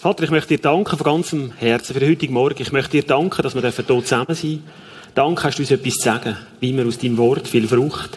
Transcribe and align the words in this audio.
Vater, 0.00 0.22
ich 0.22 0.30
möchte 0.30 0.56
dir 0.56 0.62
danken 0.62 0.96
von 0.96 1.04
ganzem 1.04 1.52
Herzen 1.58 1.92
für 1.92 1.98
den 1.98 2.10
heutigen 2.10 2.32
Morgen. 2.32 2.62
Ich 2.62 2.70
möchte 2.70 2.92
dir 2.92 3.02
danken, 3.02 3.42
dass 3.42 3.56
wir 3.56 3.62
hier 3.62 3.84
zusammen 3.84 4.26
dürfen. 4.28 4.62
Danke, 5.12 5.42
hast 5.42 5.58
du 5.58 5.62
uns 5.62 5.72
etwas 5.72 5.94
zu 5.94 6.02
sagen, 6.02 6.36
wie 6.60 6.76
wir 6.76 6.86
aus 6.86 6.98
deinem 6.98 7.16
Wort 7.16 7.48
viel 7.48 7.66
Frucht. 7.66 8.16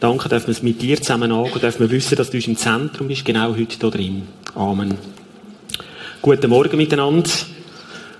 Danke, 0.00 0.28
dürfen 0.28 0.48
wir 0.48 0.50
es 0.50 0.64
mit 0.64 0.82
dir 0.82 1.00
zusammen 1.00 1.30
angehen, 1.30 1.60
dürfen 1.60 1.78
wir 1.78 1.90
wissen, 1.92 2.16
dass 2.16 2.30
du 2.30 2.38
im 2.38 2.56
Zentrum 2.56 3.06
bist, 3.06 3.24
genau 3.24 3.50
heute 3.50 3.76
hier 3.80 3.90
drin. 3.90 4.22
Amen. 4.56 4.98
Guten 6.20 6.50
Morgen 6.50 6.76
miteinander. 6.76 7.30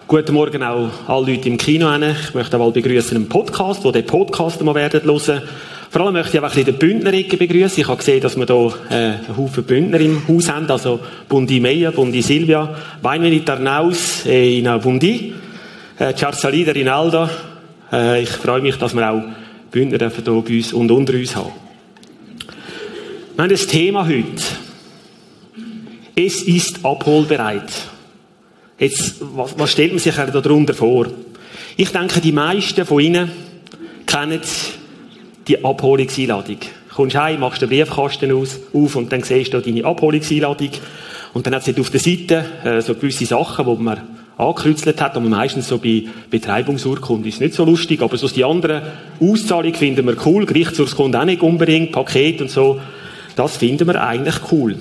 Guten 0.07 0.35
Morgen 0.35 0.63
auch 0.63 0.91
alle 1.09 1.33
Leute 1.33 1.49
im 1.49 1.57
Kino. 1.57 1.93
Ich 1.97 2.35
möchte 2.35 2.57
auch 2.57 2.73
begrüßen 2.73 3.17
einen 3.17 3.29
Podcast, 3.29 3.83
wo 3.83 3.91
den 3.91 4.07
Podcast 4.07 4.63
mal 4.63 4.77
werden 4.77 5.03
hören. 5.03 5.43
Vor 5.93 6.01
allem 6.01 6.15
möchte 6.15 6.39
ich 6.39 6.43
einfach 6.43 6.57
ein 6.57 6.65
bisschen 6.65 6.79
den 6.79 7.03
Bündner 7.03 7.11
begrüßen. 7.11 7.83
Ich 7.83 7.87
habe 7.87 7.99
gesehen, 7.99 8.23
dass 8.23 8.35
wir 8.35 8.47
hier 8.47 8.75
äh, 8.89 8.95
einen 8.95 9.37
Haufen 9.37 9.63
Bündner 9.63 10.01
im 10.01 10.27
Haus 10.27 10.49
haben, 10.51 10.67
also 10.71 11.01
Bundi 11.29 11.61
Meia, 11.61 11.91
Bundi 11.91 12.23
Silvia, 12.23 12.75
Weinvenit 13.03 13.51
Arnaus 13.51 14.25
äh, 14.25 14.59
in 14.59 14.81
Bundi, 14.81 15.35
äh, 15.99 16.15
Ciarzalida 16.15 16.73
Rinaldo. 16.73 17.29
Äh, 17.93 18.23
ich 18.23 18.31
freue 18.31 18.63
mich, 18.63 18.77
dass 18.77 18.95
wir 18.95 19.13
auch 19.13 19.23
Bündner 19.71 19.99
hier 19.99 20.25
bei 20.25 20.33
uns 20.33 20.73
und 20.73 20.91
unter 20.91 21.13
uns 21.13 21.37
haben. 21.37 21.53
Wir 23.35 23.43
haben 23.43 23.51
das 23.51 23.67
Thema 23.67 24.07
heute. 24.07 24.43
Es 26.17 26.41
ist 26.41 26.87
abholbereit. 26.87 27.71
Jetzt, 28.79 29.17
was, 29.21 29.59
was 29.59 29.71
stellt 29.71 29.93
man 29.93 29.99
sich 29.99 30.15
darunter 30.15 30.73
vor? 30.73 31.09
Ich 31.77 31.91
denke, 31.91 32.23
die 32.23 32.33
meisten 32.33 32.87
von 32.87 32.99
Ihnen 32.99 33.31
kennen 34.07 34.41
die 35.49 35.65
Abholungseinladung. 35.65 36.59
Du 36.89 36.95
kommst 36.95 37.17
heim, 37.17 37.41
machst 37.41 37.63
den 37.63 37.69
Briefkasten 37.69 38.33
aus, 38.33 38.61
auf 38.73 38.97
und 38.97 39.13
dann 39.13 39.23
siehst 39.23 39.55
du 39.55 39.61
deine 39.61 39.85
Abholungseinladung. 39.85 40.71
Und 41.33 41.47
dann 41.47 41.55
hat 41.55 41.67
es 41.67 41.79
auf 41.79 41.91
der 41.91 42.01
Seite 42.01 42.45
äh, 42.65 42.81
so 42.81 42.95
gewisse 42.95 43.27
Sachen, 43.27 43.65
die 43.65 43.83
man 43.83 44.01
angekreuzelt 44.37 45.01
hat, 45.01 45.17
und 45.17 45.29
meistens 45.29 45.69
so 45.69 45.79
bei 45.79 46.05
Betreibungsurkunden 46.31 47.29
ist 47.29 47.41
nicht 47.41 47.55
so 47.55 47.65
lustig, 47.65 48.03
aber 48.03 48.17
so 48.17 48.29
die 48.29 48.45
anderen 48.45 48.83
Auszahlungen 49.21 49.75
finden 49.75 50.07
wir 50.07 50.17
cool, 50.27 50.47
Gerichtsurkunde 50.47 51.21
auch 51.21 51.25
nicht 51.25 51.43
unbedingt, 51.43 51.93
Paket 51.93 52.41
und 52.41 52.51
so, 52.51 52.81
das 53.37 53.57
finden 53.57 53.87
wir 53.87 54.03
eigentlich 54.03 54.37
cool. 54.51 54.77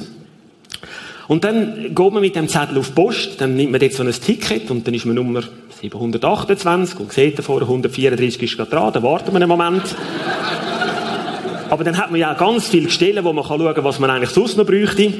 Und 1.31 1.45
dann 1.45 1.95
geht 1.95 2.11
man 2.11 2.19
mit 2.19 2.35
dem 2.35 2.49
Zettel 2.49 2.77
auf 2.77 2.89
die 2.89 2.93
Post, 2.93 3.39
dann 3.39 3.55
nimmt 3.55 3.71
man 3.71 3.79
jetzt 3.79 3.95
so 3.95 4.03
ein 4.03 4.11
Ticket 4.11 4.69
und 4.69 4.85
dann 4.85 4.93
ist 4.93 5.05
man 5.05 5.15
Nummer 5.15 5.41
728 5.79 6.99
und 6.99 7.13
sieht 7.13 7.39
davor, 7.39 7.61
134 7.61 8.43
ist 8.43 8.57
gerade 8.57 8.69
dran, 8.69 8.91
dann 8.91 9.01
warten 9.01 9.31
wir 9.31 9.37
einen 9.37 9.47
Moment. 9.47 9.81
Aber 11.69 11.85
dann 11.85 11.97
hat 11.97 12.11
man 12.11 12.19
ja 12.19 12.33
ganz 12.33 12.67
viele 12.67 12.89
Stellen, 12.89 13.23
wo 13.23 13.31
man 13.31 13.45
schauen 13.45 13.73
kann, 13.73 13.83
was 13.85 13.97
man 13.97 14.09
eigentlich 14.09 14.31
sonst 14.31 14.57
noch 14.57 14.65
bräuchte. 14.65 15.13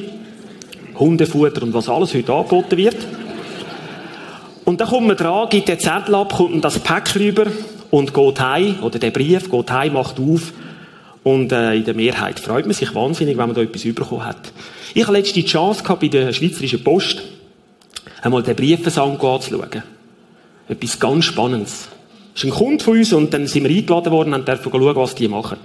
Hundefutter 1.00 1.64
und 1.64 1.74
was 1.74 1.88
alles 1.88 2.14
heute 2.14 2.34
angeboten 2.34 2.76
wird. 2.76 2.98
Und 4.66 4.82
dann 4.82 4.90
kommt 4.90 5.08
man 5.08 5.16
dran, 5.16 5.48
gibt 5.50 5.70
den 5.70 5.80
Zettel 5.80 6.14
ab, 6.16 6.34
kommt 6.34 6.62
das 6.66 6.80
Pack 6.80 7.16
rüber 7.16 7.46
und 7.90 8.14
geht 8.14 8.42
heim, 8.42 8.80
oder 8.82 9.00
der 9.00 9.12
Brief 9.12 9.50
geht 9.50 9.72
heim, 9.72 9.94
macht 9.94 10.20
auf. 10.20 10.52
Und 11.24 11.52
äh, 11.52 11.76
in 11.76 11.84
der 11.84 11.94
Mehrheit 11.94 12.40
freut 12.40 12.66
man 12.66 12.74
sich 12.74 12.96
wahnsinnig, 12.96 13.38
wenn 13.38 13.48
man 13.48 13.56
da 13.56 13.62
etwas 13.62 13.84
bekommen 13.84 14.26
hat. 14.26 14.52
Ich 14.94 15.04
hatte 15.04 15.14
letzte 15.14 15.44
Chance 15.44 15.84
gehabt, 15.84 16.02
bei 16.02 16.08
der 16.08 16.34
Schweizerischen 16.34 16.84
Post 16.84 17.22
einmal 18.22 18.44
den 18.44 18.56
Briefversand 18.56 19.24
anzuschauen. 19.24 19.84
Etwas 20.68 21.00
ganz 21.00 21.26
Spannendes. 21.26 21.90
Das 22.34 22.44
ist 22.44 22.50
ein 22.50 22.58
Kunde 22.58 22.84
von 22.84 22.98
uns 22.98 23.14
und 23.14 23.34
dann 23.34 23.46
sind 23.46 23.68
wir 23.68 23.76
eingeladen 23.76 24.12
worden 24.12 24.34
und 24.34 24.48
dürfen 24.48 24.72
schauen, 24.72 24.96
was 24.96 25.16
die 25.16 25.28
machen. 25.28 25.58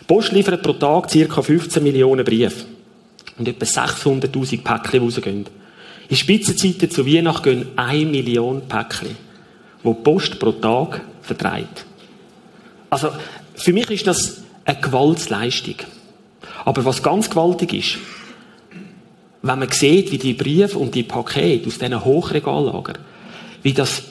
Die 0.00 0.04
Post 0.06 0.32
liefert 0.32 0.62
pro 0.62 0.72
Tag 0.72 1.08
ca. 1.10 1.42
15 1.42 1.82
Millionen 1.82 2.24
Briefe. 2.24 2.64
Und 3.38 3.48
etwa 3.48 3.64
600.000 3.64 4.62
Päckchen 4.62 5.02
rausgehen. 5.02 5.46
In 6.08 6.16
Spitzenzeiten 6.16 6.90
zu 6.90 7.06
Weihnachten 7.06 7.42
gehen 7.44 7.68
1 7.76 8.10
Million 8.10 8.62
Päckchen, 8.66 9.16
die 9.84 9.88
die 9.88 9.94
Post 10.02 10.38
pro 10.38 10.52
Tag 10.52 11.02
vertreibt. 11.22 11.86
Also, 12.90 13.10
für 13.54 13.72
mich 13.72 13.90
ist 13.90 14.06
das 14.06 14.42
eine 14.64 14.80
Gewaltsleistung. 14.80 15.76
Aber 16.64 16.84
was 16.84 17.02
ganz 17.02 17.30
gewaltig 17.30 17.72
ist, 17.72 17.98
wenn 19.42 19.58
man 19.58 19.70
sieht, 19.70 20.12
wie 20.12 20.18
die 20.18 20.34
Briefe 20.34 20.78
und 20.78 20.94
die 20.94 21.02
Pakete 21.02 21.66
aus 21.66 21.78
diesen 21.78 22.04
Hochregallagern, 22.04 22.98
wie 23.62 23.72
das 23.72 24.02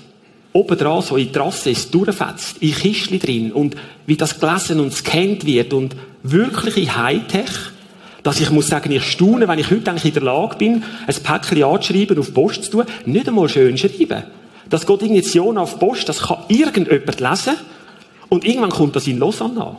oben 0.54 0.78
dran 0.78 1.02
so 1.02 1.16
in 1.18 1.32
Trasse 1.32 1.74
durchfetzt, 1.92 2.58
in 2.60 2.74
Kistchen 2.74 3.20
drin 3.20 3.52
und 3.52 3.76
wie 4.08 4.18
das 4.18 4.40
gelesen 4.40 4.80
und 4.80 4.90
gescannt 4.90 5.46
wird 5.46 5.74
und 5.74 5.96
wirkliche 6.24 6.98
Hightech, 6.98 7.50
dass 8.24 8.42
ich 8.42 8.50
muss 8.50 8.68
sagen, 8.68 8.92
ich 8.92 9.04
staune, 9.04 9.48
wenn 9.48 9.60
ich 9.60 9.72
heute 9.72 9.92
eigentlich 9.92 10.06
in 10.06 10.14
der 10.14 10.24
Lage 10.24 10.58
bin, 10.58 10.84
ein 11.08 11.16
Päckchen 11.24 11.64
anzuschreiben, 11.64 12.18
auf 12.18 12.34
Post 12.34 12.66
zu 12.66 12.72
tun, 12.72 12.86
nicht 13.06 13.28
einmal 13.28 13.48
schön 13.48 13.78
schreiben. 13.78 14.24
Das 14.70 14.86
geht 14.86 15.02
Ignition 15.04 15.58
auf 15.58 15.74
die 15.74 15.80
Post, 15.80 16.10
das 16.10 16.22
kann 16.22 16.44
irgendjemand 16.48 17.20
lesen 17.20 17.56
und 18.28 18.46
irgendwann 18.46 18.72
kommt 18.72 18.96
das 18.96 19.08
in 19.08 19.20
Lausanne 19.20 19.64
an. 19.64 19.78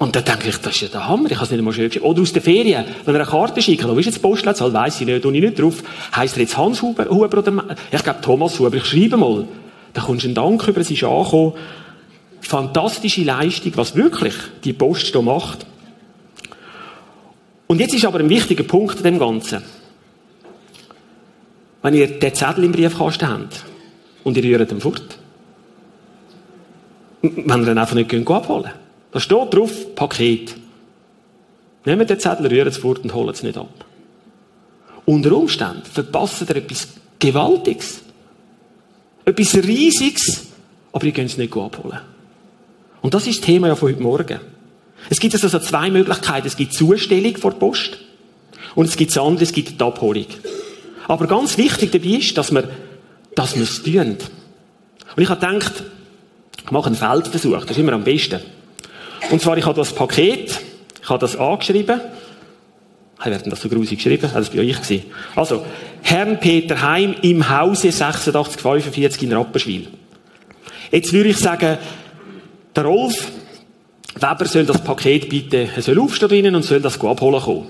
Und 0.00 0.16
dann 0.16 0.24
denke 0.24 0.48
ich, 0.48 0.56
das 0.56 0.74
ist 0.74 0.80
ja 0.80 0.88
der 0.88 1.06
Hammer, 1.06 1.30
ich 1.30 1.36
habe 1.36 1.44
es 1.44 1.50
nicht 1.50 1.58
einmal 1.58 1.74
schön 1.74 1.84
geschrieben. 1.84 2.06
Oder 2.06 2.22
aus 2.22 2.32
der 2.32 2.40
Ferien, 2.40 2.86
wenn 3.04 3.14
er 3.14 3.20
eine 3.20 3.30
Karte 3.30 3.60
schickt, 3.60 3.86
wo 3.86 3.92
ist 3.98 4.06
jetzt 4.06 4.22
Postleitzahl, 4.22 4.72
weiss 4.72 4.98
ich 4.98 5.06
nicht, 5.06 5.20
tue 5.20 5.34
ich 5.34 5.42
nicht 5.42 5.60
drauf. 5.60 5.82
Heisst 6.16 6.38
er 6.38 6.40
jetzt 6.40 6.56
Hans 6.56 6.80
Huber, 6.80 7.04
Huber 7.10 7.36
oder, 7.36 7.76
ich 7.92 8.02
glaube 8.02 8.22
Thomas 8.22 8.58
Huber, 8.58 8.74
ich 8.78 8.86
schreibe 8.86 9.18
mal. 9.18 9.46
Dann 9.92 10.04
kommst 10.04 10.24
du 10.24 10.28
einen 10.28 10.34
Dank 10.34 10.66
über, 10.66 10.80
es 10.80 10.90
ist 10.90 11.04
angekommen. 11.04 11.52
Fantastische 12.40 13.24
Leistung, 13.24 13.72
was 13.74 13.94
wirklich 13.94 14.32
die 14.64 14.72
Post 14.72 15.08
hier 15.08 15.20
macht. 15.20 15.66
Und 17.66 17.78
jetzt 17.78 17.92
ist 17.92 18.06
aber 18.06 18.20
ein 18.20 18.30
wichtiger 18.30 18.64
Punkt 18.64 18.96
in 18.96 19.04
dem 19.04 19.18
Ganzen. 19.18 19.62
Wenn 21.82 21.92
ihr 21.92 22.06
den 22.06 22.34
Zettel 22.34 22.64
im 22.64 22.72
Briefkasten 22.72 23.28
habt 23.28 23.64
und 24.24 24.34
ihr 24.38 24.44
rührt 24.44 24.72
ihn 24.72 24.80
fort, 24.80 25.18
wenn 27.20 27.62
ihr 27.62 27.68
ihn 27.68 27.76
einfach 27.78 27.94
nicht 27.94 28.30
abholen 28.30 28.70
da 29.12 29.20
steht 29.20 29.54
drauf, 29.54 29.94
Paket. 29.94 30.54
Nehmen 31.84 32.06
den 32.06 32.20
Zettel, 32.20 32.46
rühren 32.46 32.68
es 32.68 32.76
fort 32.76 33.00
und 33.00 33.14
holen 33.14 33.30
es 33.30 33.42
nicht 33.42 33.56
ab. 33.56 33.84
Unter 35.06 35.32
Umständen 35.32 35.82
verpassen 35.84 36.46
ihr 36.48 36.56
etwas 36.56 36.88
Gewaltiges. 37.18 38.02
Etwas 39.24 39.54
Riesiges, 39.54 40.46
aber 40.92 41.04
ihr 41.04 41.12
könnt 41.12 41.30
es 41.30 41.38
nicht 41.38 41.56
abholen. 41.56 42.00
Und 43.00 43.14
das 43.14 43.26
ist 43.26 43.40
das 43.40 43.46
Thema 43.46 43.68
ja 43.68 43.76
von 43.76 43.90
heute 43.90 44.02
Morgen. 44.02 44.40
Es 45.08 45.18
gibt 45.18 45.34
also 45.34 45.58
zwei 45.58 45.90
Möglichkeiten. 45.90 46.46
Es 46.46 46.56
gibt 46.56 46.74
Zustellung 46.74 47.36
vor 47.36 47.52
der 47.52 47.58
Post 47.58 47.98
und 48.74 48.86
es 48.86 48.96
gibt 48.96 49.10
das 49.10 49.22
andere, 49.22 49.44
es 49.44 49.52
gibt 49.52 49.80
die 49.80 49.84
Abholung. 49.84 50.26
Aber 51.08 51.26
ganz 51.26 51.56
wichtig 51.56 51.90
dabei 51.90 52.18
ist, 52.18 52.36
dass 52.36 52.52
wir, 52.52 52.68
dass 53.34 53.56
wir 53.56 53.62
es 53.62 53.82
tun. 53.82 54.16
Und 55.16 55.22
ich 55.22 55.28
habe 55.28 55.40
gedacht, 55.40 55.82
ich 56.62 56.70
mache 56.70 56.86
einen 56.86 56.94
Feldversuch, 56.94 57.62
das 57.62 57.70
ist 57.70 57.78
immer 57.78 57.94
am 57.94 58.04
besten. 58.04 58.40
Und 59.30 59.40
zwar, 59.40 59.56
ich 59.56 59.64
habe 59.64 59.76
das 59.76 59.92
Paket, 59.92 60.60
ich 61.02 61.08
habe 61.08 61.18
das 61.18 61.36
angeschrieben. 61.36 62.00
Hey, 63.20 63.32
wer 63.32 63.38
hat 63.38 63.46
das 63.46 63.60
so 63.60 63.68
grusig 63.68 63.98
geschrieben? 63.98 64.22
Das 64.22 64.34
war 64.34 64.56
bei 64.56 64.60
euch. 64.60 65.02
Also, 65.36 65.64
Herrn 66.02 66.40
Peter 66.40 66.80
Heim 66.80 67.14
im 67.22 67.48
Hause 67.48 67.88
8645 67.88 69.22
in 69.22 69.32
Rapperswil. 69.32 69.88
Jetzt 70.90 71.12
würde 71.12 71.28
ich 71.28 71.38
sagen, 71.38 71.78
der 72.74 72.84
Rolf 72.84 73.30
Weber 74.16 74.46
soll 74.46 74.64
das 74.66 74.82
Paket 74.82 75.28
bitte, 75.28 75.68
er 75.74 75.82
soll 75.82 75.98
aufstehen 76.00 76.54
und 76.54 76.62
soll 76.62 76.80
das 76.80 77.00
abholen 77.00 77.40
kommen. 77.40 77.66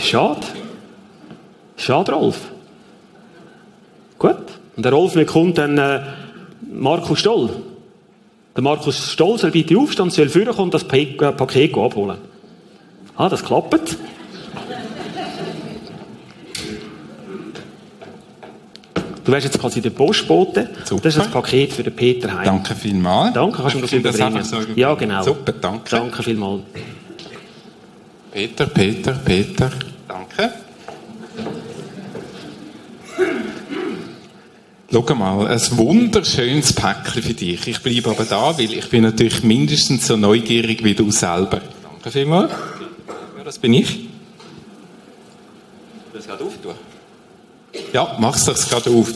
Schade. 0.00 0.46
Schade, 1.76 2.12
Rolf. 2.12 2.40
Gut. 4.18 4.36
Und 4.76 4.84
der 4.84 4.92
Rolf 4.92 5.14
nicht 5.14 5.28
kommt, 5.28 5.58
dann, 5.58 5.78
äh, 5.78 6.00
Markus 6.60 7.20
Stoll. 7.20 7.50
Der 8.54 8.62
Markus 8.62 9.12
Stoll 9.12 9.38
soll 9.38 9.50
bitte 9.50 9.76
aufstehen, 9.78 10.10
soll 10.10 10.28
vorkommen 10.28 10.72
und 10.72 10.74
das 10.74 10.84
Paket 10.84 11.76
abholen. 11.76 12.18
Ah, 13.16 13.28
das 13.28 13.44
klappt. 13.44 13.96
Du 19.24 19.32
wärst 19.32 19.44
jetzt 19.44 19.60
quasi 19.60 19.80
der 19.80 19.90
Postbote. 19.90 20.68
Super. 20.84 21.02
Das 21.02 21.16
ist 21.16 21.24
das 21.24 21.30
Paket 21.32 21.72
für 21.72 21.82
den 21.82 21.96
Peter 21.96 22.32
Heim. 22.32 22.44
Danke 22.44 22.76
vielmals. 22.76 23.34
Danke, 23.34 23.60
kannst 23.60 23.74
du 23.74 23.78
mir 23.78 23.82
das 23.82 23.92
überbringen? 23.92 24.34
Das 24.36 24.50
so 24.50 24.58
ja, 24.76 24.94
genau. 24.94 25.22
Super, 25.22 25.52
danke. 25.52 25.90
Danke 25.90 26.22
vielmals. 26.22 26.62
Peter, 28.30 28.66
Peter, 28.66 29.12
Peter. 29.12 29.70
Danke. 30.06 30.52
Schau 34.96 35.14
mal, 35.14 35.46
ein 35.46 35.60
wunderschönes 35.72 36.72
Päckchen 36.72 37.22
für 37.22 37.34
dich. 37.34 37.66
Ich 37.66 37.82
bleibe 37.82 38.08
aber 38.08 38.24
da, 38.24 38.56
weil 38.56 38.72
ich 38.72 38.88
bin 38.88 39.02
natürlich 39.02 39.42
mindestens 39.42 40.06
so 40.06 40.16
neugierig 40.16 40.82
wie 40.82 40.94
du 40.94 41.10
selber. 41.10 41.60
Danke 41.82 42.10
vielmals. 42.10 42.50
Ja, 43.36 43.44
das 43.44 43.58
bin 43.58 43.74
ich. 43.74 44.08
Du 46.10 46.18
es 46.18 46.26
gerade 46.26 46.42
auftun? 46.42 46.74
Ja, 47.92 48.16
mach's 48.18 48.46
doch 48.46 48.54
gerade 48.54 48.88
auf. 48.88 49.12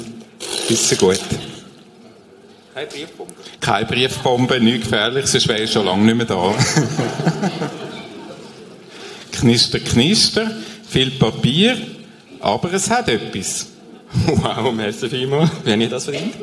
Ist 0.69 0.99
gut. 0.99 1.19
Keine 2.75 2.87
Briefbombe? 2.87 3.35
Keine 3.59 3.87
Briefbombe, 3.87 4.61
nichts 4.61 4.85
gefährlich, 4.85 5.27
sonst 5.29 5.49
wäre 5.49 5.63
ich 5.63 5.73
schon 5.73 5.87
lange 5.87 6.05
nicht 6.05 6.17
mehr 6.17 6.27
da. 6.27 6.55
Knister, 9.33 9.81
Knister, 9.81 10.51
viel 10.87 11.13
Papier, 11.13 11.79
aber 12.39 12.71
es 12.75 12.91
hat 12.91 13.09
etwas. 13.09 13.70
Wow, 14.13 14.73
merci 14.73 15.09
vielmals. 15.09 15.51
Wie 15.65 15.73
habe 15.73 15.83
ich 15.83 15.91
das 15.91 16.05
verdient? 16.05 16.35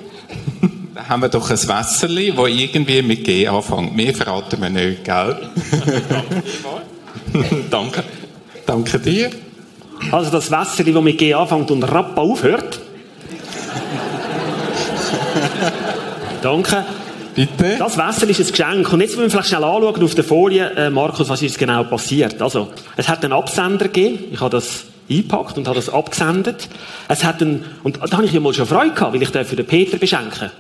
Da 0.96 1.08
haben 1.08 1.22
wir 1.22 1.30
doch 1.30 1.50
ein 1.50 1.58
Wässerli, 1.58 2.34
das 2.36 2.48
irgendwie 2.48 3.02
mit 3.02 3.24
G 3.24 3.48
anfängt. 3.48 3.96
Mehr 3.96 4.14
verraten 4.14 4.62
wir 4.62 4.70
nicht, 4.70 5.04
gell? 5.04 5.38
Danke. 7.70 8.04
Danke 8.66 9.00
dir. 9.00 9.30
Also 10.12 10.32
das 10.32 10.50
Wässerli, 10.50 10.94
das 10.94 11.04
mit 11.04 11.18
G 11.18 11.34
anfängt 11.34 11.70
und 11.72 11.84
Rappa 11.84 12.22
aufhört. 12.22 12.80
Danke. 16.42 16.86
Bitte? 17.36 17.76
Das 17.78 17.98
Wässer 17.98 18.28
ist 18.28 18.40
ein 18.40 18.48
Geschenk. 18.48 18.92
Und 18.92 19.02
jetzt 19.02 19.12
müssen 19.12 19.24
wir 19.24 19.30
vielleicht 19.30 19.50
schnell 19.50 19.64
anschauen 19.64 20.04
auf 20.04 20.16
der 20.16 20.24
Folie, 20.24 20.72
äh, 20.72 20.90
Markus, 20.90 21.30
was 21.30 21.42
ist 21.44 21.60
genau 21.60 21.84
passiert. 21.84 22.42
Also, 22.42 22.70
es 22.96 23.08
hat 23.08 23.24
einen 23.24 23.34
Absender 23.34 23.86
gegeben. 23.86 24.24
Ich 24.32 24.40
habe 24.40 24.50
das 24.50 24.86
eingepackt 25.10 25.58
und 25.58 25.68
habe 25.68 25.76
das 25.76 25.90
abgesendet. 25.90 26.68
Es 27.08 27.24
hat 27.24 27.42
einen, 27.42 27.66
und 27.84 28.00
da 28.02 28.18
habe 28.18 28.26
ich 28.26 28.34
ja 28.34 28.40
mal 28.40 28.54
schon 28.54 28.66
Freude 28.66 28.94
gehabt, 28.94 29.14
weil 29.14 29.22
ich 29.22 29.30
für 29.30 29.56
den 29.56 29.66
Peter 29.66 29.98
beschenken. 29.98 30.52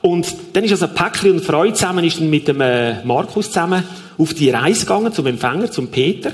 Und 0.00 0.26
dann 0.52 0.64
ist 0.64 0.72
also 0.72 0.88
Päckchen 0.88 1.32
und 1.32 1.40
Freude 1.40 1.74
zusammen, 1.74 2.04
ist 2.04 2.20
dann 2.20 2.30
mit 2.30 2.46
dem 2.46 2.60
äh, 2.60 3.02
Markus 3.04 3.46
zusammen 3.46 3.82
auf 4.16 4.34
die 4.34 4.50
Reise 4.50 4.80
gegangen 4.80 5.12
zum 5.12 5.26
Empfänger, 5.26 5.70
zum 5.70 5.88
Peter. 5.88 6.32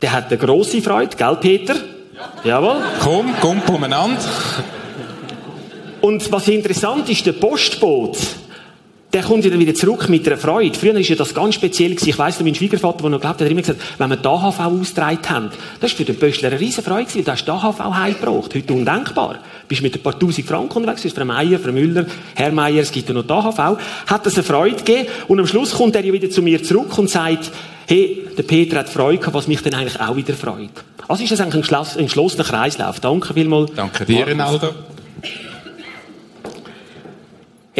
Der 0.00 0.12
hat 0.12 0.28
eine 0.28 0.38
grosse 0.38 0.80
Freude, 0.80 1.16
gell, 1.16 1.36
Peter? 1.40 1.74
Ja. 1.74 2.60
Jawohl. 2.60 2.82
Komm, 3.00 3.34
komm 3.40 3.60
umeinander. 3.74 4.22
Und 6.00 6.30
was 6.32 6.48
interessant 6.48 7.08
ist, 7.10 7.26
der 7.26 7.32
Postboot, 7.32 8.16
der 9.12 9.22
kommt 9.22 9.44
dann 9.44 9.58
wieder 9.58 9.74
zurück 9.74 10.08
mit 10.08 10.26
einer 10.26 10.36
Freude. 10.36 10.78
Früher 10.78 10.94
war 10.94 11.00
ja 11.00 11.16
das 11.16 11.34
ganz 11.34 11.56
speziell. 11.56 11.92
Ich 11.92 12.18
weiss 12.18 12.38
noch, 12.38 12.44
mein 12.44 12.54
Schwiegervater, 12.54 13.02
der 13.02 13.10
noch 13.10 13.20
gelebt 13.20 13.40
hat, 13.40 13.50
immer 13.50 13.60
gesagt, 13.60 13.80
wenn 13.98 14.10
wir 14.10 14.16
die 14.16 14.28
AHV 14.28 14.60
ausgetragen 14.60 15.28
haben, 15.28 15.50
das 15.80 15.90
war 15.90 15.96
für 15.96 16.04
den 16.04 16.16
Pöstler 16.16 16.48
eine 16.50 16.60
riesen 16.60 16.84
Freude. 16.84 17.22
Da 17.22 17.32
hast 17.32 17.44
du 17.44 17.52
die 17.52 17.58
AHV 17.58 17.78
heimgebracht. 17.80 18.54
Heute 18.54 18.72
undenkbar. 18.72 19.34
Du 19.34 19.38
bist 19.68 19.82
mit 19.82 19.94
ein 19.94 20.02
paar 20.02 20.18
tausend 20.18 20.46
Franken 20.46 20.78
unterwegs, 20.78 21.12
für 21.12 21.24
Meier, 21.24 21.58
für 21.58 21.72
Müller, 21.72 22.06
Herr 22.34 22.52
Meier, 22.52 22.82
es 22.82 22.92
gibt 22.92 23.08
ja 23.08 23.14
noch 23.14 23.24
die 23.24 23.32
AHV. 23.32 23.78
Hat 24.06 24.26
das 24.26 24.34
eine 24.34 24.44
Freude 24.44 24.76
gegeben. 24.76 25.08
Und 25.26 25.40
am 25.40 25.46
Schluss 25.46 25.72
kommt 25.72 25.96
er 25.96 26.04
ja 26.04 26.12
wieder 26.12 26.30
zu 26.30 26.42
mir 26.42 26.62
zurück 26.62 26.96
und 26.96 27.10
sagt, 27.10 27.50
hey, 27.88 28.26
der 28.36 28.44
Peter 28.44 28.78
hat 28.78 28.88
Freude 28.88 29.18
gehabt, 29.18 29.34
was 29.34 29.48
mich 29.48 29.60
dann 29.62 29.74
eigentlich 29.74 30.00
auch 30.00 30.14
wieder 30.14 30.34
freut. 30.34 30.70
Also 31.08 31.24
ist 31.24 31.32
das 31.32 31.40
eigentlich 31.40 31.72
ein 31.72 31.98
entschlossener 31.98 32.44
Kreislauf. 32.44 33.00
Danke 33.00 33.34
vielmals. 33.34 33.72
Danke 33.74 34.04
dir, 34.04 34.28
Rinaldo. 34.28 34.68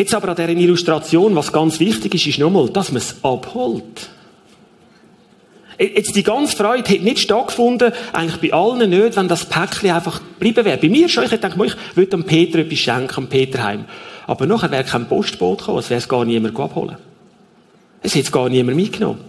Jetzt 0.01 0.15
aber 0.15 0.31
an 0.31 0.37
dieser 0.37 0.49
Illustration, 0.49 1.37
was 1.37 1.53
ganz 1.53 1.79
wichtig 1.79 2.15
ist, 2.15 2.27
ist 2.27 2.39
nochmal, 2.39 2.71
dass 2.71 2.91
man 2.91 3.03
es 3.03 3.17
abholt. 3.23 4.09
Jetzt 5.79 6.17
die 6.17 6.23
ganze 6.23 6.57
Freude 6.57 6.89
hätte 6.89 7.05
nicht 7.05 7.19
stattgefunden, 7.19 7.93
eigentlich 8.15 8.51
bei 8.51 8.57
allen 8.57 8.89
nicht, 8.89 9.17
wenn 9.17 9.29
das 9.29 9.45
Päckchen 9.45 9.91
einfach 9.91 10.23
geblieben 10.39 10.65
wäre. 10.65 10.79
Bei 10.79 10.89
mir 10.89 11.07
schon, 11.11 11.25
ich 11.25 11.31
hätte 11.31 11.51
gedacht, 11.51 11.77
ich 11.91 11.97
würde 11.99 12.13
dem 12.13 12.25
Peter 12.25 12.61
etwas 12.61 12.79
schenken, 12.79 13.15
am 13.15 13.29
Peterheim. 13.29 13.85
Aber 14.27 14.47
nachher 14.47 14.71
wäre 14.71 14.85
kein 14.85 15.07
Postboot 15.07 15.59
gekommen, 15.59 15.81
es 15.81 15.91
wäre 15.91 15.99
es 15.99 16.09
gar 16.09 16.25
niemand 16.25 16.59
abholen. 16.59 16.97
Es 18.01 18.15
hätte 18.15 18.25
es 18.25 18.33
gar 18.33 18.49
niemand 18.49 18.79
mitgenommen. 18.79 19.21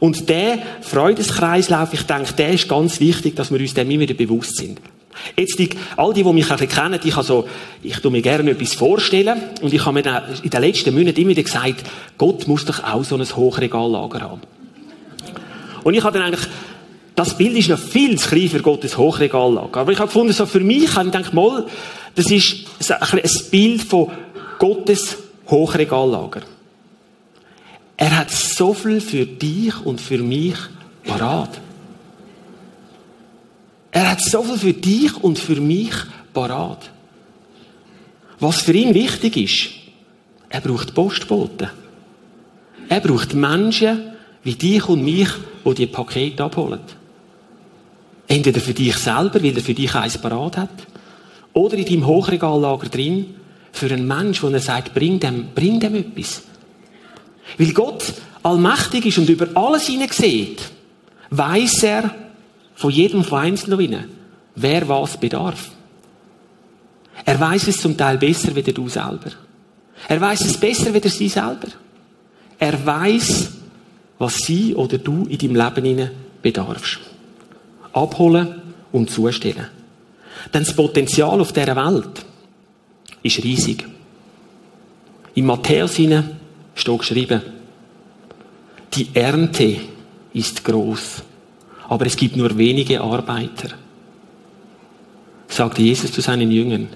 Und 0.00 0.26
der 0.30 0.58
Freudeskreislauf, 0.80 1.92
ich 1.92 2.04
denke, 2.04 2.32
der 2.32 2.48
ist 2.48 2.66
ganz 2.66 2.98
wichtig, 2.98 3.36
dass 3.36 3.52
wir 3.52 3.60
uns 3.60 3.74
dem 3.74 3.90
immer 3.90 4.04
wieder 4.04 4.14
bewusst 4.14 4.56
sind. 4.56 4.80
Jetzt, 5.36 5.58
die, 5.58 5.70
all 5.96 6.12
die, 6.12 6.24
die 6.24 6.32
mich 6.32 6.48
kennen, 6.48 7.00
ich, 7.02 7.16
also, 7.16 7.48
ich 7.82 7.98
tue 7.98 8.10
mir 8.10 8.22
gerne 8.22 8.50
etwas 8.50 8.74
vorstellen. 8.74 9.40
Und 9.60 9.72
ich 9.72 9.84
habe 9.84 10.02
mir 10.02 10.22
in 10.42 10.50
den 10.50 10.60
letzten 10.60 10.94
Monaten 10.94 11.20
immer 11.20 11.30
wieder 11.30 11.42
gesagt, 11.42 11.84
Gott 12.18 12.46
muss 12.48 12.64
doch 12.64 12.82
auch 12.82 13.04
so 13.04 13.16
ein 13.16 13.24
Hochregallager 13.24 14.20
haben. 14.20 14.40
Und 15.84 15.94
ich 15.94 16.04
habe 16.04 16.18
dann 16.18 16.28
eigentlich, 16.28 16.46
das 17.14 17.36
Bild 17.36 17.56
ist 17.56 17.68
noch 17.68 17.78
viel 17.78 18.18
zu 18.18 18.28
klein 18.28 18.48
für 18.48 18.60
Gottes 18.60 18.96
Hochregallager. 18.96 19.80
Aber 19.80 19.92
ich 19.92 19.98
habe 19.98 20.08
gefunden, 20.08 20.32
so 20.32 20.46
für 20.46 20.60
mich, 20.60 20.94
habe 20.94 21.08
ich 21.08 21.12
gedacht, 21.12 21.34
mal, 21.34 21.66
das 22.14 22.30
ist 22.30 22.66
ein 22.88 23.50
Bild 23.50 23.82
von 23.82 24.10
Gottes 24.58 25.18
Hochregallager. 25.48 26.42
Er 27.96 28.18
hat 28.18 28.30
so 28.30 28.74
viel 28.74 29.00
für 29.00 29.26
dich 29.26 29.74
und 29.84 30.00
für 30.00 30.18
mich 30.18 30.56
parat. 31.04 31.60
Er 33.92 34.10
hat 34.10 34.22
so 34.22 34.42
viel 34.42 34.58
für 34.58 34.72
dich 34.72 35.14
und 35.22 35.38
für 35.38 35.60
mich 35.60 35.92
parat. 36.32 36.90
Was 38.40 38.62
für 38.62 38.72
ihn 38.72 38.94
wichtig 38.94 39.36
ist, 39.36 39.70
er 40.48 40.60
braucht 40.60 40.94
Postboten. 40.94 41.68
Er 42.88 43.00
braucht 43.00 43.34
Menschen 43.34 44.12
wie 44.42 44.54
dich 44.54 44.88
und 44.88 45.04
mich, 45.04 45.28
die 45.64 45.74
die 45.74 45.86
Pakete 45.86 46.42
abholen. 46.42 46.80
Entweder 48.26 48.60
für 48.60 48.74
dich 48.74 48.96
selber, 48.96 49.42
weil 49.42 49.56
er 49.56 49.62
für 49.62 49.74
dich 49.74 49.94
eins 49.94 50.18
parat 50.18 50.56
hat, 50.56 50.86
oder 51.52 51.76
in 51.76 51.84
deinem 51.84 52.06
Hochregallager 52.06 52.88
drin, 52.88 53.34
für 53.72 53.86
einen 53.86 54.06
Menschen, 54.06 54.42
wo 54.42 54.52
er 54.52 54.60
sagt, 54.60 54.94
bring 54.94 55.20
dem, 55.20 55.48
bring 55.54 55.78
dem 55.78 55.94
etwas. 55.94 56.42
Weil 57.58 57.72
Gott 57.72 58.04
allmächtig 58.42 59.06
ist 59.06 59.18
und 59.18 59.28
über 59.28 59.48
alles 59.54 59.86
hineinsieht, 59.86 60.62
weiß 61.30 61.82
er, 61.82 62.14
von 62.82 62.90
jedem 62.90 63.22
von 63.22 63.38
Einzelnen, 63.38 64.08
wer 64.56 64.88
was 64.88 65.16
bedarf. 65.16 65.70
Er 67.24 67.38
weiß 67.38 67.68
es 67.68 67.80
zum 67.80 67.96
Teil 67.96 68.18
besser 68.18 68.56
wie 68.56 68.62
du 68.62 68.88
selber. 68.88 69.30
Er 70.08 70.20
weiß 70.20 70.40
es 70.40 70.56
besser 70.56 70.92
wie 70.92 71.08
sie 71.08 71.28
selber. 71.28 71.68
Er 72.58 72.84
weiß, 72.84 73.52
was 74.18 74.36
sie 74.38 74.74
oder 74.74 74.98
du 74.98 75.26
in 75.26 75.54
deinem 75.54 75.84
Leben 75.84 76.10
bedarfst. 76.42 76.98
Abholen 77.92 78.60
und 78.90 79.08
zustellen. 79.08 79.68
Denn 80.52 80.64
das 80.64 80.74
Potenzial 80.74 81.40
auf 81.40 81.52
dieser 81.52 81.76
Welt 81.76 82.26
ist 83.22 83.44
riesig. 83.44 83.86
In 85.34 85.46
Matthäus 85.46 85.94
steht 85.94 86.98
geschrieben, 86.98 87.42
die 88.92 89.06
Ernte 89.14 89.76
ist 90.32 90.64
groß 90.64 91.22
aber 91.92 92.06
es 92.06 92.16
gibt 92.16 92.36
nur 92.36 92.56
wenige 92.56 93.02
Arbeiter, 93.02 93.68
sagte 95.46 95.82
Jesus 95.82 96.10
zu 96.10 96.22
seinen 96.22 96.50
Jüngern. 96.50 96.88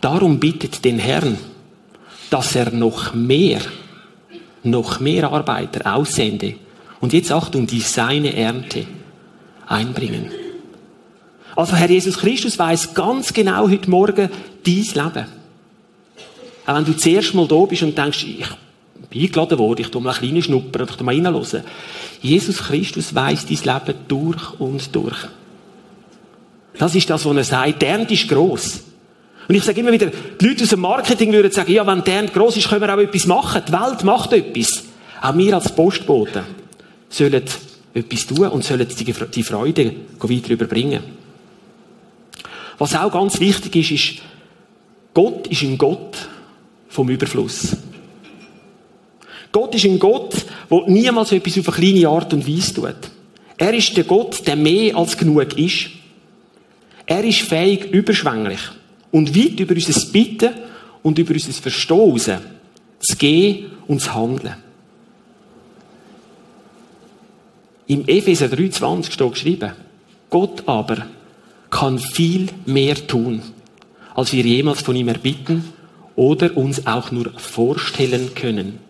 Darum 0.00 0.38
bittet 0.38 0.84
den 0.84 1.00
Herrn, 1.00 1.36
dass 2.30 2.54
er 2.54 2.70
noch 2.70 3.12
mehr, 3.12 3.60
noch 4.62 5.00
mehr 5.00 5.32
Arbeiter 5.32 5.96
aussende 5.96 6.54
und 7.00 7.12
jetzt 7.12 7.32
Achtung, 7.32 7.66
die 7.66 7.80
seine 7.80 8.36
Ernte 8.36 8.86
einbringen. 9.66 10.30
Also 11.56 11.74
Herr 11.74 11.90
Jesus 11.90 12.18
Christus 12.18 12.56
weiß 12.56 12.94
ganz 12.94 13.32
genau 13.32 13.68
heute 13.68 13.90
Morgen 13.90 14.30
dies 14.64 14.94
Leben. 14.94 15.26
Auch 16.66 16.76
wenn 16.76 16.84
du 16.84 16.96
zuerst 16.96 17.34
mal 17.34 17.48
da 17.48 17.64
bist 17.64 17.82
und 17.82 17.98
denkst, 17.98 18.24
ich 18.28 18.46
bin 19.10 19.22
eingeladen 19.22 19.58
worden, 19.58 19.80
ich 19.82 19.90
tu 19.90 20.00
mal 20.00 20.12
ein 20.12 20.18
kleines 20.18 20.44
Schnuppern, 20.44 20.86
ich 20.88 20.96
tu 20.96 21.04
mal 21.04 21.14
reinhören. 21.14 21.62
Jesus 22.20 22.58
Christus 22.58 23.14
weiß 23.14 23.46
dein 23.46 23.74
Leben 23.74 23.98
durch 24.08 24.60
und 24.60 24.94
durch. 24.94 25.28
Das 26.78 26.94
ist 26.94 27.08
das, 27.08 27.24
was 27.24 27.36
er 27.36 27.44
sagt. 27.44 27.82
Der 27.82 27.88
Ernte 27.90 28.14
ist 28.14 28.28
gross. 28.28 28.82
Und 29.46 29.54
ich 29.54 29.62
sage 29.62 29.80
immer 29.80 29.92
wieder, 29.92 30.10
die 30.40 30.46
Leute 30.46 30.64
aus 30.64 30.70
dem 30.70 30.80
Marketing 30.80 31.32
würden 31.32 31.52
sagen, 31.52 31.72
ja, 31.72 31.86
wenn 31.86 32.02
der 32.02 32.14
Ernte 32.14 32.32
gross 32.32 32.56
ist, 32.56 32.68
können 32.68 32.80
wir 32.80 32.94
auch 32.94 32.98
etwas 32.98 33.26
machen. 33.26 33.62
Die 33.68 33.72
Welt 33.72 34.04
macht 34.04 34.32
etwas. 34.32 34.84
Auch 35.20 35.36
wir 35.36 35.54
als 35.54 35.74
Postboten 35.74 36.42
sollen 37.08 37.42
etwas 37.94 38.26
tun 38.26 38.48
und 38.48 38.64
sollen 38.64 38.86
die 38.88 39.42
Freude 39.42 39.94
weiter 40.18 40.50
überbringen. 40.50 41.02
Was 42.78 42.94
auch 42.94 43.12
ganz 43.12 43.38
wichtig 43.38 43.76
ist, 43.76 43.90
ist, 43.90 44.22
Gott 45.12 45.46
ist 45.46 45.62
ein 45.62 45.78
Gott 45.78 46.16
vom 46.88 47.08
Überfluss. 47.08 47.76
Gott 49.54 49.72
ist 49.76 49.84
ein 49.84 50.00
Gott, 50.00 50.34
der 50.68 50.82
niemals 50.88 51.30
etwas 51.30 51.56
auf 51.60 51.68
eine 51.68 51.76
kleine 51.76 52.08
Art 52.08 52.32
und 52.34 52.44
Weise 52.44 52.74
tut. 52.74 52.96
Er 53.56 53.72
ist 53.72 53.96
der 53.96 54.02
Gott, 54.02 54.44
der 54.48 54.56
mehr 54.56 54.96
als 54.96 55.16
genug 55.16 55.56
ist. 55.56 55.90
Er 57.06 57.22
ist 57.22 57.42
fähig, 57.42 57.84
überschwänglich 57.92 58.58
und 59.12 59.36
weit 59.36 59.60
über 59.60 59.76
unser 59.76 60.10
Bitten 60.10 60.54
und 61.04 61.20
über 61.20 61.34
unser 61.34 61.52
Verstoßen 61.52 62.38
zu 62.98 63.16
gehen 63.16 63.66
und 63.86 64.00
zu 64.00 64.12
handeln. 64.12 64.56
Im 67.86 68.08
Epheser 68.08 68.46
3,20 68.46 69.12
steht 69.12 69.32
geschrieben, 69.34 69.72
Gott 70.30 70.64
aber 70.66 71.06
kann 71.70 72.00
viel 72.00 72.48
mehr 72.66 73.06
tun, 73.06 73.40
als 74.16 74.32
wir 74.32 74.42
jemals 74.42 74.82
von 74.82 74.96
ihm 74.96 75.06
erbitten 75.06 75.62
oder 76.16 76.56
uns 76.56 76.88
auch 76.88 77.12
nur 77.12 77.30
vorstellen 77.38 78.34
können. 78.34 78.83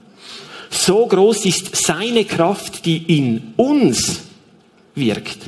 So 0.87 1.07
groß 1.07 1.47
ist 1.47 1.75
seine 1.77 2.27
Kraft, 2.27 2.85
die 2.85 3.17
in 3.17 3.55
uns 3.57 4.21
wirkt. 4.95 5.39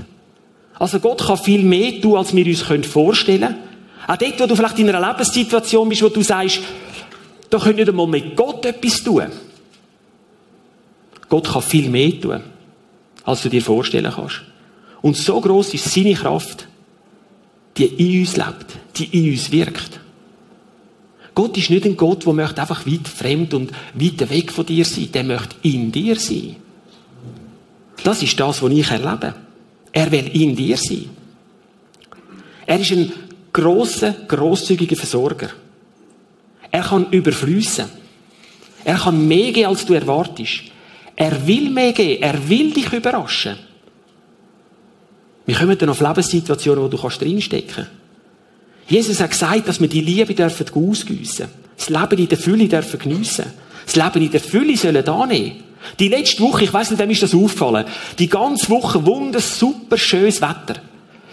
Also 0.79 0.99
Gott 0.99 1.27
kann 1.27 1.37
viel 1.37 1.63
mehr 1.63 2.01
tun, 2.01 2.17
als 2.17 2.35
wir 2.35 2.47
uns 2.47 2.87
vorstellen 2.87 3.41
können. 3.41 3.59
Auch 4.07 4.17
dort, 4.17 4.41
wo 4.41 4.47
du 4.47 4.57
vielleicht 4.57 4.79
in 4.79 4.89
einer 4.89 5.07
Lebenssituation 5.07 5.91
bist, 5.91 6.03
wo 6.03 6.09
du 6.09 6.23
sagst, 6.23 6.61
da 7.51 7.59
können 7.59 7.77
nicht 7.77 7.89
einmal 7.91 8.07
mit 8.07 8.35
Gott 8.35 8.65
etwas 8.65 9.03
tun. 9.03 9.27
Gott 11.29 11.49
kann 11.53 11.63
viel 11.63 11.91
mehr 11.91 12.19
tun, 12.19 12.41
als 13.25 13.43
du 13.43 13.51
dir 13.51 13.61
vorstellen 13.61 14.13
kannst. 14.15 14.41
Und 15.03 15.19
so 15.19 15.39
groß 15.39 15.75
ist 15.75 15.93
seine 15.93 16.15
Kraft, 16.15 16.67
die 17.77 17.85
in 17.85 18.21
uns 18.21 18.39
lebt, 18.39 18.67
die 18.97 19.05
in 19.19 19.33
uns 19.33 19.53
wirkt. 19.53 20.01
Gott 21.37 21.55
ist 21.59 21.69
nicht 21.69 21.85
ein 21.85 21.99
Gott, 21.99 22.25
der 22.25 22.33
möchte 22.33 22.63
einfach 22.63 22.87
weit 22.87 23.07
fremd 23.07 23.53
und 23.53 23.71
weit 23.93 24.31
weg 24.31 24.51
von 24.51 24.65
dir 24.65 24.87
sein. 24.87 25.13
Der 25.13 25.23
möchte 25.23 25.55
in 25.63 25.93
dir 25.93 26.19
sein. 26.19 26.57
Das 28.03 28.23
ist 28.23 28.41
das, 28.41 28.63
was 28.63 28.73
ich 28.73 28.91
erlebe. 28.91 29.35
Er 29.93 30.11
will 30.11 30.31
in 30.33 30.57
dir 30.57 30.79
sein. 30.79 31.11
Er 32.65 32.81
ist 32.81 32.91
ein 32.91 33.13
grosser, 33.53 34.15
grosszügiger 34.27 34.97
Versorger. 34.97 35.51
Er 36.71 36.83
kann 36.83 37.11
überfließen. 37.11 37.85
Er 38.85 38.97
kann 38.97 39.29
mehr 39.29 39.53
geben, 39.53 39.69
als 39.69 39.85
du 39.85 39.93
erwartest. 39.93 40.63
Er 41.15 41.47
will 41.47 41.69
mehr 41.69 41.93
geben. 41.93 42.23
Er 42.23 42.49
will 42.49 42.73
dich 42.73 42.91
überraschen. 42.91 43.59
Wir 45.45 45.55
kommen 45.55 45.77
dann 45.77 45.91
auf 45.91 46.01
Lebenssituationen, 46.01 46.83
wo 46.83 46.89
du 46.89 46.97
drinstecken 46.97 47.75
kannst. 47.75 48.06
Jesus 48.89 49.21
hat 49.21 49.31
gesagt, 49.31 49.69
dass 49.69 49.81
wir 49.81 49.89
die 49.89 50.01
Liebe 50.01 50.35
dürfen 50.35 50.67
ausgüssen. 50.73 51.49
Das 51.77 51.89
Leben 51.89 52.19
in 52.19 52.29
der 52.29 52.39
Fülle 52.39 52.69
dürfen 52.69 52.99
geniessen. 52.99 53.47
Das 53.85 53.97
Leben 53.97 54.23
in 54.25 54.31
der 54.31 54.41
Fülle 54.41 54.77
sollen 54.77 55.09
annehmen. 55.09 55.65
Die 55.99 56.09
letzte 56.09 56.43
Woche, 56.43 56.65
ich 56.65 56.73
weiß 56.73 56.91
nicht, 56.91 56.99
wem 56.99 57.11
ist 57.11 57.23
das 57.23 57.35
aufgefallen, 57.35 57.85
die 58.19 58.29
ganze 58.29 58.69
Woche 58.71 59.07
wunderbar, 59.07 59.41
super 59.41 59.97
schönes 59.97 60.41
Wetter. 60.41 60.81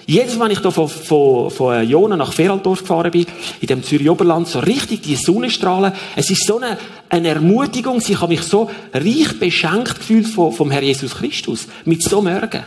Jedes 0.05 0.37
wenn 0.39 0.51
ich 0.51 0.59
da 0.59 0.69
von, 0.69 0.89
von, 0.89 1.49
von 1.49 1.87
Jona 1.87 2.17
nach 2.17 2.33
Feraldorf 2.33 2.81
gefahren 2.81 3.11
bin, 3.11 3.25
in 3.61 3.67
dem 3.67 3.83
Zürich 3.83 4.09
Oberland, 4.09 4.47
so 4.47 4.59
richtig 4.59 5.01
die 5.01 5.15
Sonnenstrahlen, 5.15 5.93
es 6.15 6.29
ist 6.29 6.45
so 6.45 6.57
eine, 6.57 6.77
eine 7.09 7.29
Ermutigung, 7.29 8.01
ich 8.05 8.19
habe 8.19 8.33
mich 8.33 8.41
so 8.41 8.69
reich 8.93 9.39
beschenkt 9.39 9.99
gefühlt 9.99 10.27
vom, 10.27 10.51
vom 10.51 10.71
Herr 10.71 10.83
Jesus 10.83 11.15
Christus, 11.15 11.67
mit 11.85 12.03
so 12.03 12.21
Morgen 12.21 12.63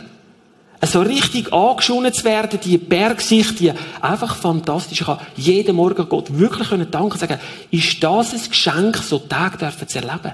so 0.85 1.01
richtig 1.01 1.51
angeschonen 1.51 2.13
zu 2.13 2.23
werden, 2.23 2.59
die 2.63 2.77
Bergsicht, 2.77 3.59
die 3.59 3.71
einfach 4.01 4.35
fantastisch. 4.35 5.01
Ich 5.01 5.07
kann 5.07 5.19
jeden 5.35 5.75
Morgen 5.75 6.07
Gott 6.07 6.37
wirklich 6.37 6.67
danken 6.69 7.11
und 7.11 7.19
sagen, 7.19 7.39
ist 7.71 8.03
das 8.03 8.33
ein 8.33 8.49
Geschenk, 8.49 8.97
so 8.97 9.19
Tag 9.19 9.57
dürfen 9.57 9.87
zu 9.87 9.97
erleben? 9.97 10.33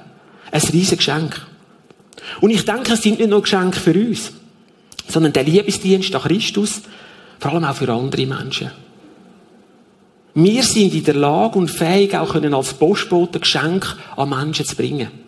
Ein 0.51 0.61
riesiges 0.61 0.97
Geschenk. 0.97 1.45
Und 2.41 2.49
ich 2.49 2.65
denke, 2.65 2.93
es 2.93 3.01
sind 3.01 3.19
nicht 3.19 3.29
nur 3.29 3.41
Geschenke 3.41 3.79
für 3.79 3.93
uns, 3.93 4.31
sondern 5.07 5.33
der 5.33 5.43
Liebesdienst 5.43 6.13
an 6.13 6.21
Christus, 6.21 6.81
vor 7.39 7.53
allem 7.53 7.65
auch 7.65 7.75
für 7.75 7.91
andere 7.91 8.25
Menschen. 8.25 8.71
Wir 10.35 10.63
sind 10.63 10.93
in 10.93 11.03
der 11.03 11.15
Lage 11.15 11.59
und 11.59 11.69
fähig, 11.69 12.15
auch 12.15 12.33
können 12.33 12.53
als 12.53 12.73
Postbote 12.73 13.39
Geschenke 13.39 13.89
an 14.17 14.29
Menschen 14.29 14.65
zu 14.65 14.75
bringen. 14.75 15.22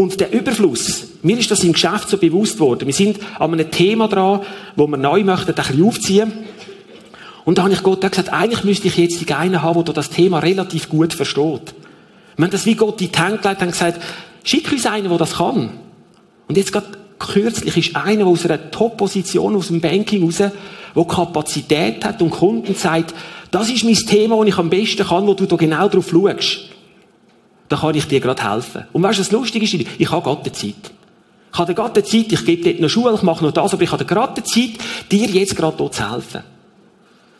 Und 0.00 0.20
der 0.20 0.32
Überfluss, 0.32 1.08
mir 1.22 1.36
ist 1.36 1.50
das 1.50 1.64
im 1.64 1.72
Geschäft 1.72 2.08
so 2.08 2.18
bewusst 2.18 2.60
worden. 2.60 2.86
Wir 2.86 2.94
sind 2.94 3.18
an 3.40 3.52
einem 3.52 3.68
Thema 3.68 4.06
dran, 4.06 4.42
wo 4.76 4.86
wir 4.86 4.96
neu 4.96 5.24
möchten, 5.24 5.50
ein 5.50 5.54
bisschen 5.56 5.84
aufziehen. 5.84 6.32
Und 7.44 7.58
da 7.58 7.64
habe 7.64 7.72
ich 7.72 7.82
Gott 7.82 8.02
gesagt, 8.02 8.32
eigentlich 8.32 8.62
müsste 8.62 8.86
ich 8.86 8.96
jetzt 8.96 9.20
die 9.20 9.34
einen 9.34 9.60
haben, 9.60 9.84
der 9.84 9.94
das 9.94 10.10
Thema 10.10 10.38
relativ 10.38 10.88
gut 10.88 11.14
versteht. 11.14 11.74
Wir 12.36 12.44
haben 12.44 12.52
das 12.52 12.64
wie 12.64 12.76
Gott 12.76 13.00
in 13.00 13.10
die 13.10 13.18
Hand 13.18 13.42
gelegt 13.42 13.60
und 13.60 13.72
gesagt, 13.72 14.00
schick 14.44 14.70
uns 14.70 14.86
einen, 14.86 15.08
der 15.08 15.18
das 15.18 15.34
kann. 15.34 15.70
Und 16.46 16.56
jetzt 16.56 16.70
gerade 16.72 16.86
kürzlich 17.18 17.76
ist 17.76 17.96
einer 17.96 18.26
aus 18.26 18.46
einer 18.46 18.70
Top-Position 18.70 19.56
aus 19.56 19.66
dem 19.66 19.80
Banking 19.80 20.22
raus, 20.22 20.36
der 20.36 21.04
Kapazität 21.08 22.04
hat 22.04 22.22
und 22.22 22.30
Kunden 22.30 22.76
sagt, 22.76 23.16
das 23.50 23.68
ist 23.68 23.82
mein 23.82 23.94
Thema, 23.96 24.38
das 24.38 24.46
ich 24.46 24.58
am 24.58 24.70
besten 24.70 25.04
kann, 25.04 25.26
wo 25.26 25.34
du 25.34 25.46
da 25.46 25.56
genau 25.56 25.88
drauf 25.88 26.08
schaust 26.08 26.77
da 27.68 27.76
kann 27.76 27.94
ich 27.94 28.06
dir 28.06 28.20
gerade 28.20 28.50
helfen. 28.50 28.84
Und 28.92 29.02
weißt 29.02 29.18
du, 29.18 29.22
was 29.22 29.32
lustig 29.32 29.62
ist? 29.62 29.74
Ich 29.98 30.10
habe 30.10 30.22
gerade 30.22 30.52
Zeit. 30.52 30.74
Ich 31.52 31.58
habe 31.58 31.74
gerade 31.74 32.02
Zeit, 32.02 32.32
ich 32.32 32.44
gebe 32.44 32.62
dort 32.62 32.80
noch 32.80 32.88
Schule, 32.88 33.14
ich 33.14 33.22
mache 33.22 33.44
noch 33.44 33.52
das, 33.52 33.72
aber 33.72 33.82
ich 33.82 33.92
habe 33.92 34.04
gerade 34.04 34.42
Zeit, 34.42 34.78
dir 35.10 35.26
jetzt 35.26 35.56
gerade 35.56 35.76
dort 35.76 35.94
zu 35.94 36.10
helfen. 36.10 36.42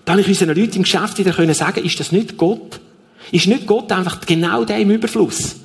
Dann 0.04 0.12
habe 0.14 0.20
ich 0.22 0.28
unseren 0.28 0.56
Leuten 0.56 0.76
im 0.76 0.82
Geschäft 0.82 1.18
wieder 1.18 1.32
können 1.32 1.54
sagen, 1.54 1.84
ist 1.84 2.00
das 2.00 2.12
nicht 2.12 2.36
Gott? 2.36 2.80
Ist 3.30 3.46
nicht 3.46 3.66
Gott 3.66 3.92
einfach 3.92 4.20
genau 4.22 4.64
der 4.64 4.78
im 4.78 4.90
Überfluss? 4.90 5.56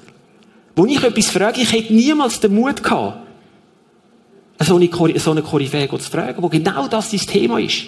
Wo 0.75 0.85
ich 0.85 1.01
etwas 1.01 1.27
frage, 1.27 1.61
ich 1.61 1.71
hätte 1.71 1.93
niemals 1.93 2.39
den 2.39 2.55
Mut 2.55 2.83
gehabt, 2.83 3.19
so 4.59 4.75
eine, 4.75 5.19
so 5.19 5.31
eine 5.31 5.41
Koryphäe 5.41 5.87
zu 5.89 6.11
fragen, 6.11 6.41
wo 6.41 6.49
genau 6.49 6.87
das 6.87 7.11
sein 7.11 7.19
Thema 7.21 7.59
ist. 7.59 7.85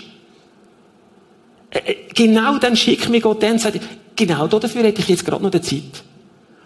Äh, 1.70 1.80
äh, 1.80 1.96
genau 2.14 2.58
dann 2.58 2.76
schickt 2.76 3.10
mir 3.10 3.22
Gott 3.22 3.44
dann 3.44 3.54
und 3.54 3.62
sagt, 3.62 3.80
genau 4.16 4.48
dafür 4.48 4.84
hätte 4.84 5.02
ich 5.02 5.10
jetzt 5.10 5.26
gerade 5.26 5.44
noch 5.44 5.52
die 5.52 5.62
Zeit. 5.62 6.05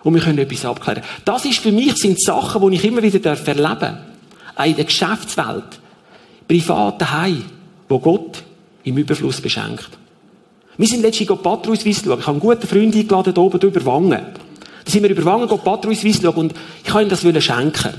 Und 0.03 0.13
wir 0.13 0.21
können 0.21 0.37
etwas 0.37 0.65
abklären. 0.65 1.03
Das 1.25 1.45
ist 1.45 1.59
für 1.59 1.71
mich, 1.71 1.95
sind 1.97 2.21
Sachen, 2.21 2.69
die 2.69 2.77
ich 2.77 2.85
immer 2.85 3.03
wieder 3.03 3.31
erleben 3.31 3.79
darf. 3.79 3.97
Auch 4.55 4.65
in 4.65 4.75
der 4.75 4.85
Geschäftswelt. 4.85 5.79
Privat 6.47 7.01
daheim. 7.01 7.43
Wo 7.87 7.99
Gott 7.99 8.43
im 8.83 8.97
Überfluss 8.97 9.41
beschenkt. 9.41 9.89
Wir 10.77 10.87
sind 10.87 11.01
letztens 11.01 11.41
Patrouiswiss 11.41 12.03
schauen. 12.03 12.19
Ich 12.19 12.27
habe 12.27 12.31
einen 12.31 12.39
guten 12.39 12.67
Freund 12.67 12.95
eingeladen, 12.95 13.33
hier 13.33 13.43
oben 13.43 13.59
über 13.59 13.85
Wangen. 13.85 14.25
Da 14.85 14.91
sind 14.91 15.03
wir 15.03 15.09
über 15.09 15.25
Wangen 15.25 15.47
Patrouiswiss 15.47 16.21
schauen 16.21 16.35
und 16.35 16.53
ich 16.85 16.93
wollte 16.93 17.27
ihm 17.27 17.33
das 17.33 17.43
schenken. 17.43 17.93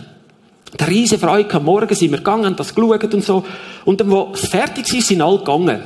Der 0.78 0.88
riesen 0.88 1.18
Freude 1.18 1.52
am 1.52 1.64
Morgen 1.64 1.94
sind 1.94 2.10
wir 2.10 2.18
gegangen, 2.18 2.46
haben 2.46 2.56
das 2.56 2.74
geschaut 2.74 3.12
und 3.12 3.24
so. 3.24 3.44
Und 3.84 4.00
dann, 4.00 4.10
wo 4.10 4.30
es 4.32 4.48
fertig 4.48 4.92
ist, 4.94 5.08
sind 5.08 5.20
alle 5.20 5.38
gegangen. 5.38 5.80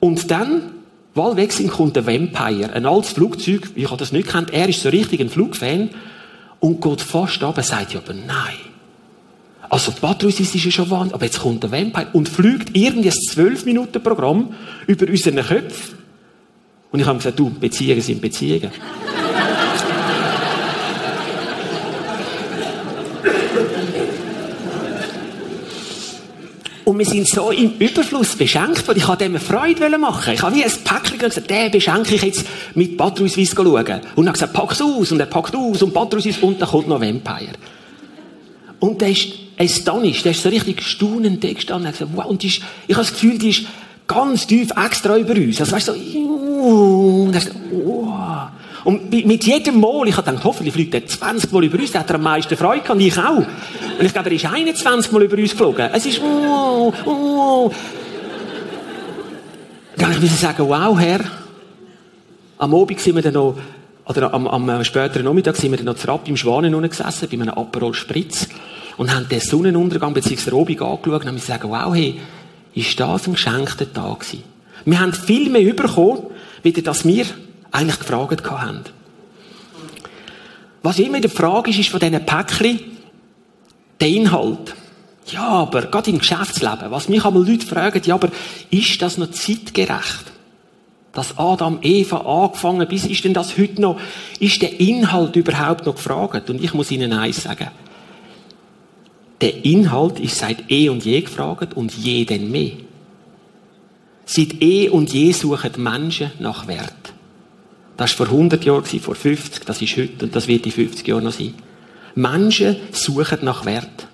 Und 0.00 0.30
dann 0.30 0.79
Wahlwechsel 1.20 1.68
kommt 1.68 1.96
der 1.96 2.06
Vampire, 2.06 2.72
ein 2.72 2.86
altes 2.86 3.12
Flugzeug, 3.12 3.68
ich 3.74 3.84
habe 3.84 3.98
das 3.98 4.12
nicht 4.12 4.28
kennt, 4.28 4.52
er 4.52 4.68
ist 4.68 4.80
so 4.80 4.88
richtig 4.88 5.20
ein 5.20 5.28
Flugfan 5.28 5.90
und 6.60 6.80
geht 6.80 7.00
fast 7.02 7.42
ab 7.42 7.58
und 7.58 7.64
sagt, 7.64 7.92
ja, 7.92 8.00
aber 8.00 8.14
nein. 8.14 8.56
Also, 9.68 9.92
Patrus 9.92 10.40
ist 10.40 10.54
ja 10.54 10.70
schon 10.70 10.90
wahnsinnig, 10.90 11.14
aber 11.14 11.24
jetzt 11.26 11.40
kommt 11.40 11.62
der 11.62 11.70
Vampire 11.70 12.08
und 12.14 12.28
fliegt 12.28 12.76
irgendwie 12.76 13.10
ein 13.10 13.14
12-Minuten-Programm 13.14 14.54
über 14.86 15.06
unseren 15.06 15.36
Köpfen. 15.36 15.98
Und 16.90 17.00
ich 17.00 17.06
habe 17.06 17.18
gesagt, 17.18 17.38
du, 17.38 17.50
Beziehungen 17.50 18.00
sind 18.00 18.20
Beziehungen. 18.20 18.70
Und 26.90 26.98
wir 26.98 27.06
sind 27.06 27.28
so 27.28 27.52
im 27.52 27.74
Überfluss 27.78 28.34
beschenkt 28.34 28.88
worden. 28.88 28.98
Ich 28.98 29.06
wollte 29.06 29.22
dem 29.22 29.38
Freude 29.38 29.96
machen. 29.96 30.34
Ich 30.34 30.42
habe 30.42 30.56
wie 30.56 30.64
ein 30.64 30.72
Päckchen 30.82 31.18
gesagt, 31.18 31.48
den 31.48 31.70
beschenke 31.70 32.16
ich 32.16 32.22
jetzt 32.22 32.44
mit 32.74 32.96
Patrouiswiss 32.96 33.52
schauen. 33.54 34.00
Und 34.16 34.24
dann 34.24 34.32
gesagt, 34.32 34.52
pack's 34.52 34.82
aus. 34.82 35.12
Und 35.12 35.20
er 35.20 35.26
packt 35.26 35.54
aus 35.54 35.84
und 35.84 35.94
Patrouiswiss 35.94 36.38
und 36.38 36.60
dann 36.60 36.68
kommt 36.68 36.88
noch 36.88 37.00
Vampire. 37.00 37.52
Und 38.80 39.00
der 39.00 39.10
ist 39.10 39.28
astonished. 39.56 40.24
Der 40.24 40.32
ist 40.32 40.42
so 40.42 40.48
richtig 40.48 40.82
staunend 40.82 41.42
gestanden. 41.42 41.92
gesagt, 41.92 42.10
wow. 42.12 42.24
Und 42.24 42.42
ist, 42.42 42.60
ich 42.88 42.96
habe 42.96 43.06
das 43.06 43.12
Gefühl, 43.12 43.38
die 43.38 43.50
ist 43.50 43.66
ganz 44.08 44.48
tief 44.48 44.70
extra 44.76 45.16
über 45.16 45.34
uns. 45.34 45.60
Also 45.60 45.70
weißt 45.70 45.88
du, 45.88 45.92
so, 45.92 47.22
und 47.28 47.34
er 47.34 47.40
sagt, 47.40 47.54
wow. 47.70 48.48
Und 48.84 49.10
mit 49.12 49.44
jedem 49.44 49.80
Mal, 49.80 50.08
ich 50.08 50.16
habe 50.16 50.30
gedacht, 50.30 50.44
hoffentlich 50.44 50.74
fliegt 50.74 50.94
er 50.94 51.06
20 51.06 51.52
Mal 51.52 51.64
über 51.64 51.78
uns, 51.78 51.92
da 51.92 52.00
hat 52.00 52.10
er 52.10 52.16
am 52.16 52.22
meisten 52.22 52.56
Freude 52.56 52.82
gehabt, 52.82 53.00
ich 53.00 53.18
auch. 53.18 53.36
Und 53.36 54.06
ich 54.06 54.12
glaube, 54.12 54.30
er 54.30 54.36
ist 54.36 54.46
21 54.46 55.12
Mal 55.12 55.22
über 55.22 55.36
uns 55.36 55.50
geflogen. 55.50 55.90
Es 55.92 56.06
ist, 56.06 56.20
oh, 56.22 56.92
oh. 57.04 57.70
Dann 59.96 60.22
ich 60.22 60.30
sagen, 60.32 60.66
wow, 60.66 60.98
Herr. 60.98 61.20
Am 62.58 62.74
Abend 62.74 63.00
sind 63.00 63.16
wir 63.16 63.22
dann 63.22 63.34
noch, 63.34 63.56
oder 64.06 64.32
am, 64.32 64.46
am 64.46 64.84
späteren 64.84 65.24
Nachmittag 65.24 65.56
sind 65.56 65.70
wir 65.70 65.78
dann 65.78 65.86
noch 65.86 65.96
zu 65.96 66.08
Rapp 66.08 66.28
im 66.28 66.36
Schwanen 66.36 66.80
gesessen, 66.88 67.28
bei 67.30 67.38
einem 67.38 67.50
Aperol 67.50 67.94
Spritz, 67.94 68.48
und 68.96 69.14
haben 69.14 69.28
den 69.28 69.40
Sonnenuntergang 69.40 70.14
bzw. 70.14 70.50
Abend 70.50 70.82
angeschaut 70.82 71.22
und 71.22 71.26
haben 71.26 71.36
gesagt, 71.36 71.64
wow, 71.64 71.94
hey, 71.94 72.20
ist 72.74 72.98
das 72.98 73.26
ein 73.26 73.32
geschenkter 73.32 73.92
Tag 73.92 74.20
gewesen? 74.20 74.42
Wir 74.84 75.00
haben 75.00 75.12
viel 75.12 75.50
mehr 75.50 75.74
bekommen, 75.74 76.24
wie 76.62 76.72
das 76.72 77.04
wir 77.04 77.26
eigentlich 77.70 77.98
gefragt 77.98 78.50
haben. 78.50 78.84
Was 80.82 80.98
immer 80.98 81.20
die 81.20 81.28
Frage 81.28 81.70
ist, 81.70 81.78
ist 81.78 81.90
von 81.90 82.00
diesen 82.00 82.24
Päckchen 82.24 82.80
der 84.00 84.08
Inhalt. 84.08 84.74
Ja, 85.26 85.48
aber 85.48 85.82
gerade 85.82 86.10
im 86.10 86.18
Geschäftsleben, 86.18 86.90
was 86.90 87.08
mich 87.08 87.24
einmal 87.24 87.46
Leute 87.46 87.66
fragen, 87.66 88.00
ja, 88.04 88.14
aber 88.14 88.30
ist 88.70 89.00
das 89.02 89.18
noch 89.18 89.30
zeitgerecht? 89.30 90.32
Dass 91.12 91.38
Adam, 91.38 91.78
Eva 91.82 92.18
angefangen, 92.18 92.86
bis 92.88 93.04
ist 93.04 93.24
denn 93.24 93.34
das 93.34 93.58
heute 93.58 93.80
noch, 93.80 94.00
ist 94.38 94.62
der 94.62 94.80
Inhalt 94.80 95.36
überhaupt 95.36 95.86
noch 95.86 95.96
gefragt? 95.96 96.50
Und 96.50 96.62
ich 96.62 96.72
muss 96.72 96.90
Ihnen 96.90 97.12
eins 97.12 97.42
sagen. 97.42 97.68
Der 99.40 99.64
Inhalt 99.64 100.20
ist 100.20 100.36
seit 100.36 100.70
eh 100.70 100.88
und 100.88 101.04
je 101.04 101.20
gefragt 101.20 101.74
und 101.74 101.92
je 101.94 102.24
denn 102.24 102.50
mehr. 102.50 102.72
Seit 104.24 104.62
eh 104.62 104.88
und 104.88 105.12
je 105.12 105.32
suchen 105.32 105.82
Menschen 105.82 106.30
nach 106.38 106.66
Wert. 106.66 107.12
Das 108.00 108.18
war 108.18 108.26
vor 108.26 108.34
100 108.34 108.64
Jahren, 108.64 108.82
vor 108.82 109.14
50, 109.14 109.66
das 109.66 109.82
ist 109.82 109.94
heute 109.98 110.24
und 110.24 110.34
das 110.34 110.48
wird 110.48 110.64
in 110.64 110.72
50 110.72 111.06
Jahren 111.06 111.24
noch 111.24 111.34
sein. 111.34 111.52
Menschen 112.14 112.76
suchen 112.92 113.40
nach 113.42 113.66
Wert. 113.66 114.08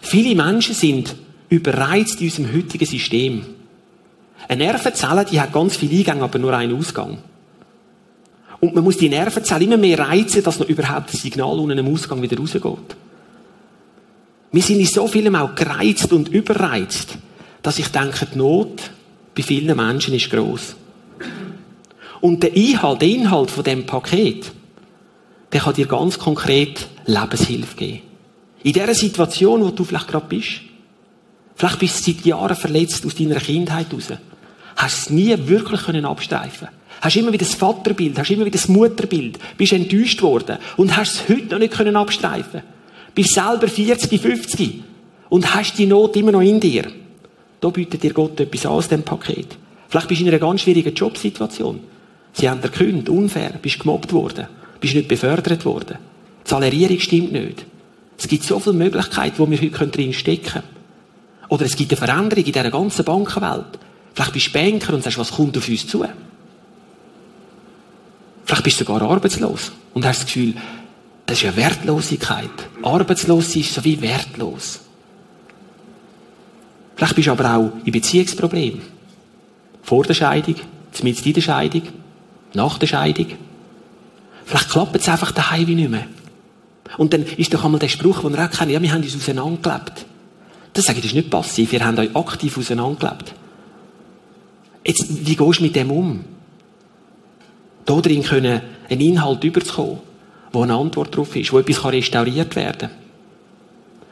Viele 0.00 0.34
Menschen 0.34 0.74
sind 0.74 1.14
überreizt 1.50 2.18
in 2.22 2.28
unserem 2.28 2.56
heutigen 2.56 2.86
System. 2.86 3.44
Eine 4.48 4.64
Nervenzelle, 4.64 5.26
die 5.26 5.38
hat 5.38 5.52
ganz 5.52 5.76
viele 5.76 5.98
Eingänge, 5.98 6.22
aber 6.22 6.38
nur 6.38 6.54
einen 6.54 6.74
Ausgang. 6.74 7.18
Und 8.60 8.74
man 8.74 8.84
muss 8.84 8.96
die 8.96 9.10
Nervenzelle 9.10 9.64
immer 9.64 9.76
mehr 9.76 9.98
reizen, 9.98 10.42
dass 10.42 10.58
noch 10.58 10.66
überhaupt 10.66 11.12
das 11.12 11.20
Signal 11.20 11.58
unten 11.58 11.76
im 11.76 11.92
Ausgang 11.92 12.22
wieder 12.22 12.38
rausgeht. 12.38 12.96
Wir 14.50 14.62
sind 14.62 14.80
in 14.80 14.86
so 14.86 15.06
vielem 15.08 15.34
auch 15.34 15.54
gereizt 15.54 16.10
und 16.10 16.30
überreizt, 16.30 17.18
dass 17.60 17.78
ich 17.78 17.88
denke, 17.88 18.24
die 18.32 18.38
Not 18.38 18.80
bei 19.34 19.42
vielen 19.42 19.76
Menschen 19.76 20.14
ist 20.14 20.30
groß. 20.30 20.76
Und 22.22 22.42
der 22.42 22.54
Inhalt, 22.56 23.02
der 23.02 23.08
Inhalt 23.08 23.50
von 23.50 23.64
dem 23.64 23.84
Paket, 23.84 24.52
der 25.52 25.60
kann 25.60 25.74
dir 25.74 25.86
ganz 25.86 26.18
konkret 26.18 26.86
Lebenshilfe 27.04 27.76
geben. 27.76 28.00
In 28.62 28.72
dieser 28.72 28.94
Situation, 28.94 29.62
wo 29.62 29.70
du 29.70 29.82
vielleicht 29.82 30.06
gerade 30.06 30.26
bist, 30.28 30.60
vielleicht 31.56 31.80
bist 31.80 32.06
du 32.06 32.12
seit 32.12 32.24
Jahren 32.24 32.56
verletzt 32.56 33.04
aus 33.04 33.16
deiner 33.16 33.40
Kindheit 33.40 33.88
heraus, 33.90 34.12
hast 34.76 34.96
du 34.96 35.02
es 35.02 35.10
nie 35.10 35.34
wirklich 35.48 35.82
können 35.82 36.06
abstreifen 36.06 36.68
Hast 37.00 37.16
immer 37.16 37.32
wieder 37.32 37.44
das 37.44 37.56
Vaterbild, 37.56 38.16
hast 38.16 38.30
immer 38.30 38.44
wieder 38.44 38.56
das 38.56 38.68
Mutterbild, 38.68 39.40
bist 39.56 39.72
enttäuscht 39.72 40.22
worden 40.22 40.58
und 40.76 40.96
hast 40.96 41.14
es 41.14 41.28
heute 41.28 41.46
noch 41.46 41.58
nicht 41.58 41.72
können 41.72 41.96
abstreifen. 41.96 42.62
Bist 43.12 43.34
selber 43.34 43.66
40, 43.66 44.20
50 44.20 44.82
und 45.28 45.52
hast 45.52 45.76
die 45.76 45.86
Not 45.86 46.14
immer 46.14 46.30
noch 46.30 46.40
in 46.40 46.60
dir. 46.60 46.84
Da 47.60 47.70
bietet 47.70 48.04
dir 48.04 48.12
Gott 48.12 48.38
etwas 48.38 48.66
aus 48.66 48.86
dem 48.86 49.02
Paket. 49.02 49.56
Vielleicht 49.88 50.06
bist 50.06 50.20
du 50.20 50.24
in 50.24 50.30
einer 50.30 50.38
ganz 50.38 50.60
schwierigen 50.60 50.94
Jobsituation. 50.94 51.80
Sie 52.32 52.48
haben 52.48 52.60
gekündigt, 52.60 53.08
unfair, 53.08 53.58
bist 53.60 53.80
gemobbt 53.80 54.12
worden, 54.12 54.46
bist 54.80 54.94
nicht 54.94 55.08
befördert 55.08 55.64
worden. 55.64 55.98
Die 56.44 56.50
Salarierung 56.50 56.98
stimmt 56.98 57.32
nicht. 57.32 57.66
Es 58.18 58.28
gibt 58.28 58.44
so 58.44 58.58
viele 58.58 58.76
Möglichkeiten, 58.76 59.38
wo 59.38 59.50
wir 59.50 59.60
heute 59.60 59.86
drin 59.88 60.12
stecken 60.12 60.46
können. 60.46 60.64
Oder 61.48 61.66
es 61.66 61.76
gibt 61.76 61.92
eine 61.92 61.98
Veränderung 61.98 62.44
in 62.44 62.52
dieser 62.52 62.70
ganzen 62.70 63.04
Bankenwelt. 63.04 63.78
Vielleicht 64.14 64.32
bist 64.32 64.48
du 64.48 64.52
Banker 64.52 64.94
und 64.94 65.02
sagst, 65.02 65.18
was 65.18 65.32
kommt 65.32 65.56
auf 65.56 65.68
uns 65.68 65.86
zu? 65.86 66.04
Vielleicht 68.44 68.64
bist 68.64 68.80
du 68.80 68.84
sogar 68.84 69.02
arbeitslos 69.02 69.72
und 69.94 70.04
hast 70.04 70.20
das 70.20 70.26
Gefühl, 70.26 70.54
das 71.26 71.38
ist 71.38 71.44
ja 71.44 71.56
Wertlosigkeit. 71.56 72.50
Arbeitslos 72.82 73.56
ist 73.56 73.74
so 73.74 73.84
wie 73.84 74.00
wertlos. 74.00 74.80
Vielleicht 76.96 77.16
bist 77.16 77.28
du 77.28 77.32
aber 77.32 77.56
auch 77.56 77.72
in 77.84 77.92
Beziehungsproblemen. 77.92 78.82
Vor 79.82 80.04
der 80.04 80.14
Scheidung, 80.14 80.56
mitten 81.02 81.28
in 81.28 81.34
der 81.34 81.40
Scheidung, 81.40 81.82
nach 82.54 82.78
der 82.78 82.86
Scheidung. 82.86 83.26
Vielleicht 84.44 84.70
klappt 84.70 84.96
es 84.96 85.08
einfach 85.08 85.32
daheim 85.32 85.66
wie 85.66 85.74
nicht 85.74 85.90
mehr. 85.90 86.06
Und 86.98 87.12
dann 87.12 87.22
ist 87.22 87.54
doch 87.54 87.64
einmal 87.64 87.78
der 87.78 87.88
Spruch, 87.88 88.20
den 88.20 88.32
wir 88.32 88.44
auch 88.44 88.50
kennen, 88.50 88.70
ja, 88.70 88.82
wir 88.82 88.92
haben 88.92 89.02
uns 89.02 89.16
auseinandergelebt. 89.16 90.04
Das 90.74 90.84
sage 90.84 90.98
ich, 90.98 91.04
das 91.04 91.12
ist 91.12 91.16
nicht 91.16 91.30
passiv, 91.30 91.72
wir 91.72 91.84
haben 91.84 91.98
euch 91.98 92.14
aktiv 92.14 92.58
auseinandergelebt. 92.58 93.34
Jetzt, 94.84 95.26
wie 95.26 95.36
gehst 95.36 95.60
du 95.60 95.62
mit 95.62 95.76
dem 95.76 95.90
um? 95.90 96.24
Da 97.84 98.00
drin 98.00 98.22
können 98.22 98.60
einen 98.88 99.00
Inhalt 99.00 99.44
überzukommen, 99.44 99.98
wo 100.52 100.62
eine 100.62 100.74
Antwort 100.74 101.16
drauf 101.16 101.34
ist, 101.36 101.52
wo 101.52 101.58
etwas 101.58 101.84
restauriert 101.84 102.56
werden 102.56 102.90
kann. 102.90 102.90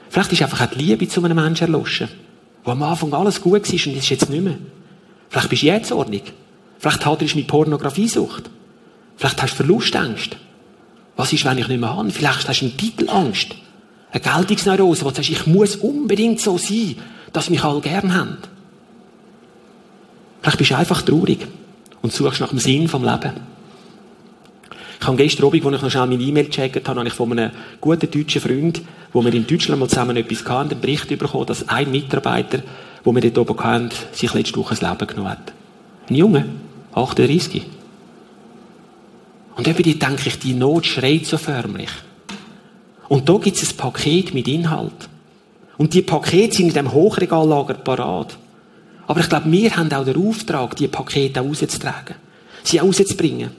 Vielleicht 0.09 0.32
ist 0.32 0.42
einfach 0.42 0.61
auch 0.62 0.70
die 0.75 0.78
Liebe 0.78 1.09
zu 1.09 1.25
einem 1.25 1.37
Menschen 1.37 1.66
erloschen, 1.66 2.09
wo 2.64 2.73
am 2.73 2.82
Anfang 2.82 3.12
alles 3.14 3.40
gut 3.40 3.52
war 3.52 3.73
und 3.73 3.97
es 3.97 4.04
ist 4.04 4.09
jetzt 4.09 4.28
nicht 4.28 4.42
mehr. 4.42 4.59
Vielleicht 5.28 5.49
bist 5.49 5.62
du 5.62 5.66
jetzt 5.66 5.92
ordentlich. 5.92 6.32
Vielleicht 6.80 7.04
haderst 7.04 7.34
du 7.34 7.38
mit 7.38 7.46
Pornografiesucht. 7.46 8.50
Vielleicht 9.16 9.42
hast 9.42 9.52
du 9.52 9.56
Verlustängste. 9.56 10.37
Was 11.14 11.30
ist, 11.34 11.44
wenn 11.44 11.58
ich 11.58 11.68
nicht 11.68 11.78
mehr 11.78 11.94
habe? 11.94 12.10
Vielleicht 12.10 12.49
hast 12.49 12.62
du 12.62 12.64
eine 12.64 12.76
Titelangst. 12.76 13.54
Eine 14.10 14.20
Geltungsneurose, 14.22 15.04
wo 15.04 15.10
du 15.10 15.16
sagst, 15.16 15.28
ich 15.28 15.46
muss 15.46 15.76
unbedingt 15.76 16.40
so 16.40 16.56
sein, 16.56 16.96
dass 17.34 17.50
mich 17.50 17.62
alle 17.62 17.82
gern 17.82 18.14
haben. 18.14 18.38
Vielleicht 20.40 20.56
bist 20.56 20.70
du 20.70 20.76
einfach 20.76 21.02
traurig 21.02 21.46
und 22.00 22.14
suchst 22.14 22.40
nach 22.40 22.49
dem 22.49 22.58
Sinn 22.58 22.88
vom 22.88 23.04
Leben. 23.04 23.32
Ich 24.99 25.06
habe 25.06 25.16
gestern 25.18 25.46
Abend, 25.46 25.66
als 25.66 25.75
ich 25.75 25.82
noch 25.82 25.90
schnell 25.90 26.06
meine 26.06 26.22
E-Mail 26.22 26.44
gecheckt 26.46 26.88
habe, 26.88 26.98
habe 26.98 27.09
ich 27.09 27.14
von 27.14 27.31
einem 27.33 27.50
guten 27.78 28.11
deutschen 28.11 28.40
Freund, 28.40 28.81
wo 29.12 29.22
wir 29.22 29.35
in 29.35 29.46
Deutschland 29.46 29.81
mal 29.81 29.88
zusammen 29.88 30.16
etwas 30.16 30.46
hatten, 30.46 30.70
einen 30.70 30.81
Bericht 30.81 31.09
bekommen, 31.09 31.44
dass 31.44 31.68
ein 31.68 31.90
Mitarbeiter, 31.90 32.62
den 33.05 33.14
wir 33.14 33.31
dort 33.31 33.50
oben 33.50 33.62
hatten, 33.62 33.90
sich 34.12 34.33
letzte 34.33 34.57
Woche 34.57 34.74
das 34.74 34.81
Leben 34.81 35.07
genommen 35.07 35.31
hat. 35.31 35.52
Ein 36.09 36.16
Junge, 36.16 36.46
38. 36.94 37.62
Und 39.57 39.66
über 39.66 39.83
die 39.83 39.98
denke 39.98 40.29
ich, 40.29 40.38
die 40.38 40.55
Not 40.55 40.87
schreit 40.87 41.26
so 41.26 41.37
förmlich. 41.37 41.90
Und 43.09 43.29
da 43.29 43.35
gibt 43.38 43.61
es 43.61 43.72
ein 43.72 43.76
Paket 43.76 44.33
mit 44.33 44.48
Inhalt. 44.48 45.09
Und 45.76 45.94
die 45.94 46.03
Pakete 46.03 46.57
sind 46.57 46.68
in 46.68 46.74
dem 46.74 46.92
Hochregallager 46.92 47.74
parat. 47.74 48.37
Aber 49.07 49.20
ich 49.20 49.29
glaube, 49.29 49.50
wir 49.50 49.76
haben 49.76 49.92
auch 49.92 50.05
den 50.05 50.29
Auftrag, 50.29 50.76
die 50.76 50.88
Pakete 50.88 51.40
auch 51.40 51.46
rauszutragen. 51.46 52.16
Sie 52.62 52.79
rauszubringen. 52.79 53.50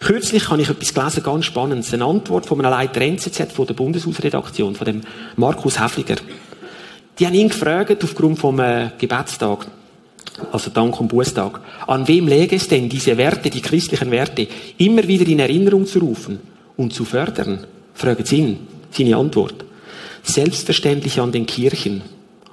Kürzlich 0.00 0.48
habe 0.48 0.62
ich 0.62 0.70
etwas 0.70 0.94
gelesen, 0.94 1.22
ganz 1.22 1.44
spannendes. 1.44 1.92
Eine 1.92 2.04
Antwort 2.04 2.46
von 2.46 2.60
einem 2.60 2.70
Leiter 2.70 3.00
NZZ 3.00 3.52
von 3.52 3.66
der 3.66 3.74
Bundeshausredaktion, 3.74 4.74
von 4.74 4.84
dem 4.84 5.00
Markus 5.36 5.80
Häfliger. 5.80 6.16
Die 7.18 7.26
haben 7.26 7.34
ihn 7.34 7.48
gefragt, 7.48 8.04
aufgrund 8.04 8.38
vom 8.38 8.60
äh, 8.60 8.90
Gebetstag, 8.98 9.66
also 10.52 10.70
Dank- 10.70 11.00
und 11.00 11.08
Bußtag, 11.08 11.60
an 11.86 12.06
wem 12.08 12.28
läge 12.28 12.56
es 12.56 12.68
denn, 12.68 12.88
diese 12.88 13.16
Werte, 13.16 13.50
die 13.50 13.60
christlichen 13.60 14.10
Werte, 14.10 14.46
immer 14.78 15.06
wieder 15.06 15.26
in 15.26 15.40
Erinnerung 15.40 15.86
zu 15.86 15.98
rufen 15.98 16.40
und 16.76 16.92
zu 16.92 17.04
fördern? 17.04 17.66
Sie 18.24 18.36
ihn, 18.36 18.58
seine 18.90 19.16
Antwort. 19.16 19.64
Selbstverständlich 20.22 21.20
an 21.20 21.32
den 21.32 21.46
Kirchen, 21.46 22.02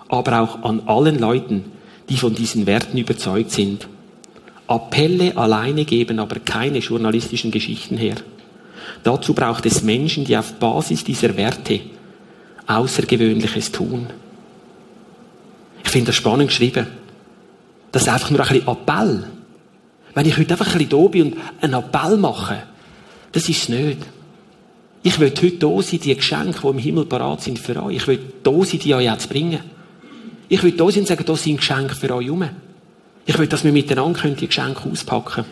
aber 0.08 0.42
auch 0.42 0.64
an 0.64 0.82
allen 0.86 1.20
Leuten, 1.20 1.66
die 2.10 2.18
von 2.18 2.34
diesen 2.34 2.66
Werten 2.66 2.98
überzeugt 2.98 3.52
sind. 3.52 3.88
Appelle 4.68 5.36
alleine 5.36 5.86
geben 5.86 6.20
aber 6.20 6.40
keine 6.40 6.80
journalistischen 6.80 7.52
Geschichten 7.52 7.98
her. 7.98 8.16
Dazu 9.04 9.34
braucht 9.34 9.66
es 9.66 9.84
Menschen, 9.84 10.26
die 10.26 10.38
auf 10.38 10.54
Basis 10.54 11.04
dieser 11.04 11.36
Werte 11.36 11.82
Außergewöhnliches 12.68 13.72
tun. 13.72 14.08
Ich 15.84 15.90
finde 15.90 16.08
das 16.08 16.16
spannend 16.16 16.48
geschrieben. 16.48 16.88
Das 17.94 18.02
ist 18.02 18.10
einfach 18.10 18.32
nur 18.32 18.42
ein 18.42 18.48
bisschen 18.48 18.68
Appell. 18.68 19.24
Wenn 20.16 20.26
ich 20.26 20.38
heute 20.38 20.52
einfach 20.52 20.66
ein 20.66 20.80
bisschen 20.80 20.90
da 20.90 21.08
bin 21.08 21.34
und 21.34 21.38
einen 21.62 21.74
Appell 21.76 22.18
mache, 22.18 22.64
das 23.32 23.48
ist 23.48 23.64
es 23.64 23.70
nicht. 23.70 24.00
Ich 25.04 25.20
will 25.20 25.30
heute 25.30 25.52
da 25.52 25.82
sein, 25.82 26.00
die 26.00 26.16
Geschenke, 26.16 26.60
die 26.62 26.68
im 26.68 26.78
Himmel 26.80 27.06
parat 27.06 27.42
sind 27.42 27.60
für 27.60 27.82
euch. 27.84 27.98
Ich 27.98 28.08
will 28.08 28.20
da 28.42 28.52
sein, 28.64 28.80
die 28.80 28.96
euch 28.96 29.06
jetzt 29.06 29.30
bringen. 29.30 29.60
Ich 30.50 30.64
will 30.64 30.72
da 30.72 30.90
sein 30.90 31.02
und 31.02 31.08
sagen, 31.08 31.24
da 31.24 31.36
sind 31.36 31.58
Geschenke 31.58 31.94
für 31.94 32.16
euch 32.16 32.26
herum. 32.26 32.50
Ich 33.26 33.38
will, 33.38 33.48
dass 33.48 33.64
wir 33.64 33.72
miteinander 33.72 34.20
können, 34.20 34.38
die 34.38 34.48
Geschenke 34.48 34.90
auspacken 34.90 35.46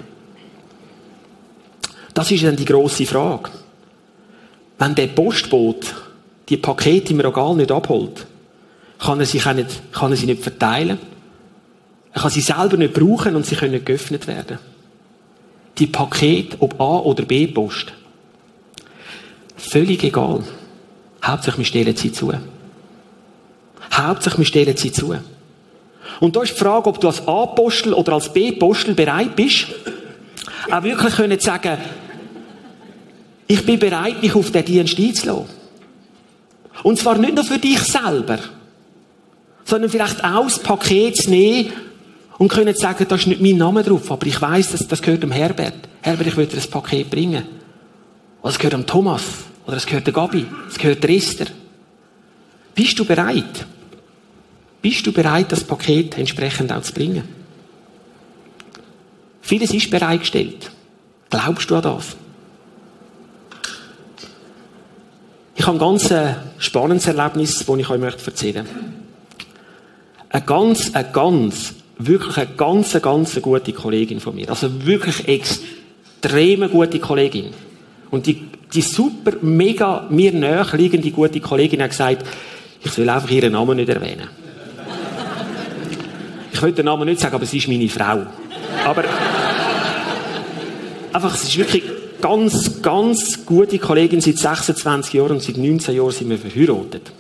Das 2.13 2.31
ist 2.31 2.43
dann 2.43 2.55
die 2.55 2.65
grosse 2.65 3.05
Frage. 3.05 3.51
Wenn 4.79 4.95
der 4.95 5.07
Postbote 5.07 5.87
die 6.49 6.57
Pakete 6.57 7.13
im 7.13 7.19
Regal 7.19 7.55
nicht 7.55 7.71
abholt, 7.71 8.25
kann 8.97 9.19
er, 9.19 9.27
sich 9.27 9.45
nicht, 9.45 9.93
kann 9.93 10.11
er 10.11 10.17
sie 10.17 10.25
nicht 10.25 10.41
verteilen. 10.41 10.97
Er 12.13 12.21
kann 12.21 12.31
sie 12.31 12.41
selber 12.41 12.77
nicht 12.77 12.93
brauchen 12.93 13.35
und 13.35 13.45
sie 13.45 13.55
können 13.55 13.83
geöffnet 13.83 14.27
werden. 14.27 14.59
Die 15.77 15.87
Pakete, 15.87 16.57
ob 16.59 16.79
A 16.79 16.99
oder 16.99 17.23
B 17.23 17.47
Post, 17.47 17.93
völlig 19.55 20.03
egal. 20.03 20.43
Hauptsache, 21.23 21.57
wir 21.57 21.65
stellen 21.65 21.95
sie 21.95 22.11
zu. 22.11 22.33
Hauptsache, 23.93 24.37
wir 24.37 24.45
stellen 24.45 24.75
sie 24.75 24.91
zu. 24.91 25.15
Und 26.19 26.35
da 26.35 26.41
ist 26.41 26.53
die 26.53 26.59
Frage, 26.59 26.87
ob 26.87 26.99
du 26.99 27.07
als 27.07 27.25
A-Postel 27.27 27.93
oder 27.93 28.13
als 28.13 28.31
B-Postel 28.31 28.93
bereit 28.93 29.35
bist, 29.35 29.67
auch 30.69 30.83
wirklich 30.83 31.15
können 31.15 31.39
sagen, 31.39 31.77
ich 33.47 33.65
bin 33.65 33.79
bereit, 33.79 34.21
mich 34.21 34.35
auf 34.35 34.51
den 34.51 34.65
Dienst 34.65 34.97
einzulassen. 34.97 35.45
Und 36.83 36.97
zwar 36.97 37.17
nicht 37.17 37.35
nur 37.35 37.43
für 37.43 37.59
dich 37.59 37.79
selber, 37.79 38.39
sondern 39.65 39.89
vielleicht 39.89 40.23
auch 40.23 40.43
das 40.43 40.59
Paket 40.59 41.17
zu 41.17 41.29
nehmen 41.29 41.71
und 42.41 42.47
können 42.47 42.73
sagen, 42.73 43.05
da 43.07 43.13
ist 43.17 43.27
nicht 43.27 43.39
mein 43.39 43.57
Name 43.57 43.83
drauf, 43.83 44.11
aber 44.11 44.25
ich 44.25 44.41
weiß, 44.41 44.71
das, 44.71 44.87
das 44.87 44.99
gehört 44.99 45.21
dem 45.21 45.31
Herbert. 45.31 45.75
Herbert, 46.01 46.25
ich 46.25 46.35
will 46.35 46.47
dir 46.47 46.55
das 46.55 46.65
Paket 46.65 47.07
bringen. 47.07 47.45
Oder 48.41 48.51
es 48.51 48.57
gehört 48.57 48.73
dem 48.73 48.87
Thomas. 48.87 49.21
Oder 49.67 49.77
es 49.77 49.85
gehört 49.85 50.07
der 50.07 50.13
Gabi. 50.15 50.47
Es 50.67 50.79
gehört 50.79 51.03
der 51.03 51.11
Esther. 51.11 51.45
Bist 52.73 52.97
du 52.97 53.05
bereit? 53.05 53.67
Bist 54.81 55.05
du 55.05 55.11
bereit, 55.11 55.51
das 55.51 55.63
Paket 55.63 56.17
entsprechend 56.17 56.71
auch 56.71 56.81
zu 56.81 56.93
bringen? 56.93 57.25
Vieles 59.43 59.71
ist 59.71 59.91
bereitgestellt. 59.91 60.71
Glaubst 61.29 61.69
du 61.69 61.75
an 61.75 61.83
das? 61.83 62.15
Ich 65.53 65.67
habe 65.67 65.77
ein 65.77 65.79
ganz 65.79 66.09
äh, 66.09 66.33
spannendes 66.57 67.05
Erlebnis, 67.05 67.63
das 67.67 67.77
ich 67.77 67.87
euch 67.87 68.01
erzählen 68.01 68.65
möchte. 68.65 68.79
Eine 70.29 70.43
ganz, 70.43 70.95
eine 70.95 71.11
ganz, 71.11 71.75
wirklich 71.97 72.37
eine 72.37 72.55
ganz, 72.55 72.99
ganz 73.01 73.41
gute 73.41 73.73
Kollegin 73.73 74.19
von 74.19 74.35
mir. 74.35 74.49
Also 74.49 74.85
wirklich 74.85 75.27
extrem 75.27 76.69
gute 76.69 76.99
Kollegin. 76.99 77.51
Und 78.09 78.25
die, 78.27 78.47
die 78.73 78.81
super, 78.81 79.33
mega, 79.41 80.07
mir 80.09 80.31
näher 80.31 80.67
liegende 80.73 81.11
gute 81.11 81.39
Kollegin 81.39 81.81
hat 81.81 81.91
gesagt, 81.91 82.25
ich 82.83 82.91
soll 82.91 83.09
einfach 83.09 83.29
ihren 83.29 83.53
Namen 83.53 83.77
nicht 83.77 83.89
erwähnen. 83.89 84.27
Ich 86.51 86.61
will 86.61 86.73
den 86.73 86.85
Namen 86.85 87.07
nicht 87.07 87.21
sagen, 87.21 87.35
aber 87.35 87.45
sie 87.45 87.57
ist 87.57 87.67
meine 87.67 87.87
Frau. 87.89 88.25
Aber 88.85 89.03
einfach, 91.13 91.35
es 91.35 91.43
ist 91.43 91.57
wirklich 91.57 91.83
ganz, 92.21 92.81
ganz 92.81 93.45
gute 93.45 93.79
Kollegin 93.79 94.21
seit 94.21 94.37
26 94.37 95.13
Jahren 95.13 95.31
und 95.31 95.41
seit 95.41 95.57
19 95.57 95.95
Jahren 95.95 96.11
sind 96.11 96.29
wir 96.29 96.37
verheiratet. 96.37 97.11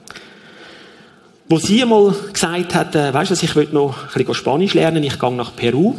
Wo 1.51 1.59
sie 1.59 1.81
einmal 1.81 2.15
gesagt 2.31 2.73
hat, 2.73 2.95
äh, 2.95 3.13
weißt 3.13 3.31
du, 3.31 3.35
ich 3.35 3.55
will 3.57 3.67
noch 3.73 4.03
ein 4.03 4.13
bisschen 4.13 4.33
Spanisch 4.35 4.73
lernen, 4.73 5.03
ich 5.03 5.19
gehe 5.19 5.31
nach 5.33 5.53
Peru, 5.53 5.95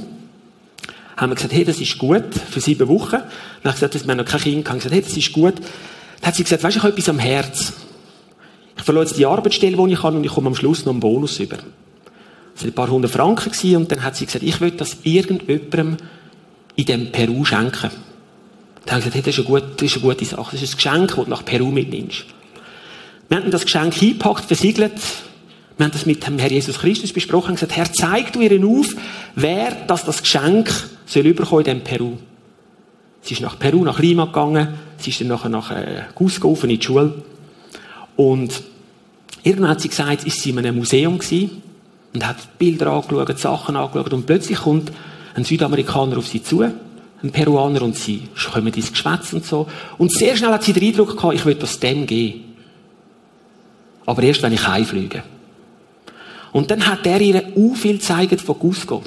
haben 1.14 1.30
wir 1.30 1.34
gesagt, 1.34 1.52
hey, 1.52 1.62
das 1.62 1.78
ist 1.78 1.98
gut, 1.98 2.24
für 2.50 2.58
sieben 2.58 2.88
Wochen. 2.88 3.18
Dann 3.62 3.74
habe 3.74 3.74
ich 3.74 3.74
gesagt, 3.74 4.06
wir 4.06 4.10
haben 4.12 4.16
noch 4.16 4.24
kein 4.24 4.40
Kind, 4.40 4.70
haben 4.70 4.78
gesagt, 4.78 4.94
hey, 4.94 5.02
das 5.02 5.14
ist 5.14 5.30
gut. 5.30 5.56
Dann 5.58 6.28
hat 6.28 6.36
sie 6.36 6.44
gesagt, 6.44 6.62
weißt 6.62 6.76
du, 6.76 6.78
ich 6.78 6.82
habe 6.84 6.94
etwas 6.94 7.08
am 7.10 7.18
Herz. 7.18 7.74
Ich 8.78 8.82
verliere 8.82 9.04
jetzt 9.04 9.18
die 9.18 9.26
Arbeitsstelle, 9.26 9.76
die 9.76 9.92
ich 9.92 10.02
habe, 10.02 10.16
und 10.16 10.24
ich 10.24 10.32
komme 10.32 10.46
am 10.46 10.54
Schluss 10.54 10.86
noch 10.86 10.92
einen 10.92 11.00
Bonus 11.00 11.38
über. 11.38 11.56
Das 11.56 12.62
waren 12.62 12.70
ein 12.70 12.72
paar 12.72 12.88
hundert 12.88 13.10
Franken 13.10 13.52
gewesen, 13.52 13.76
und 13.76 13.92
dann 13.92 14.02
hat 14.02 14.16
sie 14.16 14.24
gesagt, 14.24 14.42
ich 14.42 14.58
will 14.62 14.70
das 14.70 14.96
irgendjemandem 15.02 15.98
in 16.76 16.84
dem 16.86 17.12
Peru 17.12 17.44
schenken. 17.44 17.90
Dann 18.86 18.94
habe 18.94 19.00
ich 19.00 19.04
gesagt, 19.04 19.14
hey, 19.16 19.22
das 19.22 19.34
ist 19.34 19.40
eine 19.40 19.48
gute, 19.48 19.74
das 19.76 19.82
ist 19.82 19.96
eine 19.98 20.02
gute 20.02 20.24
Sache. 20.24 20.52
Das 20.52 20.62
ist 20.62 20.72
ein 20.72 20.76
Geschenk, 20.76 21.08
das 21.08 21.24
du 21.26 21.30
nach 21.30 21.44
Peru 21.44 21.70
mitnimmst. 21.70 22.24
Wir 23.28 23.36
haben 23.36 23.50
das 23.50 23.66
Geschenk 23.66 24.00
eingepackt, 24.00 24.46
versiegelt. 24.46 24.92
Wir 25.76 25.86
haben 25.86 25.92
das 25.92 26.06
mit 26.06 26.26
dem 26.26 26.38
Herr 26.38 26.50
Jesus 26.50 26.78
Christus 26.78 27.12
besprochen 27.12 27.50
und 27.50 27.54
gesagt, 27.54 27.76
Herr, 27.76 27.92
zeig 27.92 28.32
du 28.32 28.40
ihnen 28.40 28.64
auf, 28.64 28.94
wer 29.34 29.72
das, 29.86 30.04
das 30.04 30.22
Geschenk 30.22 30.70
soll 31.06 31.26
überkommen 31.26 31.66
in 31.66 31.80
Peru. 31.82 32.18
Sie 33.22 33.34
ist 33.34 33.40
nach 33.40 33.58
Peru, 33.58 33.84
nach 33.84 34.00
Lima 34.00 34.26
gegangen. 34.26 34.68
Sie 34.98 35.10
ist 35.10 35.20
dann 35.20 35.28
nachher 35.28 35.48
nach 35.48 35.70
äh, 35.70 36.02
Cusco 36.14 36.58
in 36.62 36.68
die 36.68 36.82
Schule. 36.82 37.22
Und 38.16 38.62
irgendwann 39.42 39.70
hat 39.70 39.80
sie 39.80 39.88
gesagt, 39.88 40.24
ist 40.24 40.40
sie 40.42 40.50
in 40.50 40.58
einem 40.58 40.76
Museum 40.76 41.18
gewesen 41.18 41.62
und 42.12 42.26
hat 42.26 42.58
Bilder 42.58 42.88
angeschaut, 42.88 43.38
Sachen 43.38 43.76
angeschaut 43.76 44.12
und 44.12 44.26
plötzlich 44.26 44.58
kommt 44.58 44.92
ein 45.34 45.44
Südamerikaner 45.44 46.18
auf 46.18 46.26
sie 46.26 46.42
zu, 46.42 46.62
ein 46.62 47.32
Peruaner 47.32 47.82
und 47.82 47.96
sie 47.96 48.28
kommen 48.52 48.72
ins 48.72 48.92
Geschwätz 48.92 49.32
und 49.32 49.46
so. 49.46 49.66
Und 49.98 50.12
sehr 50.12 50.36
schnell 50.36 50.50
hat 50.50 50.64
sie 50.64 50.72
den 50.72 50.88
Eindruck 50.88 51.16
gehabt, 51.16 51.34
ich 51.34 51.46
will 51.46 51.54
das 51.54 51.78
dem 51.78 52.06
geben. 52.06 52.56
Aber 54.04 54.22
erst, 54.22 54.42
wenn 54.42 54.52
ich 54.52 54.66
heimfliege. 54.66 55.22
Und 56.52 56.70
dann 56.70 56.86
hat 56.86 57.06
er 57.06 57.20
ihr 57.20 57.56
u 57.56 57.74
viel 57.74 57.98
gezeigt 57.98 58.40
von 58.40 58.58
Cusco. 58.58 59.02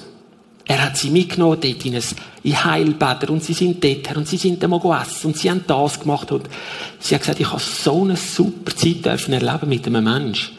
Er 0.67 0.83
hat 0.83 0.97
sie 0.97 1.11
mitgenommen 1.11 1.59
dort 1.61 1.85
in, 1.85 1.95
ein, 1.95 2.03
in 2.41 2.65
Heilbäder 2.65 3.29
und 3.29 3.43
sie 3.43 3.53
sind 3.53 3.83
dort 3.83 4.17
und 4.17 4.27
sie 4.27 4.37
sind 4.37 4.63
einmal 4.63 4.81
essen 4.99 5.27
und 5.27 5.37
sie 5.37 5.51
haben 5.51 5.63
das 5.67 5.99
gemacht 5.99 6.31
und 6.31 6.49
sie 6.99 7.13
hat 7.13 7.21
gesagt, 7.21 7.39
ich 7.39 7.51
habe 7.51 7.61
so 7.61 8.03
eine 8.03 8.15
super 8.15 8.75
Zeit 8.75 9.05
erleben 9.05 9.69
mit 9.69 9.85
einem 9.85 10.03
Menschen, 10.03 10.55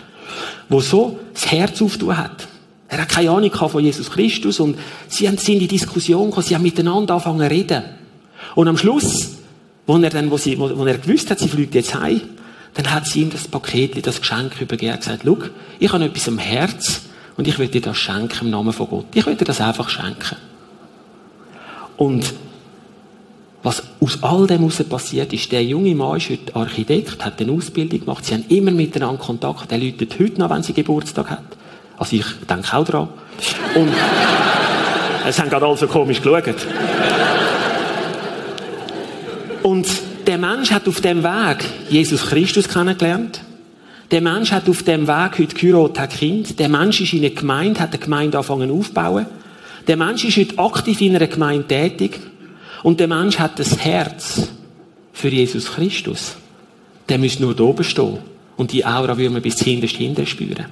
wo 0.69 0.81
so 0.81 1.19
das 1.35 1.51
Herz 1.51 1.83
auftun 1.83 2.17
hat. 2.17 2.47
Er 2.89 3.03
hat 3.03 3.09
keine 3.09 3.31
Ahnung 3.31 3.51
von 3.51 3.83
Jesus 3.83 4.09
Christus 4.09 4.61
und 4.61 4.79
sie 5.09 5.27
haben 5.27 5.39
in 5.39 5.59
die 5.59 5.67
Diskussion 5.67 6.27
gekommen, 6.27 6.47
sie 6.47 6.55
haben 6.55 6.63
miteinander 6.63 7.15
angefangen 7.15 7.41
zu 7.41 7.51
reden. 7.51 7.83
Und 8.55 8.69
am 8.69 8.79
Schluss, 8.79 9.33
wo 9.89 9.97
er 9.97 10.11
dann, 10.11 10.31
wo, 10.31 10.37
sie, 10.37 10.57
wo, 10.57 10.71
wo 10.79 10.87
er 10.87 10.99
gewusst 10.99 11.29
hat, 11.33 11.41
sie 11.41 11.49
fliegt 11.49 11.75
jetzt 11.75 11.97
heim, 11.97 12.21
dann 12.77 12.93
hat 12.93 13.07
sie 13.07 13.23
ihm 13.23 13.31
das 13.31 13.49
Paket, 13.49 14.07
das 14.07 14.21
Geschenk 14.21 14.61
übergeben 14.61 14.93
und 14.93 15.01
gesagt, 15.01 15.23
schau, 15.25 15.39
ich 15.79 15.93
habe 15.93 16.05
etwas 16.05 16.29
am 16.29 16.39
Herz 16.39 17.03
und 17.37 17.49
ich 17.49 17.59
will 17.59 17.69
dir 17.69 17.81
das 17.81 17.97
schenken 17.97 18.47
im 18.47 18.51
Namen 18.51 18.73
von 18.73 18.89
Gott. 18.89 19.07
Ich 19.15 19.25
will 19.25 19.35
dir 19.35 19.47
das 19.47 19.61
einfach 19.61 19.89
schenken. 19.89 20.37
Und 21.97 22.35
was 23.63 23.83
aus 24.01 24.23
all 24.23 24.47
dem 24.47 24.59
heraus 24.59 24.83
passiert 24.85 25.33
ist, 25.33 25.51
der 25.51 25.65
junge 25.65 25.95
Mann 25.95 26.19
ist 26.19 26.29
heute 26.29 26.55
Architekt, 26.55 27.25
hat 27.25 27.41
eine 27.41 27.53
Ausbildung 27.53 28.01
gemacht, 28.01 28.25
sie 28.25 28.35
haben 28.35 28.45
immer 28.49 28.71
miteinander 28.71 29.23
Kontakt, 29.23 29.73
er 29.73 29.79
läutet 29.79 30.19
heute 30.21 30.39
noch, 30.39 30.51
wenn 30.51 30.63
sie 30.63 30.75
Geburtstag 30.75 31.31
hat. 31.31 31.45
Also 31.97 32.17
ich 32.17 32.27
denke 32.49 32.77
auch 32.77 32.85
dran. 32.85 33.09
Und 33.75 33.89
es 35.27 35.39
haben 35.39 35.49
gerade 35.49 35.67
alle 35.67 35.77
so 35.79 35.87
komisch 35.87 36.21
geschaut. 36.21 36.55
Und 39.63 39.89
der 40.27 40.39
Mensch 40.39 40.71
hat 40.71 40.89
auf 40.89 41.01
dem 41.01 41.23
Weg 41.23 41.65
Jesus 41.89 42.27
Christus 42.27 42.69
kennengelernt. 42.69 43.41
Der 44.11 44.21
Mensch 44.21 44.53
hat 44.53 44.69
auf 44.69 44.83
dem 44.83 45.07
Weg 45.07 45.39
heute 45.39 45.55
geheiratet, 45.55 45.99
hat 45.99 46.11
Kind. 46.11 46.59
Der 46.59 46.69
Mensch 46.69 47.01
ist 47.01 47.13
in 47.13 47.25
einer 47.25 47.35
Gemeinde, 47.35 47.81
hat 47.81 47.93
eine 47.93 47.99
Gemeinde 47.99 48.39
angefangen 48.39 48.71
aufzubauen. 48.71 49.27
Der 49.87 49.97
Mensch 49.97 50.25
ist 50.25 50.37
heute 50.37 50.59
aktiv 50.59 51.01
in 51.01 51.17
einer 51.17 51.27
Gemeinde 51.27 51.67
tätig. 51.67 52.21
Und 52.83 53.01
der 53.01 53.09
Mensch 53.09 53.39
hat 53.39 53.59
das 53.59 53.79
Herz 53.79 54.49
für 55.13 55.29
Jesus 55.29 55.73
Christus. 55.73 56.37
Der 57.09 57.19
muss 57.19 57.41
nur 57.41 57.55
da 57.55 57.65
oben 57.65 57.85
stehen. 57.85 58.19
Und 58.57 58.73
die 58.73 58.85
Aura 58.85 59.17
würde 59.17 59.31
man 59.31 59.43
bis 59.43 59.61
hinterst 59.61 59.97
hinten 59.97 60.27
spüren. 60.27 60.67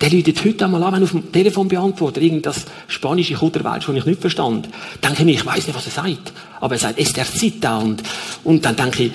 Der 0.00 0.10
läutet 0.10 0.42
heute 0.44 0.64
einmal 0.64 0.82
an, 0.82 0.94
wenn 0.94 1.02
auf 1.02 1.10
dem 1.10 1.30
Telefon 1.30 1.68
beantwortet, 1.68 2.22
irgendein 2.22 2.54
spanische 2.88 3.34
Kutterwelsch, 3.34 3.86
das 3.86 3.96
ich 3.96 4.06
nicht 4.06 4.20
verstand. 4.20 4.68
Denke 5.04 5.20
ich 5.20 5.24
mir, 5.24 5.32
ich 5.32 5.44
weiß 5.44 5.66
nicht, 5.66 5.76
was 5.76 5.86
er 5.86 5.92
sagt. 5.92 6.32
Aber 6.58 6.74
er 6.74 6.78
sagt, 6.78 6.98
es 6.98 7.12
der 7.12 7.26
Zita 7.26 7.76
und, 7.76 8.02
und 8.42 8.64
dann 8.64 8.76
denke 8.76 9.04
ich, 9.04 9.12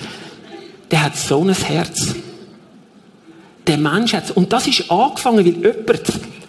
der 0.90 1.02
hat 1.02 1.16
so 1.16 1.42
ein 1.42 1.52
Herz. 1.52 2.14
Der 3.66 3.78
Mensch 3.78 4.12
hat, 4.12 4.30
und 4.30 4.52
das 4.52 4.68
ist 4.68 4.88
angefangen, 4.88 5.38
weil 5.38 5.46
jemand 5.46 6.02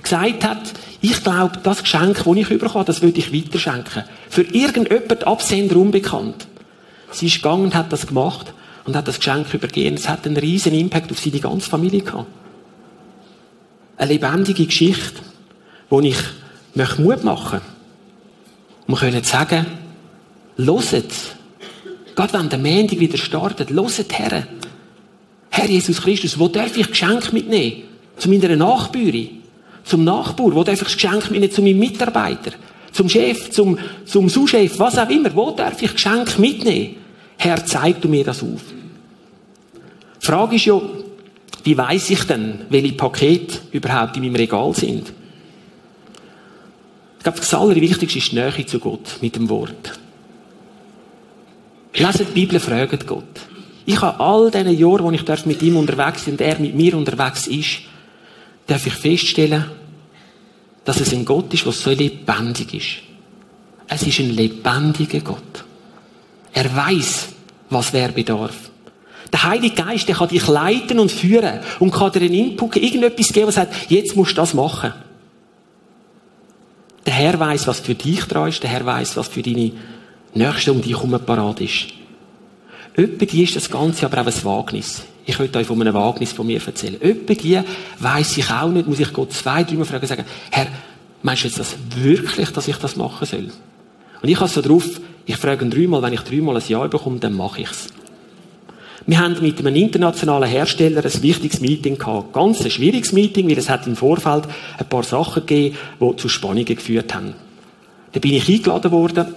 gesagt 0.03 0.43
hat, 0.43 0.73
ich 1.01 1.23
glaube, 1.23 1.59
das 1.63 1.81
Geschenk, 1.81 2.23
das 2.23 2.35
ich 2.35 2.47
bekomme, 2.47 2.85
das 2.85 3.01
würde 3.01 3.17
ich 3.17 3.33
weiterschenken. 3.33 4.03
Für 4.29 4.43
irgendjemand 4.43 5.25
Absender 5.25 5.77
unbekannt. 5.77 6.45
Sie 7.11 7.25
ist 7.25 7.37
gegangen 7.37 7.65
und 7.65 7.75
hat 7.75 7.91
das 7.91 8.05
gemacht 8.05 8.53
und 8.85 8.95
hat 8.95 9.07
das 9.07 9.17
Geschenk 9.17 9.51
übergeben. 9.51 9.95
Es 9.95 10.07
hat 10.07 10.27
einen 10.27 10.37
riesen 10.37 10.73
Impact 10.75 11.11
auf 11.11 11.19
seine 11.19 11.39
ganze 11.39 11.69
Familie 11.69 12.01
gehabt 12.01 12.27
eine 13.97 14.13
lebendige 14.13 14.65
Geschichte, 14.65 15.21
wo 15.89 15.99
ich 16.01 16.17
möchte 16.75 17.01
Mut 17.01 17.23
machen 17.23 17.61
möchte. 17.61 17.77
Wir 18.87 19.11
können 19.11 19.23
sagen, 19.23 19.65
loset, 20.57 21.11
gerade 22.15 22.33
wenn 22.33 22.49
der 22.49 22.59
Montag 22.59 22.99
wieder 22.99 23.17
startet, 23.17 23.69
loset 23.69 24.17
her. 24.17 24.47
Herr 25.49 25.69
Jesus 25.69 26.01
Christus, 26.01 26.37
wo 26.37 26.47
darf 26.47 26.77
ich 26.77 26.87
Geschenk 26.87 27.33
mitnehmen? 27.33 27.83
Zu 28.17 28.29
meiner 28.29 28.55
Nachbürin, 28.55 29.41
zum 29.83 30.03
Nachbar, 30.03 30.53
wo 30.53 30.63
darf 30.63 30.81
ich 30.81 30.93
Geschenk 30.93 31.31
mitnehmen 31.31 31.51
zu 31.51 31.61
meinem 31.61 31.79
Mitarbeiter, 31.79 32.51
zum 32.91 33.09
Chef, 33.09 33.49
zum, 33.51 33.77
zum 34.05 34.29
Sous-Chef, 34.29 34.77
was 34.79 34.97
auch 34.97 35.09
immer, 35.09 35.33
wo 35.35 35.51
darf 35.51 35.81
ich 35.81 35.93
Geschenk 35.93 36.37
mitnehmen? 36.39 36.95
Herr, 37.37 37.63
zeig 37.65 38.01
du 38.01 38.07
mir 38.07 38.23
das 38.23 38.41
auf. 38.41 38.61
Die 40.21 40.25
Frage 40.25 40.55
ist 40.55 40.65
ja, 40.65 40.79
wie 41.67 41.77
weiß 41.77 42.11
ich 42.11 42.23
denn, 42.23 42.61
welche 42.69 42.93
Pakete 42.93 43.59
überhaupt 43.73 44.15
in 44.15 44.23
meinem 44.23 44.37
Regal 44.37 44.73
sind? 44.73 45.11
Ich 47.17 47.23
glaube, 47.23 47.39
das 47.39 47.53
Allerwichtigste 47.53 48.17
ist 48.17 48.31
die 48.31 48.35
Nähe 48.35 48.65
zu 48.65 48.79
Gott 48.79 49.17
mit 49.19 49.35
dem 49.35 49.49
Wort. 49.49 49.99
Leset 51.93 52.29
die 52.29 52.39
Bibel, 52.39 52.61
fragt 52.61 53.05
Gott. 53.05 53.41
Ich 53.85 53.99
habe 53.99 54.17
all 54.17 54.49
diese 54.49 54.69
Jahre, 54.69 55.03
wo 55.03 55.11
ich 55.11 55.45
mit 55.45 55.61
ihm 55.61 55.75
unterwegs 55.75 56.23
bin 56.23 56.35
und 56.35 56.41
er 56.41 56.57
mit 56.57 56.73
mir 56.73 56.95
unterwegs 56.95 57.47
ist, 57.47 57.79
darf 58.65 58.87
ich 58.87 58.93
feststellen, 58.93 59.65
dass 60.85 61.01
es 61.01 61.11
ein 61.11 61.25
Gott 61.25 61.53
ist, 61.53 61.65
der 61.65 61.73
so 61.73 61.89
lebendig 61.89 62.73
ist. 62.75 63.03
Es 63.89 64.07
ist 64.07 64.19
ein 64.19 64.29
lebendiger 64.29 65.19
Gott. 65.19 65.65
Er 66.53 66.73
weiß, 66.73 67.27
was 67.69 67.91
wer 67.91 68.07
bedarf. 68.13 68.71
Der 69.31 69.43
Heilige 69.43 69.75
Geist, 69.75 70.07
der 70.07 70.15
kann 70.15 70.29
dich 70.29 70.47
leiten 70.47 70.99
und 70.99 71.11
führen 71.11 71.59
und 71.79 71.91
kann 71.91 72.11
dir 72.11 72.21
einen 72.21 72.33
Input, 72.33 72.77
irgendetwas 72.77 73.33
geben, 73.33 73.47
was 73.47 73.55
sagt, 73.55 73.91
jetzt 73.91 74.15
musst 74.15 74.31
du 74.31 74.35
das 74.35 74.53
machen. 74.53 74.93
Der 77.05 77.13
Herr 77.13 77.39
weiß, 77.39 77.67
was 77.67 77.79
für 77.79 77.95
dich 77.95 78.25
dran 78.25 78.49
ist, 78.49 78.63
der 78.63 78.69
Herr 78.69 78.85
weiß, 78.85 79.17
was 79.17 79.27
für 79.27 79.41
deine 79.41 79.71
Nächste 80.33 80.71
um 80.71 80.81
dich 80.81 80.91
herum 80.95 81.19
parat 81.25 81.61
ist. 81.61 81.87
Öppe 82.97 83.25
ist 83.25 83.55
das 83.55 83.69
Ganze 83.69 84.05
aber 84.05 84.21
auch 84.21 84.27
ein 84.27 84.43
Wagnis. 84.43 85.03
Ich 85.25 85.37
möchte 85.39 85.59
euch 85.59 85.67
von 85.67 85.79
einem 85.81 85.93
Wagnis 85.93 86.31
von 86.31 86.47
mir 86.47 86.61
erzählen. 86.65 87.01
Öppe 87.01 87.63
weiss 87.99 88.37
ich 88.37 88.49
auch 88.49 88.69
nicht, 88.69 88.87
muss 88.87 88.99
ich 88.99 89.11
Gott 89.13 89.33
zwei, 89.33 89.63
dreimal 89.63 89.85
fragen 89.85 90.03
und 90.03 90.07
sagen, 90.07 90.25
Herr, 90.51 90.67
meinst 91.21 91.43
du 91.43 91.47
jetzt 91.47 91.59
das 91.59 91.75
wirklich, 91.95 92.49
dass 92.51 92.67
ich 92.67 92.77
das 92.77 92.95
machen 92.95 93.25
soll? 93.25 93.51
Und 94.21 94.29
ich 94.29 94.39
habe 94.39 94.49
so 94.49 94.61
drauf, 94.61 94.85
ich 95.25 95.37
frage 95.37 95.65
ihn 95.65 95.71
dreimal, 95.71 96.01
wenn 96.01 96.13
ich 96.13 96.21
dreimal 96.21 96.57
ein 96.57 96.63
Ja 96.67 96.85
bekomme, 96.87 97.19
dann 97.19 97.33
mache 97.33 97.61
ich's. 97.61 97.89
Wir 99.09 99.19
haben 99.19 99.41
mit 99.41 99.57
einem 99.57 99.73
internationalen 99.73 100.49
Hersteller 100.49 101.01
ein 101.01 101.23
wichtiges 101.23 101.61
Meeting 101.61 101.97
gehabt. 101.97 102.33
Ganz 102.33 102.61
ein 102.61 102.69
schwieriges 102.69 103.13
Meeting, 103.13 103.49
weil 103.49 103.57
es 103.57 103.69
hat 103.69 103.87
im 103.87 103.95
Vorfeld 103.95 104.43
ein 104.77 104.89
paar 104.89 105.03
Sachen 105.03 105.45
gegeben, 105.45 105.77
die 106.01 106.15
zu 106.17 106.27
Spannungen 106.27 106.65
geführt 106.65 107.15
haben. 107.15 107.33
Da 108.11 108.19
bin 108.19 108.33
ich 108.33 108.49
eingeladen 108.49 108.91
worden, 108.91 109.27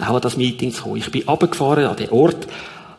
auch 0.00 0.16
an 0.16 0.20
das 0.20 0.36
Meeting 0.36 0.72
zu 0.72 0.82
kommen. 0.82 0.96
Ich 0.96 1.08
bin 1.12 1.22
runtergefahren 1.22 1.86
an 1.86 1.94
den 1.94 2.10
Ort, 2.10 2.48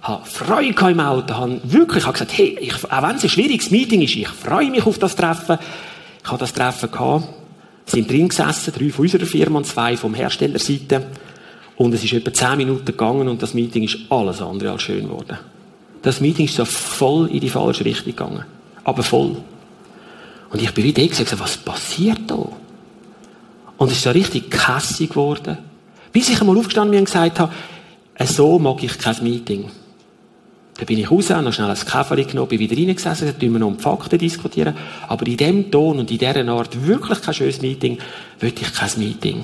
habe 0.01 0.25
Freude 0.25 0.91
im 0.91 0.99
Auto, 1.01 1.33
habe 1.35 1.59
wirklich 1.65 2.05
habe 2.05 2.13
gesagt, 2.13 2.37
hey, 2.37 2.57
ich, 2.61 2.89
auch 2.89 3.03
wenn 3.03 3.17
es 3.17 3.23
ein 3.23 3.29
schwieriges 3.29 3.69
Meeting 3.69 4.01
ist, 4.01 4.15
ich 4.15 4.29
freue 4.29 4.71
mich 4.71 4.85
auf 4.85 4.97
das 4.99 5.13
Treffen. 5.13 5.59
Ich 6.23 6.29
habe 6.29 6.39
das 6.39 6.53
Treffen 6.53 6.89
gehabt, 6.89 7.27
sind 7.85 8.09
drin 8.09 8.29
gesessen, 8.29 8.73
drei 8.73 8.91
von 8.91 9.03
unserer 9.03 9.25
Firma 9.25 9.57
und 9.57 9.65
zwei 9.65 9.97
vom 9.97 10.13
Herstellerseite. 10.13 11.05
Und 11.75 11.93
es 11.93 12.01
ist 12.01 12.13
etwa 12.13 12.31
zehn 12.31 12.57
Minuten 12.59 12.85
gegangen 12.85 13.27
und 13.27 13.41
das 13.41 13.53
Meeting 13.53 13.83
ist 13.83 13.97
alles 14.09 14.41
andere 14.41 14.71
als 14.71 14.83
schön 14.83 15.03
geworden. 15.03 15.37
Das 16.07 16.21
Meeting 16.21 16.45
ist 16.45 16.55
so 16.55 16.63
voll 16.63 17.27
in 17.31 17.41
die 17.41 17.49
falsche 17.49 17.83
Richtung 17.83 18.15
gegangen. 18.15 18.45
Aber 18.85 19.03
voll. 19.03 19.35
Und 20.49 20.61
ich 20.61 20.73
bin 20.73 20.85
wieder 20.85 21.01
da 21.01 21.07
gesagt, 21.09 21.37
was 21.37 21.57
passiert 21.57 22.21
da? 22.27 22.47
Und 23.77 23.91
es 23.91 23.97
ist 23.97 24.03
so 24.03 24.11
richtig 24.11 24.49
kässig 24.49 25.09
geworden. 25.09 25.57
Bis 26.13 26.29
ich 26.29 26.39
einmal 26.39 26.57
aufgestanden 26.57 26.91
bin 26.91 26.99
und 26.99 27.07
gesagt 27.07 27.41
habe, 27.41 27.51
so 28.23 28.57
mag 28.57 28.81
ich 28.81 28.97
kein 28.97 29.21
Meeting. 29.21 29.65
Dann 30.77 30.85
bin 30.85 30.97
ich 30.97 31.11
raus, 31.11 31.27
noch 31.27 31.51
schnell 31.51 31.69
ein 31.69 31.75
Kaffee 31.77 32.23
genommen, 32.23 32.47
bin 32.47 32.59
wieder 32.59 32.77
reingesessen, 32.77 33.35
dann 33.37 33.51
wir 33.51 33.59
noch 33.59 33.67
um 33.67 33.77
Fakten 33.77 34.17
diskutieren. 34.17 34.77
Aber 35.09 35.27
in 35.27 35.35
dem 35.35 35.69
Ton 35.69 35.99
und 35.99 36.09
in 36.09 36.19
dieser 36.19 36.47
Art 36.47 36.87
wirklich 36.87 37.21
kein 37.21 37.33
schönes 37.33 37.61
Meeting, 37.61 37.97
wollte 38.39 38.61
ich 38.61 38.73
kein 38.73 38.91
Meeting. 38.95 39.43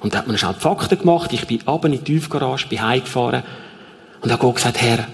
Und 0.00 0.12
dann 0.12 0.20
hat 0.20 0.26
man 0.26 0.36
schnell 0.36 0.52
die 0.52 0.60
Fakten 0.60 0.98
gemacht, 0.98 1.32
ich 1.32 1.46
bin 1.46 1.66
ab 1.66 1.82
in 1.86 1.92
die 1.92 1.98
Tiefgarage, 1.98 2.68
bin 2.68 2.82
heimgefahren 2.82 3.42
und 4.20 4.30
habe 4.30 4.42
Gott 4.42 4.56
gesagt, 4.56 4.82
Herr, 4.82 5.06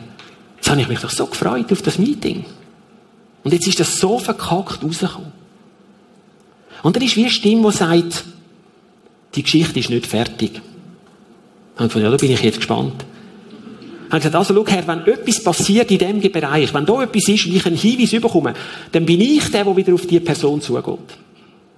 jetzt 0.66 0.72
habe 0.72 0.80
ich 0.80 0.88
mich 0.88 0.98
doch 0.98 1.10
so 1.10 1.26
gefreut 1.26 1.70
auf 1.70 1.82
das 1.82 1.98
Meeting. 1.98 2.44
Und 3.44 3.52
jetzt 3.52 3.68
ist 3.68 3.78
das 3.78 4.00
so 4.00 4.18
verkackt 4.18 4.82
rausgekommen. 4.82 5.30
Und 6.82 6.96
dann 6.96 7.04
ist 7.04 7.16
wie 7.16 7.22
eine 7.22 7.30
Stimme, 7.30 7.70
die 7.70 7.76
sagt, 7.76 8.24
die 9.36 9.44
Geschichte 9.44 9.78
ist 9.78 9.90
nicht 9.90 10.08
fertig. 10.08 10.60
Und 11.78 11.92
von 11.92 12.02
ja, 12.02 12.10
da 12.10 12.16
bin 12.16 12.32
ich 12.32 12.42
jetzt 12.42 12.56
gespannt. 12.56 13.04
Habe 14.10 14.18
gesagt, 14.18 14.34
also 14.34 14.54
schau 14.54 14.66
her, 14.66 14.82
wenn 14.86 15.06
etwas 15.06 15.44
passiert 15.44 15.90
in 15.92 15.98
diesem 15.98 16.32
Bereich, 16.32 16.74
wenn 16.74 16.86
da 16.86 17.02
etwas 17.02 17.28
ist 17.28 17.46
und 17.46 17.54
ich 17.54 17.66
einen 17.66 17.76
Hinweis 17.76 18.10
bekomme, 18.10 18.54
dann 18.90 19.06
bin 19.06 19.20
ich 19.20 19.48
der, 19.50 19.64
der 19.64 19.76
wieder 19.76 19.94
auf 19.94 20.06
die 20.06 20.18
Person 20.18 20.60
zugeht. 20.60 21.16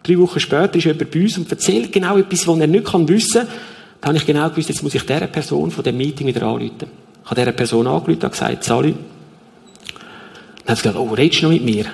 Drei 0.02 0.18
Wochen 0.18 0.40
später 0.40 0.76
ist 0.76 0.84
jemand 0.84 1.10
bei 1.10 1.22
uns 1.22 1.36
und 1.36 1.50
erzählt 1.50 1.92
genau 1.92 2.16
etwas, 2.16 2.46
was 2.46 2.58
er 2.58 2.66
nicht 2.66 2.92
wissen 2.94 3.40
kann. 3.40 3.48
Da 4.00 4.08
habe 4.08 4.16
ich 4.16 4.24
genau 4.24 4.48
gewusst, 4.48 4.70
jetzt 4.70 4.82
muss 4.82 4.94
ich 4.94 5.02
dieser 5.02 5.26
Person 5.26 5.70
von 5.70 5.84
dem 5.84 5.96
Meeting 5.98 6.26
wieder 6.26 6.42
anrufen. 6.44 7.07
Ich 7.28 7.30
habe 7.30 7.42
dieser 7.42 7.52
Person 7.52 7.86
angerufen 7.86 8.22
und 8.22 8.30
gesagt, 8.30 8.64
Sali. 8.64 8.92
Dann 8.92 10.66
hat 10.66 10.78
sie 10.78 10.82
gesagt, 10.84 10.96
oh, 10.96 11.12
redest 11.12 11.42
du 11.42 11.44
noch 11.44 11.52
mit 11.52 11.62
mir? 11.62 11.84
Dann 11.84 11.92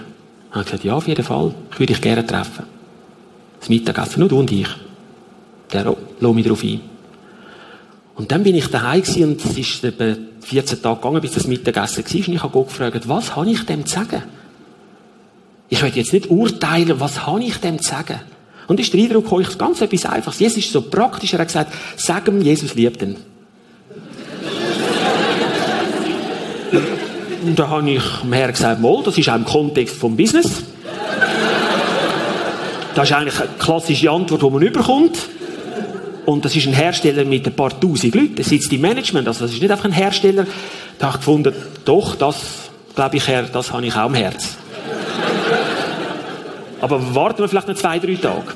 habe 0.53 0.65
gesagt, 0.65 0.85
ja, 0.85 0.95
auf 0.95 1.09
jeden 1.09 1.25
Fall. 1.25 1.53
Ich 1.73 1.81
würde 1.81 1.93
dich 1.93 2.01
gerne 2.01 2.25
treffen. 2.25 2.67
Das 3.59 3.69
Mittagessen, 3.69 4.21
nur 4.21 4.29
du 4.29 4.39
und 4.39 4.53
ich. 4.53 4.69
Der 5.73 5.97
lässt 6.21 6.35
mich 6.35 6.45
darauf 6.45 6.63
ein. 6.63 6.81
Und 8.15 8.31
dann 8.31 8.45
bin 8.45 8.55
ich 8.55 8.69
daheim 8.69 9.03
und 9.25 9.45
es 9.45 9.59
ist 9.59 9.83
etwa 9.83 10.15
14 10.41 10.81
Tage 10.81 10.97
gegangen, 11.01 11.21
bis 11.21 11.33
das 11.33 11.49
Mittagessen 11.49 12.05
war. 12.05 12.15
Und 12.15 12.35
ich 12.35 12.43
habe 12.45 12.65
gefragt, 12.65 13.09
was 13.09 13.35
habe 13.35 13.51
ich 13.51 13.67
dem 13.67 13.85
zu 13.85 13.93
sagen? 13.93 14.23
Ich 15.69 15.83
will 15.83 15.91
jetzt 15.97 16.13
nicht 16.13 16.31
urteilen, 16.31 17.01
was 17.01 17.27
habe 17.27 17.43
ich 17.43 17.57
dem 17.57 17.81
zu 17.81 17.91
sagen? 17.91 18.21
Und 18.69 18.79
ist 18.79 18.93
der 18.93 19.01
Eindruck, 19.01 19.41
ich 19.41 19.59
ganz 19.59 19.81
etwas 19.81 20.07
Einfaches. 20.07 20.39
Jesus 20.39 20.59
ist 20.59 20.71
so 20.71 20.83
praktisch, 20.83 21.33
er 21.33 21.41
hat 21.41 21.49
gesagt, 21.49 21.75
sag 21.97 22.29
ihm, 22.29 22.41
Jesus 22.41 22.77
liebt 22.77 23.03
ihn. 23.03 23.17
Und 27.45 27.59
da 27.59 27.69
habe 27.69 27.91
ich 27.91 28.03
dem 28.23 28.33
Herrn 28.33 28.53
gesagt, 28.53 28.81
mal, 28.81 29.03
das 29.05 29.19
ist 29.19 29.29
auch 29.29 29.35
im 29.35 29.45
Kontext 29.45 29.97
vom 29.97 30.17
Business. 30.17 30.63
Das 32.95 33.11
ist 33.11 33.15
eigentlich 33.15 33.39
eine 33.39 33.51
klassische 33.59 34.11
Antwort, 34.11 34.43
die 34.43 34.51
man 34.51 34.63
überkommt. 34.63 35.19
Und 36.25 36.45
das 36.45 36.57
ist 36.57 36.67
ein 36.67 36.73
Hersteller 36.73 37.27
mit 37.27 37.47
ein 37.47 37.55
paar 37.55 37.79
tausend 37.79 38.15
Leuten. 38.15 38.37
Der 38.37 38.45
sitzt 38.47 38.73
im 38.73 38.81
Management. 38.81 39.29
Also 39.29 39.45
das 39.45 39.53
ist 39.53 39.61
nicht 39.61 39.71
einfach 39.71 39.85
ein 39.85 39.93
Hersteller. 39.93 40.47
Da 40.99 41.09
habe 41.09 41.17
ich 41.17 41.21
gefunden, 41.21 41.55
doch, 41.85 42.15
das, 42.17 42.37
glaube 42.95 43.19
ich, 43.19 43.29
Herr, 43.29 43.43
das 43.43 43.73
habe 43.73 43.85
ich 43.85 43.95
auch 43.95 44.07
im 44.07 44.15
Herz. 44.15 44.57
Aber 46.81 47.15
warten 47.15 47.41
wir 47.41 47.49
vielleicht 47.49 47.69
noch 47.69 47.77
zwei, 47.77 47.99
drei 47.99 48.15
Tage. 48.15 48.55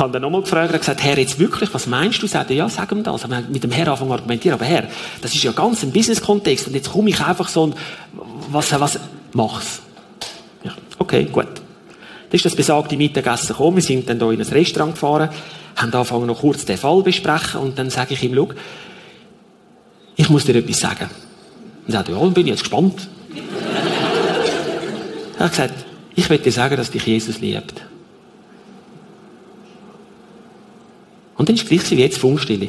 Habe 0.00 0.14
dann 0.14 0.22
nochmal 0.22 0.40
gefragt, 0.40 0.72
hat 0.72 0.80
gesagt, 0.80 1.02
Herr, 1.02 1.18
jetzt 1.18 1.38
wirklich, 1.38 1.72
was 1.72 1.86
meinst 1.86 2.22
du? 2.22 2.26
Sagt 2.26 2.50
er, 2.50 2.56
ja, 2.56 2.68
sag 2.68 2.90
ihm 2.90 3.02
das. 3.02 3.24
Aber 3.24 3.40
mit 3.42 3.62
dem 3.62 3.70
Herr 3.70 3.88
anfangen 3.88 4.12
argumentieren. 4.12 4.54
Aber 4.54 4.64
Herr, 4.64 4.88
das 5.20 5.34
ist 5.34 5.42
ja 5.42 5.52
ganz 5.52 5.82
ein 5.82 5.92
Business-Kontext. 5.92 6.66
Und 6.66 6.74
jetzt 6.74 6.90
komme 6.90 7.10
ich 7.10 7.20
einfach 7.20 7.48
so 7.48 7.64
und, 7.64 7.74
was, 8.50 8.80
was, 8.80 8.98
mach's. 9.32 9.80
Ja, 10.64 10.72
okay, 10.98 11.24
gut. 11.24 11.44
Dann 11.44 12.36
ist 12.36 12.44
das 12.44 12.56
besagte 12.56 12.96
Mittagessen 12.96 13.48
gekommen. 13.48 13.76
Wir 13.76 13.82
sind 13.82 14.08
dann 14.08 14.18
hier 14.18 14.30
in 14.30 14.40
ein 14.40 14.48
Restaurant 14.48 14.94
gefahren 14.94 15.28
haben 15.80 15.94
angefangen 15.94 16.26
noch 16.26 16.40
kurz 16.40 16.64
den 16.64 16.76
Fall 16.76 17.02
besprechen 17.02 17.60
und 17.60 17.78
dann 17.78 17.90
sage 17.90 18.14
ich 18.14 18.22
ihm, 18.22 18.34
schau, 18.34 18.48
ich 20.16 20.28
muss 20.28 20.44
dir 20.44 20.56
etwas 20.56 20.80
sagen. 20.80 21.08
Und 21.86 21.94
er 21.94 21.98
sagt, 21.98 22.08
ja, 22.08 22.18
dann 22.18 22.34
bin 22.34 22.46
ich 22.46 22.50
jetzt 22.50 22.60
gespannt. 22.60 23.08
er 25.38 25.44
hat 25.44 25.52
gesagt, 25.52 25.86
ich 26.14 26.28
will 26.28 26.38
dir 26.38 26.52
sagen, 26.52 26.76
dass 26.76 26.90
dich 26.90 27.06
Jesus 27.06 27.40
liebt. 27.40 27.82
Und 31.40 31.48
dann 31.48 31.56
gleich 31.56 31.90
wie 31.90 31.94
jetzt 31.94 32.18
Funkstille. 32.18 32.68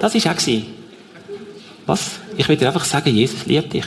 Das 0.00 0.14
war 0.16 0.32
auch. 0.32 0.62
Was? 1.86 2.10
Ich 2.36 2.48
will 2.48 2.56
dir 2.56 2.66
einfach 2.66 2.84
sagen, 2.84 3.14
Jesus 3.14 3.46
liebt 3.46 3.72
dich. 3.72 3.86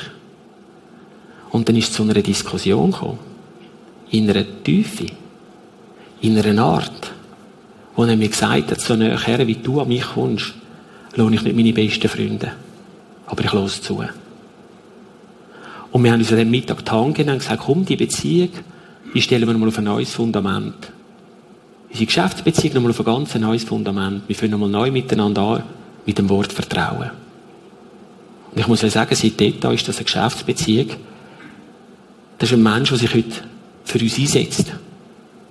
Und 1.50 1.68
dann 1.68 1.76
ist 1.76 1.90
es 1.90 1.94
zu 1.94 2.04
einer 2.04 2.14
Diskussion 2.14 2.90
gekommen. 2.90 3.20
In 4.12 4.30
einer 4.30 4.46
Tiefe. 4.64 5.08
In 6.22 6.40
einer 6.40 6.64
Art 6.64 7.12
wo 7.98 8.06
er 8.06 8.16
mir 8.16 8.30
gesagt 8.30 8.72
hat, 8.72 8.80
so 8.80 8.96
näher 8.96 9.20
her, 9.20 9.46
wie 9.46 9.56
du 9.56 9.82
an 9.82 9.90
mich 9.90 10.04
kommst, 10.04 10.54
lohne 11.16 11.36
ich 11.36 11.44
nicht 11.44 11.54
meine 11.54 11.74
besten 11.74 12.08
Freunde. 12.08 12.54
Aber 13.28 13.44
ich 13.44 13.52
los 13.52 13.82
zu. 13.82 14.02
Und 15.92 16.02
wir 16.02 16.14
haben 16.14 16.22
uns 16.22 16.32
an 16.32 16.38
dem 16.38 16.50
Mittag 16.50 16.90
Hand 16.90 17.20
und 17.20 17.40
gesagt, 17.40 17.64
komm, 17.66 17.84
die 17.84 17.98
Beziehung, 17.98 18.52
die 19.14 19.22
stellen 19.22 19.50
wir 19.50 19.58
mal 19.58 19.68
auf 19.68 19.78
ein 19.78 19.84
neues 19.84 20.14
Fundament. 20.14 20.94
Unsere 21.92 22.06
Geschäftsbeziehung 22.06 22.76
nochmal 22.76 22.92
auf 22.92 23.00
ein 23.00 23.06
ganz 23.06 23.36
neues 23.36 23.64
Fundament. 23.66 24.24
Wir 24.28 24.36
fangen 24.36 24.52
nochmal 24.52 24.70
neu 24.70 24.92
miteinander 24.92 25.42
an, 25.42 25.64
mit 26.06 26.18
dem 26.18 26.30
Wort 26.30 26.54
Vertrauen. 26.54 27.12
Und 28.52 28.60
ich 28.60 28.68
muss 28.68 28.82
ja 28.82 28.90
sagen, 28.90 29.14
seit 29.14 29.40
dort 29.40 29.76
ist 29.76 29.88
das 29.88 29.98
eine 29.98 30.06
Geschäftsbeziehung. 30.06 30.88
Das 32.38 32.50
ist 32.50 32.56
ein 32.56 32.64
Mensch, 32.64 32.90
der 32.90 32.98
sich 32.98 33.14
heute 33.14 33.44
für 33.84 34.00
uns 34.00 34.18
einsetzt. 34.18 34.74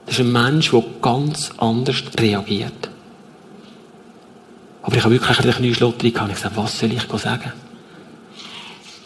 Das 0.07 0.19
ist 0.19 0.21
ein 0.21 0.33
Mensch, 0.33 0.71
der 0.71 0.83
ganz 1.03 1.51
anders 1.59 2.03
reagiert. 2.19 2.89
Aber 4.83 4.97
ich 4.97 5.05
habe 5.05 5.15
wirklich 5.15 5.39
eine 5.39 5.53
kleine 5.53 5.75
Schlotterung 5.75 6.13
gehabt. 6.13 6.31
Ich 6.31 6.37
gesagt, 6.37 6.57
was 6.57 6.79
soll 6.79 6.93
ich 6.93 7.03
sagen? 7.03 7.53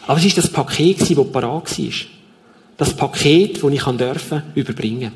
Aber 0.07 0.19
es 0.19 0.25
war 0.25 0.31
das 0.35 0.49
Paket, 0.49 1.01
das 1.01 1.31
parat 1.31 1.79
war. 1.79 1.93
Das 2.77 2.93
Paket, 2.95 3.61
das 3.61 3.71
ich 3.71 3.83
durfte, 3.83 4.43
überbringen. 4.55 5.11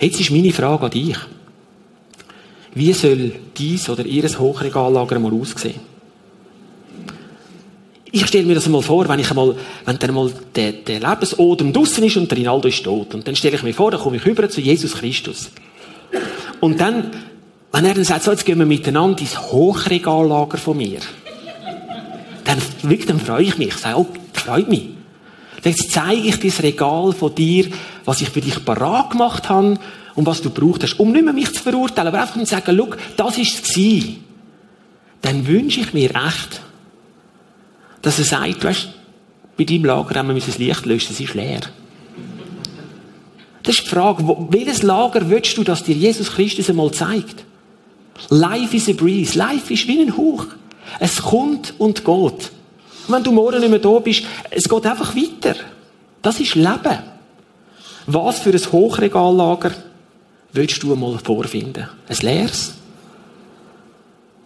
Jetzt 0.00 0.20
ist 0.20 0.30
meine 0.30 0.52
Frage 0.52 0.84
an 0.84 0.90
dich. 0.90 1.16
Wie 2.74 2.92
soll 2.92 3.32
dies 3.56 3.88
oder 3.88 4.04
ihres 4.04 4.38
Hochregallager 4.38 5.18
mal 5.18 5.32
aussehen? 5.32 5.80
ich 8.16 8.26
stelle 8.26 8.46
mir 8.46 8.54
das 8.54 8.68
mal 8.68 8.82
vor, 8.82 9.08
wenn 9.08 9.20
ich 9.20 9.28
einmal, 9.28 9.54
wenn 9.84 9.98
dann 9.98 10.14
mal 10.14 10.32
der, 10.54 10.72
der 10.72 11.00
Lebensodem 11.00 11.72
draussen 11.72 12.04
ist 12.04 12.16
und 12.16 12.30
der 12.30 12.38
Rinaldo 12.38 12.68
ist 12.68 12.82
tot. 12.82 13.14
Und 13.14 13.28
dann 13.28 13.36
stelle 13.36 13.56
ich 13.56 13.62
mir 13.62 13.74
vor, 13.74 13.90
dann 13.90 14.00
komme 14.00 14.16
ich 14.16 14.24
rüber 14.24 14.48
zu 14.48 14.60
Jesus 14.60 14.94
Christus. 14.94 15.50
Und 16.60 16.80
dann, 16.80 17.10
wenn 17.72 17.84
er 17.84 17.94
dann 17.94 18.04
sagt, 18.04 18.24
so, 18.24 18.30
jetzt 18.30 18.46
gehen 18.46 18.58
wir 18.58 18.64
miteinander 18.64 19.20
ins 19.20 19.38
Hochregallager 19.38 20.56
von 20.56 20.78
mir. 20.78 21.00
Dann, 22.44 22.58
wirklich, 22.82 23.06
dann 23.06 23.20
freue 23.20 23.42
ich 23.42 23.58
mich. 23.58 23.68
Ich 23.68 23.76
sage, 23.76 23.98
oh, 23.98 24.06
freut 24.32 24.68
mich. 24.68 24.88
Jetzt 25.62 25.90
zeige 25.90 26.28
ich 26.28 26.38
das 26.38 26.62
Regal 26.62 27.12
von 27.12 27.34
dir, 27.34 27.66
was 28.06 28.22
ich 28.22 28.30
für 28.30 28.40
dich 28.40 28.64
parat 28.64 29.10
gemacht 29.10 29.48
habe 29.50 29.78
und 30.14 30.26
was 30.26 30.40
du 30.40 30.48
braucht 30.48 30.82
hast, 30.82 30.98
um 30.98 31.12
nicht 31.12 31.24
mehr 31.24 31.34
mich 31.34 31.52
zu 31.52 31.62
verurteilen, 31.62 32.08
aber 32.08 32.22
einfach 32.22 32.38
zu 32.38 32.46
sagen, 32.46 32.76
schau, 32.76 32.96
das 33.16 33.38
ist 33.38 33.76
es 33.76 33.80
Dann 35.20 35.46
wünsche 35.46 35.80
ich 35.80 35.92
mir 35.92 36.10
echt, 36.10 36.62
dass 38.00 38.18
er 38.18 38.24
sagt, 38.24 38.64
weißt, 38.64 38.88
bei 39.58 39.64
deinem 39.64 39.84
Lager 39.84 40.18
haben 40.18 40.28
wir 40.28 40.40
das 40.40 40.58
Licht 40.58 40.86
löschen, 40.86 41.12
es 41.12 41.20
ist 41.20 41.34
leer. 41.34 41.60
Das 43.62 43.74
ist 43.74 43.86
die 43.86 43.90
Frage, 43.90 44.24
welches 44.50 44.82
Lager 44.82 45.28
willst 45.28 45.56
du, 45.56 45.64
dass 45.64 45.82
dir 45.82 45.96
Jesus 45.96 46.30
Christus 46.30 46.70
einmal 46.70 46.92
zeigt? 46.92 47.44
Life 48.28 48.76
is 48.76 48.88
a 48.88 48.92
breeze. 48.92 49.36
Life 49.36 49.72
ist 49.72 49.88
wie 49.88 50.00
ein 50.00 50.16
Hauch. 50.16 50.46
Es 51.00 51.20
kommt 51.20 51.74
und 51.78 52.04
geht. 52.04 52.06
Und 52.06 53.14
wenn 53.14 53.24
du 53.24 53.32
morgen 53.32 53.60
nicht 53.60 53.70
mehr 53.70 53.78
da 53.80 53.98
bist, 53.98 54.22
es 54.50 54.68
geht 54.68 54.86
einfach 54.86 55.16
weiter. 55.16 55.56
Das 56.22 56.38
ist 56.38 56.54
Leben. 56.54 57.15
Was 58.06 58.38
für 58.38 58.50
ein 58.50 58.72
Hochregallager 58.72 59.72
willst 60.52 60.82
du 60.82 60.92
einmal 60.92 61.18
vorfinden? 61.18 61.88
Ein 62.08 62.16
leeres? 62.22 62.74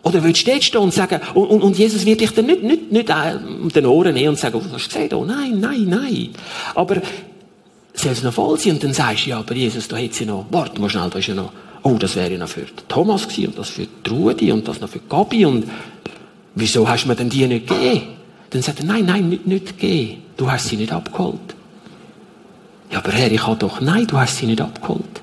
Oder 0.03 0.25
willst 0.25 0.47
du 0.47 0.51
dort 0.51 0.65
stehen 0.65 0.81
und 0.81 0.95
sagen, 0.95 1.21
und, 1.35 1.47
und, 1.49 1.63
und 1.63 1.79
Jesus 1.79 2.07
wird 2.07 2.21
dich 2.21 2.33
dann 2.33 2.47
nicht, 2.47 2.63
nicht, 2.63 2.91
nicht 2.91 3.11
um 3.11 3.69
den 3.69 3.87
Ohren 3.87 4.15
nehmen 4.15 4.31
und 4.31 4.39
sagen, 4.39 4.59
oh, 4.59 4.73
hast 4.73 4.87
du 4.87 4.99
gesehen? 4.99 5.15
Oh, 5.15 5.25
nein, 5.25 5.61
nein, 5.61 5.85
nein. 5.89 6.31
Aber 6.75 7.03
soll 7.93 8.13
es 8.13 8.23
noch 8.23 8.33
voll 8.33 8.59
sein? 8.59 8.73
Und 8.73 8.85
dann 8.85 8.95
sagst 8.95 9.27
du, 9.27 9.31
ja, 9.31 9.39
aber 9.39 9.55
Jesus, 9.55 9.89
da 9.89 9.97
hätte 9.97 10.15
sie 10.15 10.27
noch, 10.27 10.47
warte 10.51 10.81
mal 10.81 10.89
schnell, 10.89 11.11
da 11.11 11.19
ist 11.19 11.27
ja 11.27 11.35
noch, 11.35 11.53
oh, 11.83 11.97
das 11.99 12.17
wäre 12.17 12.33
ja 12.33 12.39
noch 12.39 12.49
für 12.49 12.65
Thomas 12.89 13.29
gewesen 13.29 13.49
und 13.49 13.59
das 13.59 13.69
für 13.69 13.87
Trudi 14.03 14.51
und 14.53 14.67
das 14.67 14.81
noch 14.81 14.89
für 14.89 15.01
Gabi 15.01 15.45
und 15.45 15.67
wieso 16.55 16.89
hast 16.89 17.05
du 17.05 17.09
mir 17.09 17.17
denn 17.17 17.29
die 17.29 17.47
nicht 17.47 17.67
gegeben? 17.67 18.03
Dann 18.51 18.63
sagt 18.63 18.81
er, 18.81 18.87
nein, 18.87 19.05
nein, 19.05 19.29
nicht, 19.29 19.47
nicht 19.47 19.79
gegeben. 19.79 20.23
Du 20.37 20.51
hast 20.51 20.69
sie 20.69 20.77
nicht 20.77 20.93
abgeholt. 20.93 21.39
Ja, 22.91 22.99
aber 22.99 23.13
Herr, 23.13 23.31
ich 23.31 23.47
habe 23.47 23.57
doch, 23.57 23.81
nein, 23.81 24.07
du 24.07 24.19
hast 24.19 24.39
sie 24.39 24.47
nicht 24.47 24.61
abgeholt. 24.61 25.23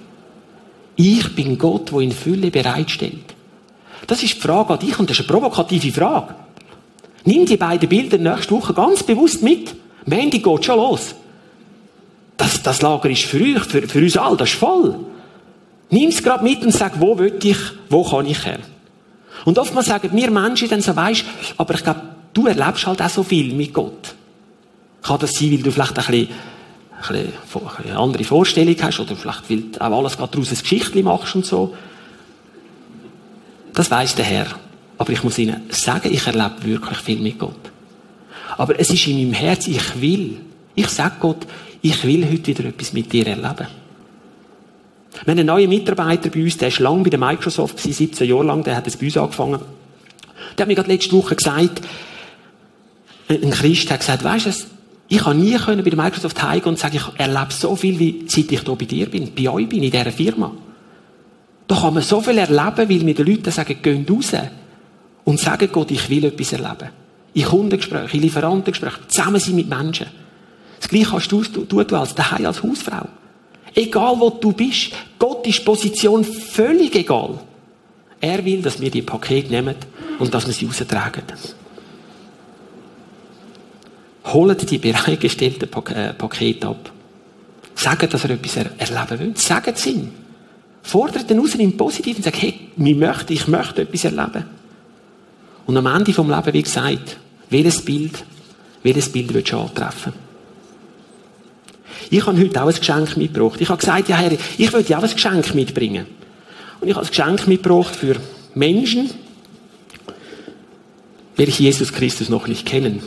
Ich 0.95 1.35
bin 1.35 1.57
Gott, 1.57 1.91
der 1.91 1.99
in 1.99 2.11
Fülle 2.11 2.49
bereitstellt. 2.49 3.35
Das 4.07 4.23
ist 4.23 4.35
die 4.35 4.39
Frage 4.39 4.73
an 4.73 4.79
dich 4.79 4.97
und 4.99 5.09
das 5.09 5.19
ist 5.19 5.29
eine 5.29 5.39
provokative 5.39 5.91
Frage. 5.91 6.35
Nimm 7.25 7.45
die 7.45 7.57
beiden 7.57 7.89
Bilder 7.89 8.17
nächste 8.17 8.51
Woche 8.51 8.73
ganz 8.73 9.03
bewusst 9.03 9.43
mit. 9.43 9.75
Mandy 10.05 10.39
geht 10.39 10.65
schon 10.65 10.77
los. 10.77 11.13
Das, 12.37 12.63
das 12.63 12.81
Lager 12.81 13.09
ist 13.09 13.23
für 13.23 13.41
euch, 13.41 13.63
für, 13.63 13.87
für 13.87 13.99
uns 13.99 14.15
alle, 14.15 14.37
das 14.37 14.49
ist 14.49 14.59
voll. 14.59 14.99
Nimm 15.89 16.09
es 16.09 16.23
gerade 16.23 16.43
mit 16.43 16.63
und 16.63 16.71
sag, 16.71 16.99
wo 17.01 17.17
will 17.17 17.37
ich, 17.43 17.57
wo 17.89 18.03
kann 18.03 18.25
ich 18.25 18.45
her? 18.45 18.59
Und 19.45 19.59
oftmals 19.59 19.87
sagen 19.87 20.09
wir 20.13 20.31
Menschen 20.31 20.69
dann 20.69 20.81
so, 20.81 20.95
weisst, 20.95 21.25
aber 21.57 21.73
ich 21.73 21.83
glaube, 21.83 22.01
Du 22.37 22.45
erlebst 22.45 22.85
halt 22.85 23.01
auch 23.01 23.09
so 23.09 23.23
viel 23.23 23.51
mit 23.55 23.73
Gott. 23.73 24.13
Kann 25.01 25.17
das 25.19 25.31
sein, 25.31 25.51
weil 25.51 25.63
du 25.63 25.71
vielleicht 25.71 25.97
ein 25.97 26.05
bisschen, 26.05 26.27
ein 27.01 27.31
bisschen 27.43 27.85
eine 27.85 27.97
andere 27.97 28.23
Vorstellung 28.23 28.75
hast 28.81 28.99
oder 28.99 29.15
vielleicht, 29.15 29.49
weil 29.49 29.61
du 29.61 29.81
auch 29.81 29.97
alles 29.97 30.17
gerade 30.17 30.31
daraus 30.31 30.51
ein 30.51 30.57
Geschichtchen 30.57 31.03
machst 31.03 31.35
und 31.35 31.45
so. 31.45 31.75
Das 33.73 33.91
weiß 33.91 34.15
der 34.15 34.25
Herr. 34.25 34.47
Aber 34.97 35.13
ich 35.13 35.23
muss 35.23 35.37
Ihnen 35.37 35.61
sagen, 35.69 36.11
ich 36.11 36.25
erlebe 36.25 36.63
wirklich 36.63 36.97
viel 36.97 37.19
mit 37.19 37.37
Gott. 37.37 37.71
Aber 38.57 38.79
es 38.79 38.89
ist 38.89 39.05
in 39.07 39.17
meinem 39.17 39.33
Herzen, 39.33 39.75
ich 39.75 40.01
will. 40.01 40.37
Ich 40.73 40.89
sage 40.89 41.15
Gott, 41.19 41.45
ich 41.81 42.03
will 42.03 42.25
heute 42.25 42.47
wieder 42.47 42.65
etwas 42.65 42.93
mit 42.93 43.13
dir 43.13 43.27
erleben. 43.27 43.67
Wir 45.11 45.21
haben 45.21 45.39
einen 45.39 45.45
neuen 45.45 45.69
Mitarbeiter 45.69 46.29
bei 46.29 46.43
uns, 46.43 46.57
der 46.57 46.69
ist 46.69 46.79
lang 46.79 47.03
bei 47.03 47.09
der 47.09 47.19
Microsoft, 47.19 47.79
17 47.79 48.27
Jahre 48.27 48.43
lang, 48.43 48.63
der 48.63 48.75
hat 48.75 48.85
jetzt 48.85 48.99
bei 48.99 49.05
uns 49.05 49.17
angefangen. 49.17 49.61
Der 50.57 50.63
hat 50.63 50.67
mir 50.67 50.75
gerade 50.75 50.91
letzte 50.91 51.15
Woche 51.15 51.35
gesagt, 51.35 51.81
ein 53.29 53.51
Christ 53.51 53.91
hat 53.91 53.99
gesagt, 53.99 54.23
weißt 54.23 54.45
du, 54.45 54.51
ich 55.09 55.19
kann 55.19 55.39
nie 55.39 55.55
können 55.55 55.83
bei 55.83 55.89
der 55.89 56.03
Microsoft 56.03 56.41
heimgehen 56.43 56.69
und 56.69 56.79
sagen, 56.79 56.97
ich 56.97 57.19
erlebe 57.19 57.53
so 57.53 57.75
viel, 57.75 57.97
wie 57.97 58.25
seit 58.27 58.51
ich 58.51 58.61
hier 58.61 58.75
bei 58.75 58.85
dir 58.85 59.09
bin, 59.09 59.33
bei 59.33 59.49
euch 59.49 59.69
bin, 59.69 59.83
in 59.83 59.91
dieser 59.91 60.11
Firma. 60.11 60.51
Da 61.67 61.75
kann 61.75 61.93
man 61.93 62.03
so 62.03 62.21
viel 62.21 62.37
erleben, 62.37 62.89
weil 62.89 63.03
mir 63.03 63.13
die 63.13 63.23
Leute 63.23 63.51
sagen, 63.51 63.77
gehen 63.81 64.05
raus 64.09 64.31
und 65.23 65.39
sagen 65.39 65.69
Gott, 65.71 65.91
ich 65.91 66.09
will 66.09 66.25
etwas 66.25 66.53
erleben. 66.53 66.89
In 67.33 67.45
Kundengesprächen, 67.45 68.17
in 68.17 68.21
Lieferantengesprächen, 68.21 69.03
zusammen 69.07 69.39
sein 69.39 69.55
mit 69.55 69.69
Menschen. 69.69 70.07
Das 70.79 70.89
Gleiche 70.89 71.09
kannst 71.11 71.31
du 71.31 71.43
tun 71.43 71.93
als 71.93 72.15
daheim 72.15 72.45
als 72.45 72.61
Hausfrau. 72.63 73.07
Egal 73.75 74.15
wo 74.19 74.29
du 74.29 74.51
bist, 74.51 74.91
Gott 75.19 75.45
ist 75.47 75.63
Position 75.63 76.23
völlig 76.23 76.95
egal. 76.95 77.39
Er 78.19 78.43
will, 78.43 78.61
dass 78.61 78.81
wir 78.81 78.89
die 78.89 79.03
Pakete 79.03 79.51
nehmen 79.51 79.75
und 80.19 80.33
dass 80.33 80.47
wir 80.47 80.53
sie 80.53 80.65
raustragen. 80.65 81.23
Holt 84.33 84.69
die 84.69 84.77
bereitgestellten 84.77 85.69
äh, 85.93 86.13
Pakete 86.13 86.67
ab. 86.67 86.91
Sagt, 87.75 88.13
dass 88.13 88.23
er 88.23 88.31
etwas 88.31 88.57
erleben 88.57 89.19
will. 89.19 89.37
Sagt 89.37 89.77
es 89.77 89.85
ihm. 89.85 90.11
Fordert 90.83 91.29
ihn 91.29 91.39
raus 91.39 91.55
im 91.55 91.75
Positiven 91.77 92.17
und 92.17 92.23
sagt, 92.23 92.41
hey, 92.41 92.59
ich 92.77 92.95
möchte, 92.95 93.33
ich 93.33 93.47
möchte 93.47 93.81
etwas 93.81 94.05
erleben. 94.05 94.45
Und 95.65 95.77
am 95.77 95.85
Ende 95.85 96.13
vom 96.13 96.29
Leben, 96.29 96.53
wie 96.53 96.63
gesagt, 96.63 97.17
welches 97.49 97.81
Bild, 97.81 98.23
welches 98.83 99.09
Bild 99.09 99.33
willst 99.33 99.51
du 99.51 99.57
antreffen? 99.57 100.13
Ich 102.09 102.25
habe 102.25 102.39
heute 102.39 102.63
auch 102.63 102.67
ein 102.67 102.75
Geschenk 102.75 103.17
mitgebracht. 103.17 103.59
Ich 103.59 103.67
habe 103.69 103.79
gesagt, 103.79 104.07
ja 104.07 104.15
Herr, 104.15 104.31
ich 104.31 104.71
würde 104.71 104.87
ja 104.87 104.97
auch 104.97 105.03
ein 105.03 105.11
Geschenk 105.11 105.53
mitbringen. 105.53 106.05
Und 106.79 106.87
ich 106.87 106.95
habe 106.95 107.05
ein 107.05 107.09
Geschenk 107.09 107.47
mitgebracht 107.47 107.95
für 107.95 108.15
Menschen, 108.55 109.09
welche 111.35 111.63
Jesus 111.63 111.91
Christus 111.91 112.29
noch 112.29 112.47
nicht 112.47 112.65
kennen. 112.65 113.01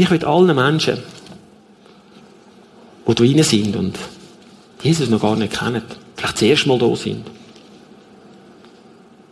Ich 0.00 0.10
will 0.10 0.24
allen 0.24 0.54
Menschen, 0.54 0.98
die 3.06 3.14
da 3.14 3.22
rein 3.22 3.42
sind 3.42 3.76
und 3.76 3.98
Jesus 4.82 5.10
noch 5.10 5.20
gar 5.20 5.36
nicht 5.36 5.58
kennen, 5.58 5.82
vielleicht 6.16 6.34
das 6.34 6.42
erste 6.42 6.68
Mal 6.68 6.78
da 6.78 6.96
sind, 6.96 7.26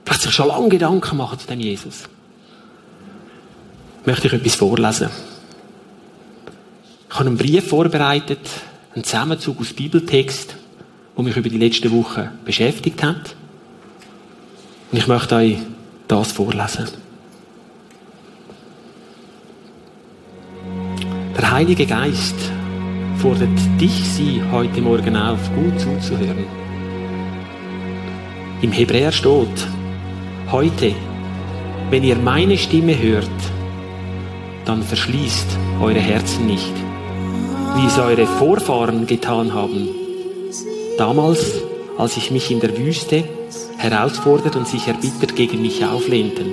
vielleicht 0.04 0.22
sich 0.22 0.33
schon 0.33 0.48
lange 0.48 0.68
Gedanken 0.68 1.16
machen 1.16 1.38
zu 1.38 1.46
dem 1.46 1.61
Jesus, 1.61 2.04
möchte 4.04 4.26
ich 4.26 4.33
etwas 4.35 4.57
vorlesen. 4.57 5.09
Ich 7.09 7.14
habe 7.14 7.28
einen 7.31 7.38
Brief 7.38 7.66
vorbereitet, 7.68 8.40
einen 8.94 9.04
Zusammenzug 9.04 9.61
aus 9.61 9.72
Bibeltext, 9.72 10.54
der 11.16 11.24
mich 11.24 11.37
über 11.37 11.48
die 11.48 11.59
letzten 11.59 11.90
Wochen 11.92 12.28
beschäftigt 12.44 13.02
hat. 13.02 13.35
Und 14.92 14.98
ich 14.98 15.07
möchte 15.07 15.37
euch 15.37 15.57
das 16.07 16.33
vorlesen. 16.33 16.88
Der 21.38 21.53
Heilige 21.53 21.87
Geist 21.87 22.35
fordert 23.18 23.48
dich, 23.81 23.92
sie 23.92 24.42
heute 24.51 24.81
Morgen 24.81 25.14
auf, 25.14 25.38
gut 25.55 25.79
zuzuhören. 25.79 26.44
Im 28.61 28.72
Hebräer 28.72 29.12
steht, 29.12 29.68
heute, 30.51 30.96
wenn 31.90 32.03
ihr 32.03 32.16
meine 32.16 32.59
Stimme 32.59 33.01
hört, 33.01 33.31
dann 34.64 34.83
verschließt 34.83 35.46
eure 35.81 36.01
Herzen 36.01 36.46
nicht, 36.46 36.74
wie 37.77 37.87
es 37.87 38.01
eure 38.01 38.27
Vorfahren 38.27 39.07
getan 39.07 39.55
haben. 39.55 39.90
Damals, 40.98 41.62
als 41.96 42.16
ich 42.16 42.33
mich 42.33 42.51
in 42.51 42.59
der 42.59 42.77
Wüste 42.77 43.22
herausfordert 43.77 44.57
und 44.57 44.66
sich 44.66 44.88
erbittert 44.88 45.37
gegen 45.37 45.62
mich 45.62 45.85
auflehnten. 45.85 46.48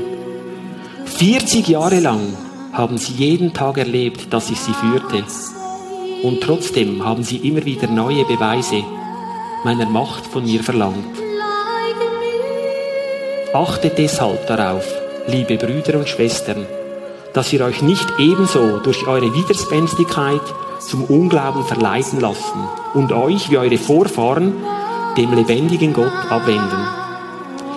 40 1.06 1.70
Jahre 1.70 2.00
lang 2.02 2.45
haben 2.76 2.98
sie 2.98 3.14
jeden 3.14 3.54
Tag 3.54 3.78
erlebt, 3.78 4.34
dass 4.34 4.50
ich 4.50 4.60
sie 4.60 4.74
führte. 4.74 5.24
Und 6.24 6.42
trotzdem 6.42 7.06
haben 7.06 7.24
sie 7.24 7.38
immer 7.38 7.64
wieder 7.64 7.88
neue 7.88 8.26
Beweise 8.26 8.84
meiner 9.64 9.86
Macht 9.86 10.26
von 10.26 10.44
mir 10.44 10.62
verlangt. 10.62 11.16
Achtet 13.54 13.98
deshalb 13.98 14.46
darauf, 14.48 14.86
liebe 15.28 15.56
Brüder 15.56 16.00
und 16.00 16.10
Schwestern, 16.10 16.66
dass 17.34 17.54
ihr 17.54 17.64
euch 17.64 17.82
nicht 17.82 18.08
ebenso 18.20 18.80
durch 18.80 19.08
eure 19.08 19.34
Widerspenstigkeit 19.34 20.42
zum 20.80 21.06
Unglauben 21.06 21.64
verleiten 21.64 22.20
lassen 22.20 22.68
und 22.94 23.14
euch, 23.14 23.50
wie 23.50 23.58
eure 23.58 23.78
Vorfahren, 23.78 24.54
dem 25.18 25.34
lebendigen 25.34 25.94
Gott 25.94 26.12
abwenden. 26.30 26.86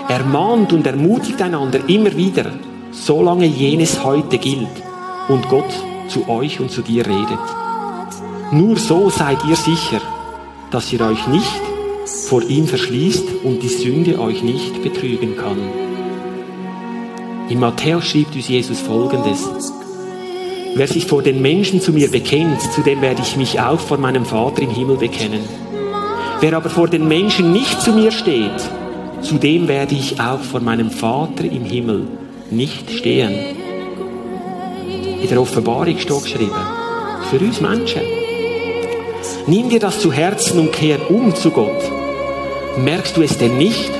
Ermahnt 0.08 0.72
und 0.72 0.86
ermutigt 0.86 1.40
einander 1.40 1.88
immer 1.88 2.16
wieder, 2.16 2.46
solange 2.90 3.46
jenes 3.46 4.02
heute 4.02 4.38
gilt 4.38 4.87
und 5.28 5.48
Gott 5.48 5.70
zu 6.08 6.28
euch 6.28 6.60
und 6.60 6.70
zu 6.70 6.82
dir 6.82 7.06
redet. 7.06 7.38
Nur 8.50 8.76
so 8.76 9.10
seid 9.10 9.38
ihr 9.46 9.56
sicher, 9.56 10.00
dass 10.70 10.92
ihr 10.92 11.00
euch 11.02 11.26
nicht 11.28 11.60
vor 12.28 12.42
ihm 12.42 12.66
verschließt 12.66 13.44
und 13.44 13.62
die 13.62 13.68
Sünde 13.68 14.18
euch 14.18 14.42
nicht 14.42 14.82
betrügen 14.82 15.36
kann. 15.36 15.58
In 17.48 17.60
Matthäus 17.60 18.06
schrieb 18.06 18.34
uns 18.34 18.48
Jesus 18.48 18.80
Folgendes. 18.80 19.48
Wer 20.74 20.86
sich 20.86 21.06
vor 21.06 21.22
den 21.22 21.40
Menschen 21.42 21.80
zu 21.80 21.92
mir 21.92 22.10
bekennt, 22.10 22.60
zu 22.60 22.82
dem 22.82 23.00
werde 23.00 23.22
ich 23.22 23.36
mich 23.36 23.60
auch 23.60 23.80
vor 23.80 23.98
meinem 23.98 24.24
Vater 24.24 24.62
im 24.62 24.70
Himmel 24.70 24.96
bekennen. 24.96 25.40
Wer 26.40 26.56
aber 26.56 26.70
vor 26.70 26.88
den 26.88 27.08
Menschen 27.08 27.52
nicht 27.52 27.80
zu 27.82 27.92
mir 27.92 28.12
steht, 28.12 28.60
zu 29.22 29.36
dem 29.36 29.66
werde 29.66 29.94
ich 29.94 30.20
auch 30.20 30.40
vor 30.40 30.60
meinem 30.60 30.90
Vater 30.90 31.44
im 31.44 31.64
Himmel 31.64 32.06
nicht 32.50 32.90
stehen. 32.90 33.34
In 35.20 35.28
der 35.28 35.40
Offenbarung 35.40 35.98
steht 35.98 36.22
geschrieben, 36.22 36.52
für 37.28 37.38
uns 37.38 37.60
Menschen. 37.60 38.02
Nimm 39.46 39.68
dir 39.68 39.80
das 39.80 39.98
zu 39.98 40.12
Herzen 40.12 40.60
und 40.60 40.72
kehr 40.72 41.10
um 41.10 41.34
zu 41.34 41.50
Gott. 41.50 41.82
Merkst 42.76 43.16
du 43.16 43.22
es 43.22 43.36
denn 43.36 43.58
nicht? 43.58 43.90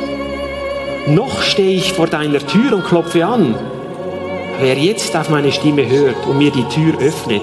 Noch 1.09 1.42
stehe 1.42 1.76
ich 1.76 1.92
vor 1.92 2.07
deiner 2.07 2.38
Tür 2.38 2.74
und 2.74 2.85
klopfe 2.85 3.26
an. 3.26 3.57
Wer 4.61 4.76
jetzt 4.76 5.16
auf 5.16 5.28
meine 5.31 5.50
Stimme 5.50 5.88
hört 5.88 6.24
und 6.26 6.38
mir 6.38 6.52
die 6.52 6.64
Tür 6.64 6.98
öffnet, 7.00 7.42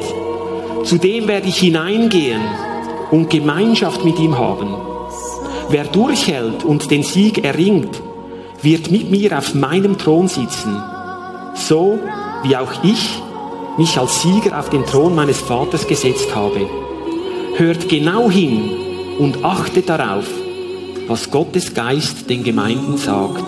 zu 0.83 0.97
dem 0.97 1.27
werde 1.27 1.47
ich 1.47 1.57
hineingehen 1.57 2.41
und 3.11 3.29
Gemeinschaft 3.29 4.05
mit 4.05 4.19
ihm 4.19 4.37
haben. 4.37 4.73
Wer 5.69 5.83
durchhält 5.83 6.63
und 6.63 6.91
den 6.91 7.03
Sieg 7.03 7.43
erringt, 7.43 8.01
wird 8.61 8.91
mit 8.91 9.11
mir 9.11 9.37
auf 9.37 9.53
meinem 9.53 9.97
Thron 9.97 10.27
sitzen, 10.27 10.81
so 11.55 11.99
wie 12.43 12.55
auch 12.55 12.71
ich 12.83 13.21
mich 13.77 13.97
als 13.97 14.21
Sieger 14.21 14.57
auf 14.57 14.69
den 14.69 14.85
Thron 14.85 15.15
meines 15.15 15.39
Vaters 15.39 15.87
gesetzt 15.87 16.33
habe. 16.33 16.67
Hört 17.57 17.89
genau 17.89 18.29
hin 18.29 18.69
und 19.19 19.43
achtet 19.43 19.89
darauf, 19.89 20.25
was 21.07 21.31
Gottes 21.31 21.73
Geist 21.73 22.29
den 22.29 22.43
Gemeinden 22.43 22.97
sagt. 22.97 23.43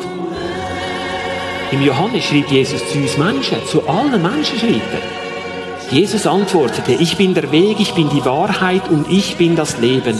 Im 1.72 1.82
Johannes 1.82 2.26
schrieb 2.26 2.50
Jesus 2.50 2.82
zu 2.90 2.98
uns 2.98 3.18
Menschen, 3.18 3.58
zu 3.70 3.88
allen 3.88 4.22
Menschen 4.22 4.58
schrieb 4.60 4.82
er. 4.94 5.94
Jesus 5.94 6.28
antwortete, 6.28 6.94
ich 6.94 7.18
bin 7.18 7.34
der 7.34 7.52
Weg, 7.52 7.80
ich 7.80 7.94
bin 7.94 8.10
die 8.10 8.26
Wahrheit 8.26 8.90
und 8.90 9.10
ich 9.10 9.38
bin 9.38 9.56
das 9.56 9.78
Leben. 9.80 10.18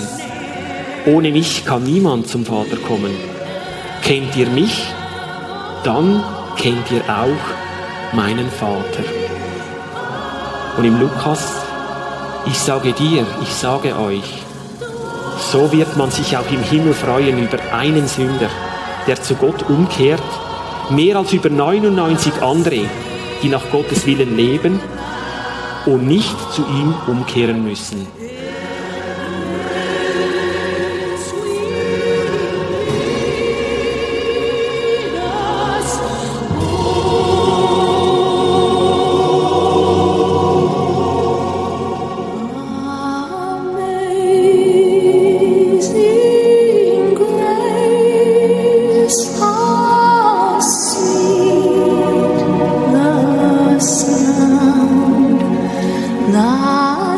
Ohne 1.06 1.32
mich 1.32 1.66
kann 1.66 1.84
niemand 1.84 2.28
zum 2.28 2.46
Vater 2.46 2.78
kommen. 2.78 3.12
Kennt 4.02 4.36
ihr 4.36 4.48
mich? 4.48 4.88
Dann 5.84 6.24
kennt 6.58 6.92
ihr 6.92 7.04
auch 7.04 8.16
meinen 8.16 8.50
Vater. 8.50 9.17
Und 10.78 10.86
im 10.86 11.00
Lukas, 11.00 11.44
ich 12.46 12.60
sage 12.60 12.94
dir, 12.94 13.26
ich 13.42 13.50
sage 13.50 13.98
euch, 13.98 14.44
so 15.52 15.72
wird 15.72 15.98
man 15.98 16.12
sich 16.12 16.38
auch 16.38 16.50
im 16.52 16.62
Himmel 16.62 16.94
freuen 16.94 17.44
über 17.44 17.58
einen 17.74 18.08
Sünder, 18.08 18.50
der 19.08 19.22
zu 19.22 19.34
Gott 19.36 19.68
umkehrt, 19.70 20.22
mehr 20.92 21.18
als 21.18 21.34
über 21.34 21.50
99 21.50 22.44
andere, 22.44 22.82
die 23.42 23.50
nach 23.50 23.72
Gottes 23.72 24.06
Willen 24.06 24.38
leben 24.38 24.80
und 25.88 26.06
nicht 26.06 26.36
zu 26.54 26.62
ihm 26.62 26.94
umkehren 27.08 27.64
müssen. 27.64 28.06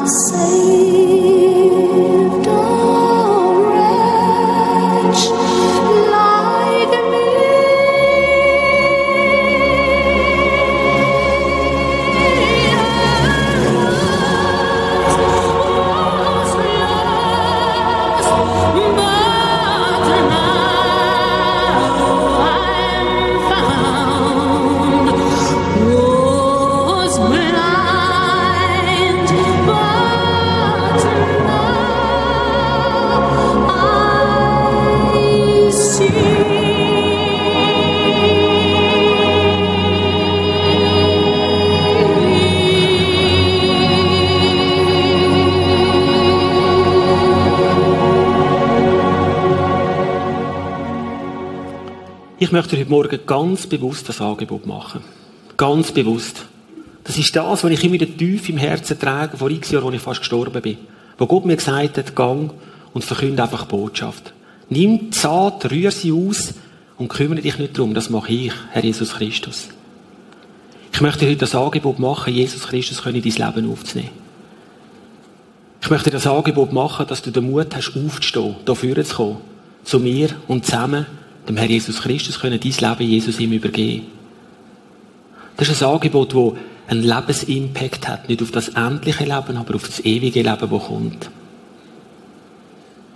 say. 0.09 1.08
Ich 52.49 52.53
möchte 52.53 52.79
heute 52.79 52.89
Morgen 52.89 53.19
ganz 53.27 53.67
bewusst 53.67 54.09
das 54.09 54.21
Angebot 54.21 54.65
machen. 54.65 55.01
Ganz 55.55 55.91
bewusst. 55.91 56.47
Das 57.03 57.15
ist 57.15 57.35
das, 57.35 57.63
was 57.63 57.71
ich 57.71 57.83
immer 57.83 57.99
tief 57.99 58.49
im 58.49 58.57
Herzen 58.57 58.97
trage, 58.97 59.37
vor 59.37 59.51
x 59.51 59.69
Jahren, 59.69 59.85
als 59.85 59.97
ich 59.97 60.01
fast 60.01 60.21
gestorben 60.21 60.59
bin. 60.59 60.79
Wo 61.19 61.27
Gott 61.27 61.45
mir 61.45 61.57
gesagt 61.57 61.99
hat, 61.99 62.15
gang 62.15 62.51
und 62.91 63.05
verkünde 63.05 63.43
einfach 63.43 63.65
Botschaft. 63.65 64.33
Nimm 64.67 65.11
die 65.11 65.15
Saat, 65.15 65.69
rühr 65.69 65.91
sie 65.91 66.11
aus 66.11 66.55
und 66.97 67.09
kümmere 67.09 67.39
dich 67.39 67.59
nicht 67.59 67.77
darum. 67.77 67.93
Das 67.93 68.09
mache 68.09 68.31
ich, 68.31 68.51
Herr 68.71 68.83
Jesus 68.83 69.13
Christus. 69.13 69.67
Ich 70.91 71.01
möchte 71.01 71.27
heute 71.27 71.37
das 71.37 71.53
Angebot 71.53 71.99
machen, 71.99 72.33
Jesus 72.33 72.65
Christus 72.65 73.05
in 73.05 73.13
dein 73.13 73.53
Leben 73.53 73.71
aufzunehmen. 73.71 74.09
Ich 75.83 75.89
möchte 75.91 76.09
das 76.09 76.25
Angebot 76.25 76.73
machen, 76.73 77.05
dass 77.05 77.21
du 77.21 77.29
den 77.29 77.51
Mut 77.51 77.75
hast, 77.75 77.95
aufzustehen, 77.95 78.55
hier 78.65 79.05
zu 79.05 79.15
kommen, 79.15 79.37
zu 79.83 79.99
mir 79.99 80.29
und 80.47 80.65
zusammen 80.65 81.05
dem 81.47 81.57
Herr 81.57 81.67
Jesus 81.67 82.01
Christus 82.01 82.39
können 82.39 82.59
dein 82.59 82.89
Leben 82.89 83.09
Jesus 83.09 83.39
ihm 83.39 83.51
übergeben. 83.51 84.07
Das 85.57 85.69
ist 85.69 85.83
ein 85.83 85.89
Angebot, 85.89 86.33
das 86.33 86.53
einen 86.87 87.03
Lebensimpact 87.03 88.07
hat, 88.07 88.29
nicht 88.29 88.41
auf 88.41 88.51
das 88.51 88.69
endliche 88.69 89.23
Leben, 89.23 89.57
aber 89.57 89.75
auf 89.75 89.85
das 89.85 89.99
ewige 89.99 90.41
Leben, 90.41 90.69
das 90.69 90.83
kommt. 90.87 91.29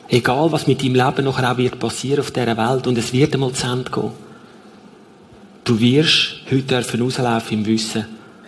Egal, 0.10 0.52
was 0.52 0.68
mit 0.68 0.82
deinem 0.84 0.96
Leben 0.96 1.26
nachher 1.26 1.52
auch 1.52 1.58
wird 1.58 1.80
passieren 1.80 2.20
auf 2.20 2.32
dieser 2.32 2.58
Welt, 2.58 2.86
und 2.86 2.98
es 2.98 3.14
wird 3.14 3.34
einmal 3.34 3.54
zu 3.54 3.66
Ende 3.66 3.90
gehen. 3.90 4.12
Du 5.64 5.80
wirst 5.80 6.42
heute 6.52 6.64
dürfen 6.64 7.02
rauslaufen 7.02 7.60
im 7.60 7.66
Wissen, 7.66 8.06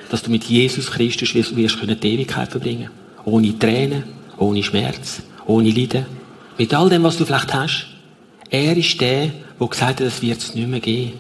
dass 0.10 0.22
du 0.22 0.30
mit 0.30 0.44
Jesus 0.44 0.92
Christus 0.92 1.34
wirst, 1.34 1.56
wirst 1.56 1.80
können 1.80 2.00
die 2.00 2.14
Ewigkeit 2.14 2.52
verbringen. 2.52 2.90
Ohne 3.24 3.58
Tränen, 3.58 4.04
ohne 4.38 4.62
Schmerz, 4.62 5.24
ohne 5.46 5.72
Leiden. 5.72 6.06
Mit 6.58 6.74
all 6.74 6.90
dem, 6.90 7.04
was 7.04 7.18
du 7.18 7.26
vielleicht 7.26 7.54
hast. 7.54 7.88
Er 8.50 8.78
ist 8.78 9.00
der, 9.02 9.32
der 9.60 9.68
gesagt 9.68 9.99
hat, 9.99 10.08
es 10.08 10.22
wird 10.22 10.39
es 10.39 10.56
nicht 10.56 10.68
mehr 10.68 10.80
geben. 10.80 11.14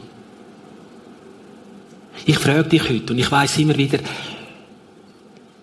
Ich 2.25 2.37
frage 2.37 2.69
dich 2.69 2.89
heute, 2.89 3.13
und 3.13 3.19
ich 3.19 3.29
weiß 3.29 3.57
immer 3.59 3.77
wieder, 3.77 3.99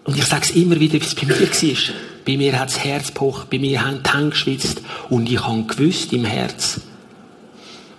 und 0.04 0.16
ich 0.16 0.24
sage 0.24 0.42
es 0.44 0.50
immer 0.50 0.78
wieder, 0.78 0.94
wie 0.94 1.04
es 1.04 1.14
bei 1.14 1.26
mir 1.26 1.40
war. 1.40 1.94
Bei 2.24 2.36
mir 2.36 2.58
hat 2.58 2.68
das 2.68 2.84
Herz 2.84 3.08
gepocht, 3.08 3.50
bei 3.50 3.58
mir 3.58 3.84
haben 3.84 4.00
die 4.02 4.12
Hände 4.12 4.30
geschwitzt, 4.30 4.82
und 5.08 5.30
ich 5.30 5.44
habe 5.44 5.62
gewusst 5.64 6.12
im 6.12 6.24
Herz, 6.24 6.80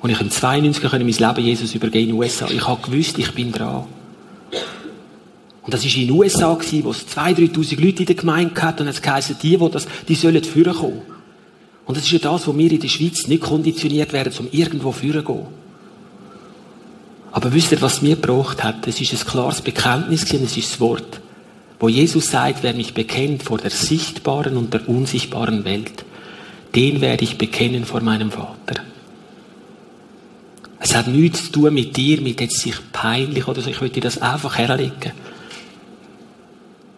und 0.01 0.09
ich 0.09 0.19
im 0.19 0.30
92 0.30 0.91
mein 0.91 1.01
Leben 1.07 1.45
Jesus 1.45 1.76
übergeben 1.76 2.09
in 2.09 2.15
den 2.15 2.19
USA. 2.19 2.49
Ich 2.49 2.67
habe 2.67 2.82
gewusst, 2.82 3.17
ich 3.17 3.32
bin 3.32 3.51
dran. 3.51 3.86
Und 5.61 5.74
das 5.74 5.86
war 5.86 5.95
in 5.95 6.07
den 6.07 6.11
USA, 6.11 6.57
wo 6.57 6.91
es 6.91 7.07
2.000, 7.07 7.53
3.000 7.53 7.82
Leute 7.82 7.99
in 7.99 8.05
der 8.07 8.15
Gemeinde 8.15 8.61
hatten, 8.61 8.82
und 8.82 8.89
es 8.89 9.01
geheißen, 9.01 9.38
die, 9.41 9.57
die 9.57 9.69
das, 9.71 9.88
die 10.07 10.15
sollen 10.15 10.43
führen 10.43 10.74
kommen. 10.74 11.01
Und 11.86 11.97
das 11.97 12.05
ist 12.05 12.11
ja 12.11 12.19
das, 12.19 12.47
wo 12.47 12.57
wir 12.57 12.71
in 12.71 12.79
der 12.79 12.88
Schweiz 12.88 13.27
nicht 13.27 13.43
konditioniert 13.43 14.13
werden, 14.13 14.34
um 14.39 14.47
irgendwo 14.51 14.91
führen 14.91 15.25
gehen. 15.25 15.47
Aber 17.31 17.51
wisst 17.51 17.71
ihr, 17.71 17.81
was 17.81 18.01
mir 18.01 18.15
gebraucht 18.15 18.63
hat? 18.63 18.88
Es 18.88 19.01
ist 19.01 19.11
ein 19.11 19.27
klares 19.27 19.61
Bekenntnis 19.61 20.25
gewesen, 20.25 20.45
es 20.45 20.55
ist 20.55 20.73
das 20.73 20.79
Wort, 20.79 21.19
wo 21.79 21.89
Jesus 21.89 22.29
sagt, 22.29 22.61
wer 22.61 22.73
mich 22.73 22.93
bekennt 22.93 23.43
vor 23.43 23.57
der 23.57 23.71
sichtbaren 23.71 24.55
und 24.55 24.73
der 24.73 24.88
unsichtbaren 24.88 25.65
Welt, 25.65 26.05
den 26.75 27.01
werde 27.01 27.23
ich 27.23 27.38
bekennen 27.38 27.86
vor 27.86 28.01
meinem 28.01 28.31
Vater. 28.31 28.81
Es 30.79 30.93
hat 30.95 31.07
nichts 31.07 31.45
zu 31.45 31.51
tun 31.53 31.73
mit 31.73 31.97
dir, 31.97 32.21
mit 32.21 32.39
jetzt 32.39 32.59
sich 32.59 32.75
peinlich 32.91 33.47
oder 33.47 33.61
so. 33.61 33.69
Ich 33.69 33.81
möchte 33.81 33.95
dir 33.95 34.01
das 34.01 34.21
einfach 34.21 34.57
herlegen. 34.57 35.13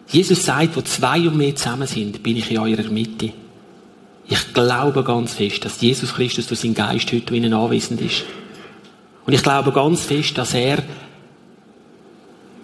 Jesus 0.08 0.44
sagt, 0.44 0.76
wo 0.76 0.82
zwei 0.82 1.20
und 1.28 1.36
mehr 1.36 1.54
zusammen 1.56 1.86
sind, 1.86 2.22
bin 2.22 2.36
ich 2.36 2.50
in 2.50 2.58
eurer 2.58 2.90
Mitte. 2.90 3.32
Ich 4.28 4.52
glaube 4.52 5.04
ganz 5.04 5.34
fest, 5.34 5.64
dass 5.64 5.80
Jesus 5.80 6.14
Christus 6.14 6.48
durch 6.48 6.60
seinen 6.60 6.74
Geist 6.74 7.12
heute 7.12 7.34
ihnen 7.34 7.52
anwesend 7.52 8.00
ist. 8.00 8.24
Und 9.24 9.32
ich 9.32 9.42
glaube 9.42 9.72
ganz 9.72 10.02
fest, 10.02 10.36
dass 10.38 10.54
er, 10.54 10.82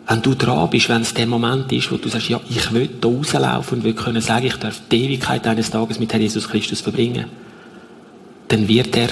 wenn 0.08 0.22
du 0.22 0.34
dran 0.34 0.70
bist, 0.70 0.88
wenn 0.88 1.02
es 1.02 1.14
der 1.14 1.26
Moment 1.26 1.70
ist, 1.72 1.90
wo 1.92 1.96
du 1.96 2.08
sagst, 2.08 2.28
ja, 2.28 2.40
ich 2.48 2.72
will 2.72 2.88
da 3.00 3.08
rauslaufen 3.08 3.78
und 3.78 3.84
will 3.84 3.94
können 3.94 4.20
sagen, 4.20 4.46
ich 4.46 4.56
darf 4.56 4.80
die 4.90 5.04
Ewigkeit 5.04 5.46
eines 5.46 5.70
Tages 5.70 5.98
mit 5.98 6.12
Herrn 6.12 6.22
Jesus 6.22 6.48
Christus 6.48 6.80
verbringen, 6.80 7.26
dann 8.48 8.66
wird 8.68 8.96
er 8.96 9.08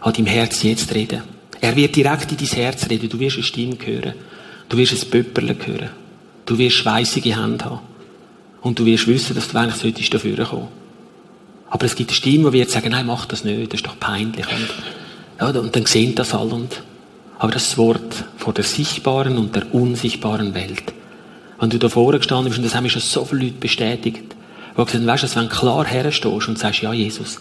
an 0.00 0.12
deinem 0.12 0.26
Herz 0.26 0.62
jetzt 0.62 0.94
reden. 0.94 1.22
Er 1.60 1.74
wird 1.74 1.96
direkt 1.96 2.30
in 2.30 2.38
dein 2.38 2.46
Herz 2.46 2.88
reden. 2.88 3.08
Du 3.08 3.18
wirst 3.18 3.36
eine 3.36 3.42
Stimme 3.42 3.76
hören. 3.84 4.14
Du 4.68 4.76
wirst 4.76 4.92
ein 4.92 5.10
Pöpperle 5.10 5.56
hören. 5.66 5.90
Du 6.46 6.56
wirst 6.56 6.76
schweissige 6.76 7.40
Hände 7.40 7.64
haben. 7.64 7.80
Und 8.60 8.78
du 8.78 8.84
wirst 8.86 9.06
wissen, 9.06 9.34
dass 9.34 9.48
du 9.48 9.58
eigentlich 9.58 9.76
solltest 9.76 10.14
dafür 10.14 10.44
kommen. 10.44 10.68
Aber 11.70 11.84
es 11.84 11.94
gibt 11.94 12.10
eine 12.10 12.16
Stimme, 12.16 12.50
die 12.50 12.58
wird 12.58 12.70
sagen, 12.70 12.90
nein, 12.90 13.06
mach 13.06 13.26
das 13.26 13.44
nicht, 13.44 13.72
das 13.72 13.80
ist 13.80 13.86
doch 13.86 13.98
peinlich. 13.98 14.46
Und, 14.46 15.54
ja, 15.54 15.60
und 15.60 15.76
dann 15.76 15.86
sehen 15.86 16.14
das 16.14 16.34
alle. 16.34 16.54
Und, 16.54 16.82
aber 17.38 17.52
das 17.52 17.76
Wort 17.76 18.24
vor 18.36 18.52
der 18.52 18.64
sichtbaren 18.64 19.38
und 19.38 19.54
der 19.54 19.72
unsichtbaren 19.74 20.54
Welt. 20.54 20.92
Wenn 21.60 21.70
du 21.70 21.78
da 21.78 21.88
vorne 21.88 22.18
gestanden 22.18 22.46
bist, 22.46 22.58
und 22.58 22.64
das 22.64 22.74
haben 22.74 22.84
mir 22.84 22.90
schon 22.90 23.02
so 23.02 23.24
viele 23.24 23.44
Leute 23.44 23.58
bestätigt, 23.58 24.34
wo 24.76 24.84
gesagt 24.84 25.04
weißt 25.04 25.24
du, 25.24 25.36
wenn 25.36 25.48
du 25.48 25.54
klar 25.54 25.84
herstehst 25.84 26.48
und 26.48 26.58
sagst, 26.58 26.82
ja, 26.82 26.92
Jesus, 26.92 27.40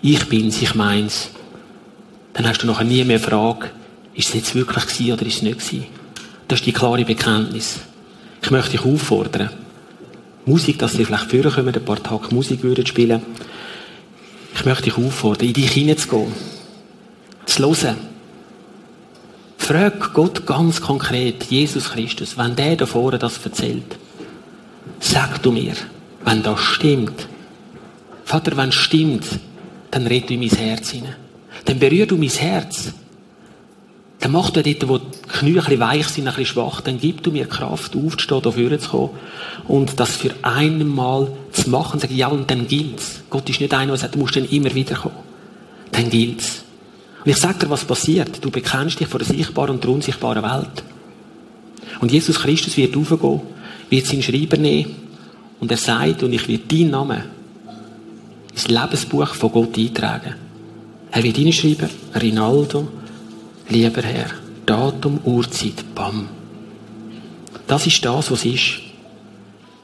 ich 0.00 0.24
bin's, 0.28 0.60
ich 0.60 0.74
meins, 0.74 1.30
dann 2.32 2.48
hast 2.48 2.62
du 2.62 2.66
nachher 2.66 2.84
nie 2.84 3.04
mehr 3.04 3.20
Frage, 3.20 3.70
ist 4.14 4.28
es 4.28 4.34
jetzt 4.34 4.54
wirklich 4.54 4.86
gewesen 4.86 5.12
oder 5.12 5.26
ist 5.26 5.36
es 5.36 5.42
nicht 5.42 5.58
gewesen? 5.58 5.86
Das 6.48 6.60
ist 6.60 6.66
die 6.66 6.72
klare 6.72 7.04
Bekenntnis. 7.04 7.80
Ich 8.42 8.50
möchte 8.50 8.72
dich 8.72 8.84
auffordern, 8.84 9.50
Musik, 10.44 10.78
dass 10.78 10.94
ihr 10.94 11.06
vielleicht 11.06 11.30
führen 11.30 11.52
kommen, 11.52 11.74
ein 11.74 11.84
paar 11.84 12.02
Tage 12.02 12.34
Musik 12.34 12.62
würden 12.62 12.86
spielen. 12.86 13.22
Ich 14.54 14.64
möchte 14.64 14.84
dich 14.84 14.98
auffordern, 14.98 15.48
in 15.48 15.54
dich 15.54 15.70
hineinzugehen. 15.70 16.32
Zu 17.46 17.62
hören. 17.62 17.96
Frag 19.58 20.12
Gott 20.12 20.44
ganz 20.44 20.80
konkret, 20.80 21.44
Jesus 21.44 21.90
Christus, 21.90 22.36
wenn 22.36 22.56
der 22.56 22.76
da 22.76 22.84
vorne 22.84 23.18
das 23.18 23.38
erzählt, 23.44 23.96
sag 24.98 25.40
du 25.42 25.52
mir, 25.52 25.74
wenn 26.24 26.42
das 26.42 26.60
stimmt. 26.60 27.28
Vater, 28.24 28.56
wenn 28.56 28.70
es 28.70 28.74
stimmt, 28.74 29.24
dann 29.90 30.06
red 30.06 30.28
du 30.28 30.34
in 30.34 30.40
mein 30.40 30.48
Herz 30.48 30.90
hinein. 30.90 31.14
Dann 31.64 31.78
berühr 31.78 32.06
du 32.06 32.16
mein 32.16 32.28
Herz. 32.28 32.92
Dann 34.22 34.30
mach 34.30 34.50
du 34.50 34.62
dort, 34.62 34.88
wo 34.88 34.98
die 34.98 35.04
Knie 35.28 35.50
ein 35.50 35.54
bisschen 35.64 35.80
weich 35.80 36.06
sind, 36.06 36.28
ein 36.28 36.34
bisschen 36.34 36.54
schwach, 36.54 36.80
dann 36.80 37.00
gib 37.00 37.24
du 37.24 37.32
mir 37.32 37.46
Kraft, 37.46 37.96
aufzustehen, 37.96 38.40
da 38.40 38.52
vorne 38.52 38.78
zu 38.78 38.88
kommen 38.88 39.10
und 39.66 39.98
das 39.98 40.16
für 40.16 40.30
einmal 40.42 41.26
zu 41.50 41.68
machen 41.70 41.94
und 41.94 42.00
sagen, 42.00 42.14
ja, 42.14 42.28
und 42.28 42.48
dann 42.48 42.68
gilt's. 42.68 43.22
Gott 43.28 43.50
ist 43.50 43.60
nicht 43.60 43.74
einer, 43.74 43.88
der 43.88 43.96
sagt, 43.96 44.14
du 44.14 44.20
musst 44.20 44.36
dann 44.36 44.48
immer 44.48 44.72
wieder 44.72 44.94
kommen. 44.94 45.16
Dann 45.90 46.08
gilt's. 46.08 46.62
Und 47.24 47.32
ich 47.32 47.36
sag 47.36 47.58
dir, 47.58 47.68
was 47.68 47.84
passiert. 47.84 48.44
Du 48.44 48.50
bekennst 48.52 49.00
dich 49.00 49.08
vor 49.08 49.18
der 49.18 49.26
sichtbaren 49.26 49.70
und 49.70 49.82
der 49.82 49.90
unsichtbaren 49.90 50.44
Welt. 50.44 50.84
Und 52.00 52.12
Jesus 52.12 52.38
Christus 52.38 52.76
wird 52.76 52.96
aufgehen 52.96 53.40
wird 53.90 54.06
seinen 54.06 54.22
Schreiber 54.22 54.56
nehmen 54.56 54.94
und 55.58 55.70
er 55.70 55.76
sagt, 55.76 56.22
und 56.22 56.32
ich 56.32 56.46
werde 56.46 56.62
deinen 56.68 56.90
Namen 56.92 57.24
ins 58.52 58.68
Lebensbuch 58.68 59.34
von 59.34 59.50
Gott 59.50 59.76
eintragen. 59.76 60.34
Er 61.10 61.22
wird 61.24 61.36
hinschreiben, 61.36 61.90
Rinaldo, 62.14 62.88
lieber 63.72 64.02
Herr, 64.02 64.30
Datum, 64.66 65.18
Uhrzeit, 65.24 65.94
bam. 65.94 66.28
Das 67.66 67.86
ist 67.86 68.04
das, 68.04 68.30
was 68.30 68.44
ist. 68.44 68.80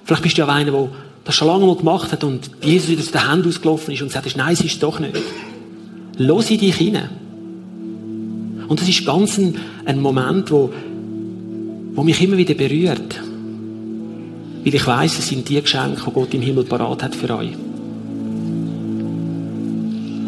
Vielleicht 0.05 0.23
bist 0.23 0.39
du 0.39 0.43
ja 0.43 0.49
einer, 0.49 0.71
der 0.71 0.89
das 1.25 1.35
schon 1.35 1.49
lange 1.49 1.67
mal 1.67 1.77
gemacht 1.77 2.13
hat 2.13 2.25
und 2.25 2.51
Jesus 2.63 2.89
wieder 2.89 3.01
aus 3.01 3.11
den 3.11 3.31
Händen 3.31 3.49
ausgelaufen 3.49 3.93
ist 3.93 4.03
und 4.03 4.11
sagt, 4.11 4.37
nein, 4.37 4.53
es 4.53 4.61
ist 4.61 4.83
doch 4.83 4.99
nicht. 4.99 5.15
Los 6.17 6.51
in 6.51 6.59
dich 6.59 6.77
hinein. 6.77 7.11
Und 8.69 8.81
das 8.81 8.89
ist 8.89 9.05
ganz 9.07 9.39
ein, 9.39 9.57
ein 9.85 10.01
Moment, 10.01 10.51
wo, 10.51 10.73
wo 11.95 12.03
mich 12.03 12.23
immer 12.23 12.37
wieder 12.37 12.55
berührt. 12.55 13.21
Weil 14.65 14.75
ich 14.75 14.87
weiß, 14.87 15.19
es 15.19 15.29
sind 15.29 15.49
die 15.49 15.61
Geschenke, 15.61 16.03
die 16.07 16.13
Gott 16.13 16.35
im 16.35 16.43
Himmel 16.43 16.65
parat 16.65 17.03
hat 17.03 17.15
für 17.15 17.35
euch. 17.37 17.53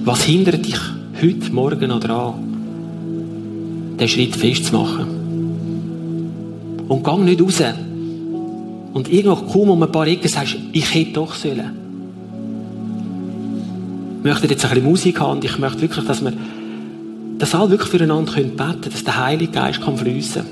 Was 0.04 0.22
hindert 0.24 0.64
dich 0.64 0.78
heute, 1.20 1.52
morgen 1.52 1.88
noch 1.88 2.00
dran, 2.00 2.49
den 4.00 4.08
Schritt 4.08 4.34
festzumachen? 4.34 5.06
Und 6.88 7.04
gang 7.04 7.24
nicht 7.24 7.40
raus. 7.40 7.62
Und 8.92 9.08
irgendwo 9.12 9.36
kaum 9.36 9.70
um 9.70 9.82
ein 9.82 9.92
paar 9.92 10.06
Ecken 10.08 10.28
sagst, 10.28 10.56
ich 10.72 10.94
hätte 10.94 11.12
doch 11.12 11.34
sollen. 11.34 11.78
Ich 14.18 14.24
möchte 14.24 14.48
jetzt 14.48 14.64
ein 14.64 14.70
bisschen 14.70 14.84
Musik 14.84 15.20
haben 15.20 15.38
und 15.38 15.44
ich 15.44 15.58
möchte 15.58 15.82
wirklich, 15.82 16.04
dass 16.04 16.22
wir 16.22 16.32
dass 17.38 17.54
alle 17.54 17.70
wirklich 17.70 17.90
füreinander 17.90 18.32
beten 18.32 18.56
können, 18.56 18.82
dass 18.82 19.02
der 19.02 19.16
Heilige 19.16 19.52
Geist 19.52 19.80
kann 19.80 19.96
fließen 19.96 20.42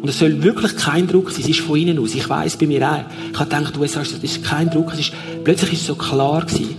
Und 0.00 0.08
es 0.08 0.18
soll 0.18 0.42
wirklich 0.42 0.76
kein 0.76 1.06
Druck 1.06 1.30
sein, 1.30 1.42
es 1.42 1.48
ist 1.50 1.60
von 1.60 1.78
innen 1.78 1.98
aus. 1.98 2.14
Ich 2.14 2.28
weiß 2.28 2.56
bei 2.56 2.66
mir 2.66 2.90
auch. 2.90 3.04
Ich 3.32 3.38
habe 3.38 3.50
gedacht, 3.50 3.76
du 3.76 3.86
sagst, 3.86 4.14
das 4.14 4.22
ist 4.22 4.42
kein 4.42 4.70
Druck. 4.70 4.94
Es 4.94 5.00
ist, 5.00 5.12
plötzlich 5.44 5.74
ist 5.74 5.80
es 5.82 5.86
so 5.88 5.94
klar 5.94 6.46
gewesen, 6.46 6.76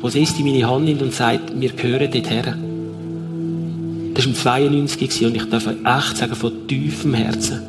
wo 0.00 0.08
es 0.08 0.16
in 0.16 0.26
meine 0.44 0.68
Hand 0.68 0.84
nimmt 0.84 1.00
und 1.00 1.14
sagt, 1.14 1.60
wir 1.60 1.70
gehören 1.70 2.10
dorthin. 2.10 2.69
Das 4.14 4.24
war 4.44 4.58
im 4.58 4.70
92 4.70 5.24
und 5.26 5.36
ich 5.36 5.44
darf 5.48 5.66
echt 5.66 6.16
sagen, 6.16 6.34
von 6.34 6.66
tiefem 6.66 7.14
Herzen, 7.14 7.60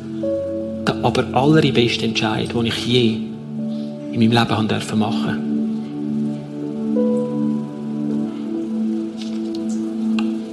der 0.87 0.95
aber 1.03 1.25
allerbeste 1.33 2.05
Entscheid, 2.05 2.53
den 2.53 2.65
ich 2.65 2.85
je 2.85 3.17
in 4.11 4.19
meinem 4.19 4.31
Leben 4.31 4.49
haben 4.49 4.67
dürfen 4.67 4.99
machen. 4.99 5.51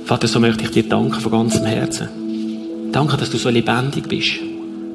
Vater, 0.05 0.27
so 0.27 0.41
möchte 0.41 0.65
ich 0.65 0.71
dir 0.71 0.85
danken 0.85 1.21
von 1.21 1.33
ganzem 1.33 1.67
Herzen. 1.67 2.09
Danke, 2.93 3.17
dass 3.17 3.31
du 3.31 3.37
so 3.37 3.51
lebendig 3.51 4.09
bist. 4.09 4.41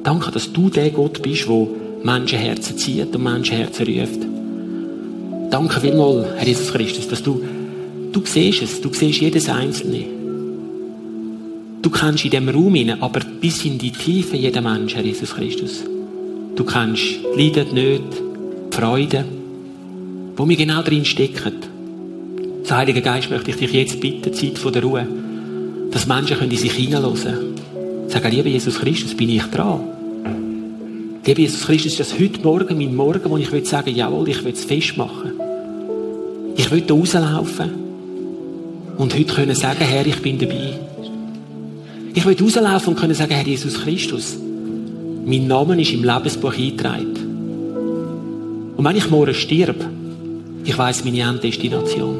Danke, 0.02 0.30
dass 0.30 0.52
du 0.52 0.68
der 0.70 0.90
Gott 0.90 1.22
bist, 1.22 1.46
der 1.46 1.66
Menschenherzen 2.02 2.76
zieht 2.76 3.14
und 3.14 3.22
Menschenherzen 3.22 3.86
ruft. 3.86 4.20
Danke 5.50 5.80
vielmals, 5.80 6.26
Herr 6.36 6.46
Jesus 6.46 6.72
Christus, 6.72 7.06
dass 7.06 7.22
du, 7.22 7.40
du 8.12 8.22
siehst 8.24 8.62
es, 8.62 8.80
du 8.80 8.92
siehst 8.92 9.20
jedes 9.20 9.48
Einzelne. 9.48 10.13
Du 11.84 11.90
kennst 11.90 12.24
in 12.24 12.30
dem 12.30 12.48
Raum 12.48 12.74
hinein, 12.74 13.02
aber 13.02 13.20
bis 13.20 13.62
in 13.66 13.76
die 13.76 13.90
Tiefe 13.90 14.38
jeden 14.38 14.64
Mensch, 14.64 14.94
Herr 14.94 15.04
Jesus 15.04 15.34
Christus. 15.34 15.84
Du 16.56 16.64
kennst 16.64 17.02
die 17.02 17.42
Leiden, 17.42 17.66
die 17.68 17.74
Nöte, 17.74 18.22
die 18.72 18.74
Freude, 18.74 19.24
wo 20.34 20.48
wir 20.48 20.56
genau 20.56 20.80
drin 20.80 21.04
stecken. 21.04 21.52
So, 22.62 22.74
Heiliger 22.74 23.02
Geist, 23.02 23.28
möchte 23.28 23.50
ich 23.50 23.58
dich 23.58 23.72
jetzt 23.72 24.00
bitten, 24.00 24.32
Zeit 24.32 24.58
von 24.58 24.72
der 24.72 24.82
Ruhe, 24.82 25.06
dass 25.90 26.06
Menschen 26.06 26.38
können 26.38 26.52
in 26.52 26.56
sich 26.56 26.72
hineinhören. 26.72 27.52
Sagen, 28.08 28.30
lieber 28.30 28.48
Jesus 28.48 28.80
Christus, 28.80 29.14
bin 29.14 29.28
ich 29.28 29.44
dran? 29.44 29.80
Lieber 31.26 31.40
Jesus 31.40 31.66
Christus, 31.66 31.92
ist 31.92 32.00
das 32.00 32.18
heute 32.18 32.40
Morgen 32.40 32.78
mein 32.78 32.96
Morgen, 32.96 33.28
wo 33.28 33.36
ich 33.36 33.52
will 33.52 33.66
sagen, 33.66 33.94
jawohl, 33.94 34.30
ich 34.30 34.42
will 34.42 34.54
es 34.54 34.64
festmachen. 34.64 35.32
Ich 36.56 36.70
will 36.70 36.80
da 36.80 36.94
rauslaufen 36.94 37.70
und 38.96 39.14
heute 39.14 39.34
können 39.34 39.54
sagen, 39.54 39.84
Herr, 39.84 40.06
ich 40.06 40.22
bin 40.22 40.38
dabei. 40.38 40.93
Ich 42.16 42.24
will 42.24 42.36
rauslaufen 42.40 42.94
und 42.94 43.00
können 43.00 43.14
sagen, 43.14 43.32
Herr 43.32 43.46
Jesus 43.46 43.82
Christus, 43.82 44.36
mein 45.26 45.48
Name 45.48 45.80
ist 45.80 45.92
im 45.92 46.04
Lebensbuch 46.04 46.54
eingetragen. 46.54 47.16
Und 48.76 48.84
wenn 48.84 48.96
ich 48.96 49.10
morgen 49.10 49.34
stirb, 49.34 49.84
ich 50.64 50.78
weiß 50.78 51.04
meine 51.04 51.20
Enddestination. 51.20 52.16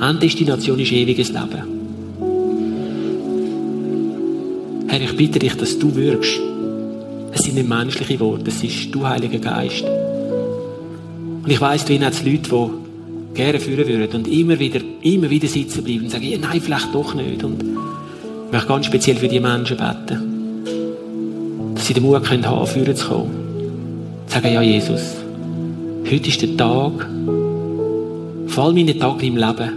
Enddestination 0.00 0.80
ist 0.80 0.92
ewiges 0.92 1.28
Leben. 1.28 1.78
Herr, 4.88 5.00
ich 5.00 5.16
bitte 5.16 5.38
dich, 5.38 5.54
dass 5.54 5.78
du 5.78 5.94
wirkst. 5.94 6.40
Es 7.32 7.42
sind 7.42 7.54
nicht 7.54 7.68
menschliche 7.68 8.18
Worte, 8.18 8.48
es 8.48 8.64
ist 8.64 8.92
du, 8.92 9.06
Heiliger 9.06 9.38
Geist. 9.38 9.84
Und 9.84 11.48
ich 11.48 11.60
weiss, 11.60 11.84
du 11.84 11.98
hast 12.00 12.24
Leute, 12.24 12.50
die 12.50 13.34
gerne 13.34 13.60
führen 13.60 13.86
würden 13.86 14.16
und 14.16 14.28
immer 14.28 14.58
wieder, 14.58 14.80
immer 15.02 15.30
wieder 15.30 15.46
sitzen 15.46 15.84
bleiben 15.84 16.04
und 16.04 16.10
sagen, 16.10 16.24
ja, 16.24 16.38
nein, 16.38 16.60
vielleicht 16.60 16.92
doch 16.92 17.14
nicht. 17.14 17.44
Und 17.44 17.62
ich 18.48 18.52
möchte 18.52 18.68
ganz 18.68 18.86
speziell 18.86 19.16
für 19.16 19.28
die 19.28 19.40
Menschen 19.40 19.76
beten, 19.76 20.64
dass 21.74 21.86
sie 21.86 21.92
den 21.92 22.02
Mut 22.02 22.24
können 22.24 22.48
haben, 22.48 22.66
führen 22.66 22.96
zu 22.96 23.06
kommen. 23.06 23.30
Sagen, 24.26 24.54
ja, 24.54 24.62
Jesus, 24.62 25.16
heute 26.10 26.28
ist 26.28 26.40
der 26.40 26.56
Tag, 26.56 27.06
vor 28.46 28.64
allem 28.64 28.78
in 28.78 28.86
den 28.86 28.98
Tag 28.98 29.22
im 29.22 29.36
Leben, 29.36 29.72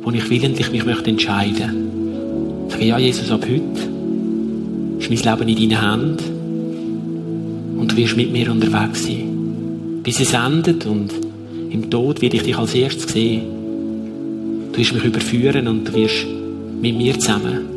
wo 0.00 0.12
ich 0.12 0.30
willentlich 0.30 0.70
mich 0.70 0.86
möchte 0.86 1.10
entscheiden 1.10 2.68
möchte. 2.68 2.70
Sagen, 2.70 2.86
ja, 2.86 2.98
Jesus, 2.98 3.32
ab 3.32 3.42
heute 3.42 3.80
ist 5.00 5.10
mein 5.24 5.38
Leben 5.38 5.48
in 5.48 5.68
deinen 5.68 5.90
Händen 5.90 7.78
und 7.80 7.90
du 7.90 7.96
wirst 7.96 8.16
mit 8.16 8.30
mir 8.30 8.48
unterwegs 8.48 9.06
sein. 9.06 10.00
Bis 10.04 10.20
es 10.20 10.34
endet 10.34 10.86
und 10.86 11.10
im 11.68 11.90
Tod 11.90 12.22
werde 12.22 12.36
ich 12.36 12.44
dich 12.44 12.56
als 12.56 12.76
erstes 12.76 13.12
sehen. 13.12 13.42
Du 14.70 14.78
wirst 14.78 14.94
mich 14.94 15.02
überführen 15.04 15.66
und 15.66 15.88
du 15.88 15.94
wirst 15.94 16.26
mit 16.80 16.96
mir 16.96 17.18
zusammen 17.18 17.71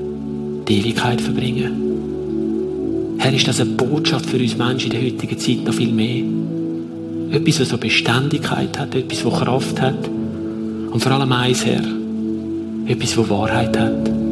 die 0.68 0.80
Ewigkeit 0.80 1.22
verbringen. 1.22 3.16
Herr, 3.18 3.34
ist 3.34 3.47
das 3.47 3.61
eine 3.61 3.72
Botschaft 3.72 4.26
für 4.26 4.38
uns 4.38 4.57
Menschen 4.57 4.91
in 4.91 4.99
der 4.99 5.11
heutigen 5.11 5.38
Zeit 5.39 5.63
noch 5.63 5.74
viel 5.74 5.91
mehr? 5.91 6.24
Etwas, 7.32 7.59
was 7.61 7.70
so 7.70 7.78
Beständigkeit 7.78 8.78
hat, 8.78 8.93
etwas, 8.95 9.26
was 9.26 9.39
Kraft 9.39 9.82
hat. 9.82 10.07
Und 10.07 10.99
vor 10.99 11.11
allem 11.11 11.32
eins, 11.32 11.66
Herr, 11.66 11.84
etwas, 12.88 13.18
was 13.18 13.30
Wahrheit 13.30 13.78
hat. 13.78 14.24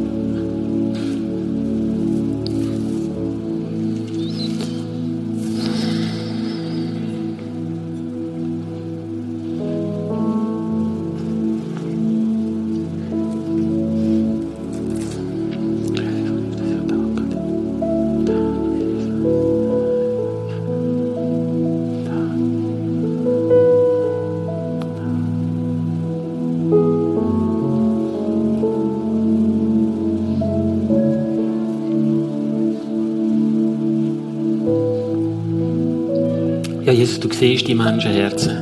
Jesus, 36.94 37.18
du 37.18 37.28
siehst 37.32 37.66
die 37.66 37.74
Menschenherzen. 37.74 38.58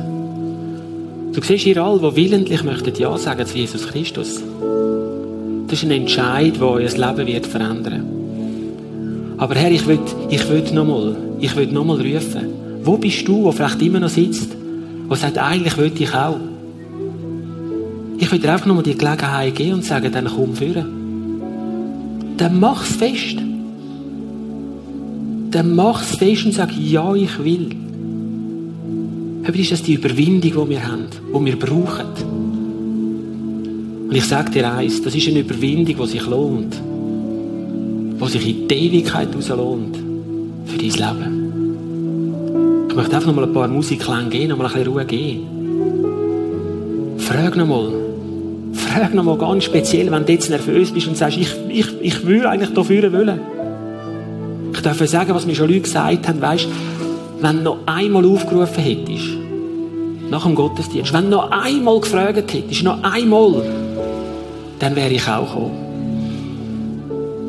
Du 1.33 1.41
siehst 1.41 1.67
ihr 1.67 1.77
alle, 1.77 1.99
die 1.99 2.15
willentlich 2.15 2.63
möchten 2.63 2.95
Ja 2.95 3.15
sagen 3.17 3.45
zu 3.45 3.57
Jesus 3.57 3.87
Christus. 3.87 4.41
Das 5.67 5.77
ist 5.77 5.83
ein 5.83 5.91
Entscheid, 5.91 6.55
der 6.55 6.67
euer 6.67 6.89
Leben 6.89 7.27
wird 7.27 7.45
verändern. 7.45 9.35
Aber 9.37 9.53
Herr, 9.53 9.71
ich 9.71 9.85
will, 9.85 9.99
ich 10.31 10.49
will 10.49 10.63
nochmal, 10.73 11.15
ich 11.39 11.55
rufen. 11.55 12.47
Wo 12.83 12.97
bist 12.97 13.27
du, 13.27 13.43
der 13.43 13.51
vielleicht 13.51 13.81
immer 13.83 13.99
noch 13.99 14.09
sitzt, 14.09 14.49
der 15.09 15.17
sagt, 15.17 15.37
eigentlich 15.37 15.77
will 15.77 15.91
ich 15.97 16.13
auch. 16.13 16.39
Ich 18.17 18.31
will 18.31 18.39
dir 18.39 18.53
einfach 18.53 18.65
nochmal 18.65 18.83
die 18.83 18.97
Gelegenheit 18.97 19.55
geben 19.55 19.75
und 19.75 19.85
sagen, 19.85 20.11
dann 20.11 20.27
komm 20.27 20.55
führen. 20.55 20.85
Dann 22.37 22.59
mach's 22.59 22.95
fest. 22.95 23.37
Dann 25.51 25.75
mach's 25.75 26.15
fest 26.15 26.45
und 26.45 26.53
sag, 26.53 26.71
ja, 26.75 27.13
ich 27.13 27.43
will. 27.43 27.82
Heute 29.45 29.59
ist 29.59 29.73
das 29.73 29.83
die 29.83 29.95
Überwindung, 29.95 30.41
die 30.41 30.69
wir 30.69 30.87
haben, 30.87 31.07
die 31.11 31.45
wir 31.45 31.59
brauchen. 31.59 32.05
Und 34.07 34.15
ich 34.15 34.23
sage 34.23 34.51
dir 34.51 34.71
eins, 34.71 35.01
das 35.01 35.13
ist 35.15 35.27
eine 35.27 35.41
Überwindung, 35.41 35.97
die 35.97 36.07
sich 36.07 36.25
lohnt. 36.25 36.81
Die 38.21 38.27
sich 38.29 38.47
in 38.47 38.69
die 38.69 38.75
Ewigkeit 38.87 39.27
lohnt. 39.49 39.97
Für 40.65 40.77
dein 40.77 40.91
Leben. 40.91 41.43
Ich 42.87 42.95
möchte 42.95 43.15
einfach 43.17 43.27
noch 43.27 43.35
mal 43.35 43.43
ein 43.43 43.51
paar 43.51 43.67
Musikklänge 43.67 44.29
gehen, 44.29 44.47
noch 44.49 44.57
mal 44.57 44.67
ein 44.67 44.71
bisschen 44.71 44.87
Ruhe 44.87 45.03
geben. 45.03 45.41
Frag 47.17 47.57
noch 47.57 47.67
mal. 47.67 47.91
Frag 48.71 49.13
noch 49.13 49.25
mal 49.25 49.37
ganz 49.37 49.65
speziell, 49.65 50.09
wenn 50.09 50.25
du 50.25 50.31
jetzt 50.31 50.49
nervös 50.51 50.93
bist 50.93 51.09
und 51.09 51.17
sagst, 51.17 51.37
ich, 51.37 51.53
ich, 51.67 51.87
ich 52.01 52.25
will 52.25 52.45
eigentlich 52.45 52.73
dafür 52.73 53.11
wollen. 53.11 53.41
Ich 54.73 54.79
darf 54.79 55.05
sagen, 55.05 55.35
was 55.35 55.45
mir 55.45 55.55
schon 55.55 55.67
Leute 55.67 55.81
gesagt 55.81 56.29
haben, 56.29 56.41
weißt, 56.41 56.69
wenn 57.43 57.57
du 57.57 57.63
noch 57.63 57.79
einmal 57.85 58.25
aufgerufen 58.25 58.81
hättest, 58.81 59.27
nach 60.29 60.45
dem 60.45 60.55
Gottesdienst, 60.55 61.11
wenn 61.11 61.25
du 61.25 61.31
noch 61.31 61.51
einmal 61.51 61.99
gefragt 61.99 62.53
hättest, 62.53 62.83
noch 62.83 63.03
einmal, 63.03 63.61
dann 64.79 64.95
wäre 64.95 65.11
ich 65.11 65.27
auch 65.27 65.45
gekommen. 65.45 65.83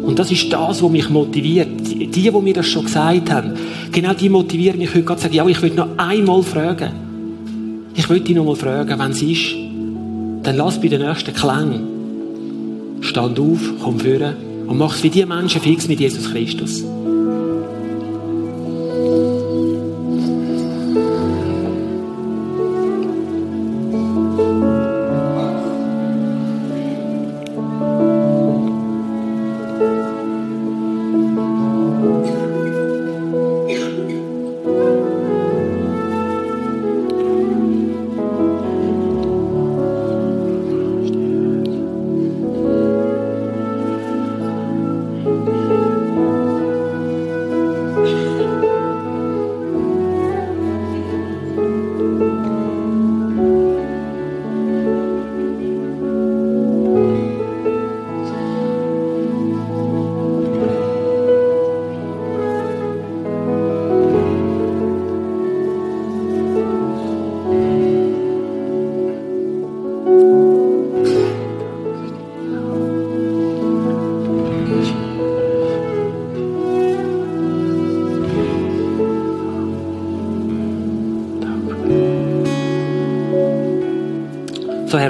Und 0.04 0.18
das 0.18 0.32
ist 0.32 0.52
das, 0.52 0.82
was 0.82 0.90
mich 0.90 1.08
motiviert. 1.08 1.68
Die, 1.86 2.08
die 2.08 2.30
mir 2.30 2.54
das 2.54 2.66
schon 2.66 2.84
gesagt 2.84 3.30
haben, 3.30 3.52
genau 3.92 4.12
die 4.12 4.28
motivieren 4.28 4.78
mich 4.78 4.90
heute 4.90 5.04
gerade 5.04 5.20
zu 5.20 5.22
sagen, 5.26 5.36
ja, 5.36 5.46
ich 5.46 5.62
will 5.62 5.72
noch 5.74 5.96
einmal 5.96 6.42
fragen. 6.42 6.90
Ich 7.94 8.10
will 8.10 8.20
dich 8.20 8.34
noch 8.34 8.44
mal 8.44 8.56
fragen, 8.56 8.98
wenn 8.98 9.12
es 9.12 9.22
ist, 9.22 9.54
dann 10.42 10.56
lass 10.56 10.80
bei 10.80 10.88
den 10.88 11.02
nächsten 11.02 11.32
Klängen. 11.32 12.98
Stand 13.00 13.38
auf, 13.38 13.60
komm 13.80 14.00
führen 14.00 14.34
und 14.66 14.76
mach 14.76 14.96
es 14.96 15.04
wie 15.04 15.10
die 15.10 15.24
Menschen 15.24 15.60
fix 15.60 15.86
mit 15.86 16.00
Jesus 16.00 16.30
Christus. 16.30 16.84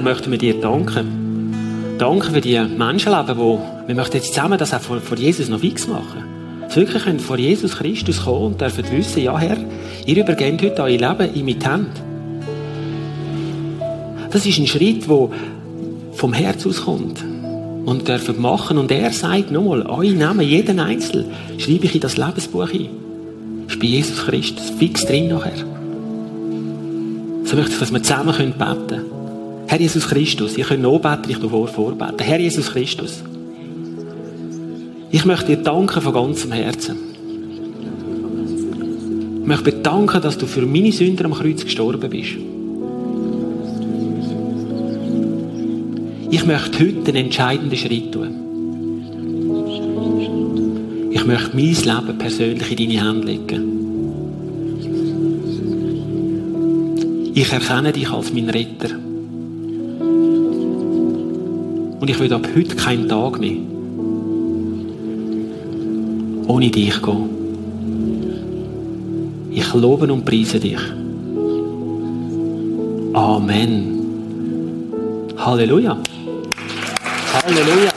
Möchten 0.05 0.31
wir 0.31 0.39
dir 0.39 0.61
danken. 0.61 1.97
Danke 1.99 2.31
für 2.31 2.41
die 2.41 2.61
Menschenleben, 2.61 3.39
wo 3.39 3.61
wir 3.87 3.95
möchten 3.95 4.17
jetzt 4.17 4.35
zusammen 4.35 4.59
das 4.59 4.75
auch 4.75 4.81
vor, 4.81 5.01
Jesus 5.17 5.49
noch 5.49 5.61
fix 5.61 5.87
machen. 5.87 6.25
Dass 6.63 6.77
wir 6.77 6.87
wirklich 6.87 7.23
vor 7.23 7.39
Jesus 7.39 7.77
Christus 7.77 8.25
kommen 8.25 8.47
und 8.47 8.61
dürfen 8.61 8.85
wissen, 8.91 9.23
ja 9.23 9.39
Herr, 9.39 9.57
ihr 10.07 10.17
übergebt 10.17 10.63
heute 10.63 10.83
euer 10.83 10.99
Leben 10.99 11.35
in 11.35 11.45
meine 11.47 11.65
Hände. 11.65 11.91
Das 14.31 14.45
ist 14.45 14.59
ein 14.59 14.67
Schritt, 14.67 15.09
der 15.09 15.29
vom 16.13 16.33
Herz 16.33 16.67
auskommt. 16.67 17.25
Und 17.87 18.09
dürfen 18.09 18.41
machen. 18.41 18.79
Und 18.79 18.91
er 18.91 19.13
sagt 19.13 19.51
nochmal, 19.51 19.83
euren 19.83 20.19
Namen, 20.19 20.47
jeden 20.47 20.81
Einzel, 20.81 21.27
schreibe 21.59 21.85
ich 21.85 21.95
in 21.95 22.01
das 22.01 22.17
Lebensbuch 22.17 22.73
ein. 22.73 22.89
Das 23.67 23.75
ist 23.75 23.81
bei 23.81 23.87
Jesus 23.87 24.25
Christus 24.25 24.71
fix 24.79 25.05
drin 25.05 25.29
nachher. 25.29 25.53
So 27.45 27.57
möchte 27.57 27.73
ich, 27.73 27.79
dass 27.79 27.93
wir 27.93 28.03
zusammen 28.03 28.35
beten 28.35 28.57
können. 28.59 29.14
Herr 29.67 29.81
Jesus 29.81 30.07
Christus, 30.07 30.55
könnt 30.55 30.83
noch 30.83 30.99
beten, 30.99 31.31
ich 31.31 31.39
vor 31.39 31.69
vorbeten. 31.69 32.19
Herr 32.21 32.39
Jesus 32.39 32.71
Christus, 32.71 33.23
ich 35.11 35.25
möchte 35.25 35.57
dir 35.57 35.63
danken 35.63 36.01
von 36.01 36.13
ganzem 36.13 36.53
Herzen. 36.53 36.97
Ich 39.41 39.47
möchte 39.47 39.73
dir 39.73 39.83
danken, 39.83 40.23
dass 40.23 40.39
du 40.39 40.47
für 40.47 40.67
meine 40.67 40.93
Sünder 40.93 41.25
am 41.25 41.35
Kreuz 41.35 41.65
gestorben 41.65 42.11
bist. 42.11 42.37
Ich 46.31 46.45
möchte 46.47 46.81
heute 46.81 47.09
einen 47.09 47.27
entscheidenden 47.27 47.77
Schritt 47.77 48.13
tun. 48.13 48.41
Ich 51.13 51.25
möchte 51.25 51.57
mein 51.57 51.75
Leben 51.75 52.19
persönlich 52.19 52.71
in 52.71 52.77
deine 52.77 53.07
Hände 53.07 53.27
legen. 53.27 53.75
Ich 57.35 57.53
erkenne 57.53 57.93
dich 57.93 58.11
als 58.11 58.33
mein 58.33 58.51
Retter. 58.51 58.91
Und 62.05 62.11
ich 62.11 62.21
will 62.21 62.31
ab 62.35 62.47
heute 62.55 62.77
keinen 62.77 63.09
Tag 63.09 63.41
mehr 63.41 63.57
ohne 66.47 66.71
dich 66.71 67.01
gehen. 67.01 67.31
Ich 69.51 69.73
lobe 69.73 70.13
und 70.13 70.23
preise 70.23 70.61
dich. 70.61 70.77
Amen. 73.15 74.03
Halleluja. 75.39 75.97
Halleluja. 77.33 77.91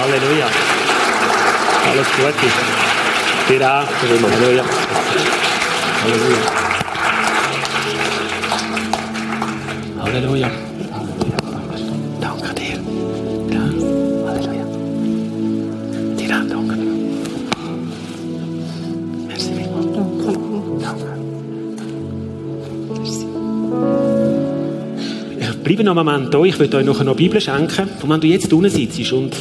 Halleluja. 0.00 0.46
Alles 1.90 2.06
Gute. 2.16 2.48
Dir 3.50 3.70
auch. 3.70 3.86
Halleluja. 4.00 4.64
Halleluja. 6.02 6.36
Halleluja. 10.02 10.50
Danke 12.20 12.54
dir. 12.58 12.78
Ja. 13.54 13.60
Halleluja. 14.26 14.66
Dir 16.18 16.28
danke. 16.28 16.76
Merci 19.28 19.50
vielmals. 19.54 19.86
Danke. 20.82 21.06
Ich 25.38 25.50
bleibe 25.62 25.84
noch 25.84 25.96
einen 25.96 26.04
Moment 26.04 26.34
da. 26.34 26.42
Ich 26.42 26.58
will 26.58 26.74
euch 26.74 26.84
noch 26.84 27.14
Bibel 27.14 27.40
schenken. 27.40 27.88
Und 28.02 28.10
wenn 28.10 28.20
du 28.20 28.26
jetzt 28.26 28.52
unten 28.52 28.70
sitzt 28.70 29.12
und 29.12 29.36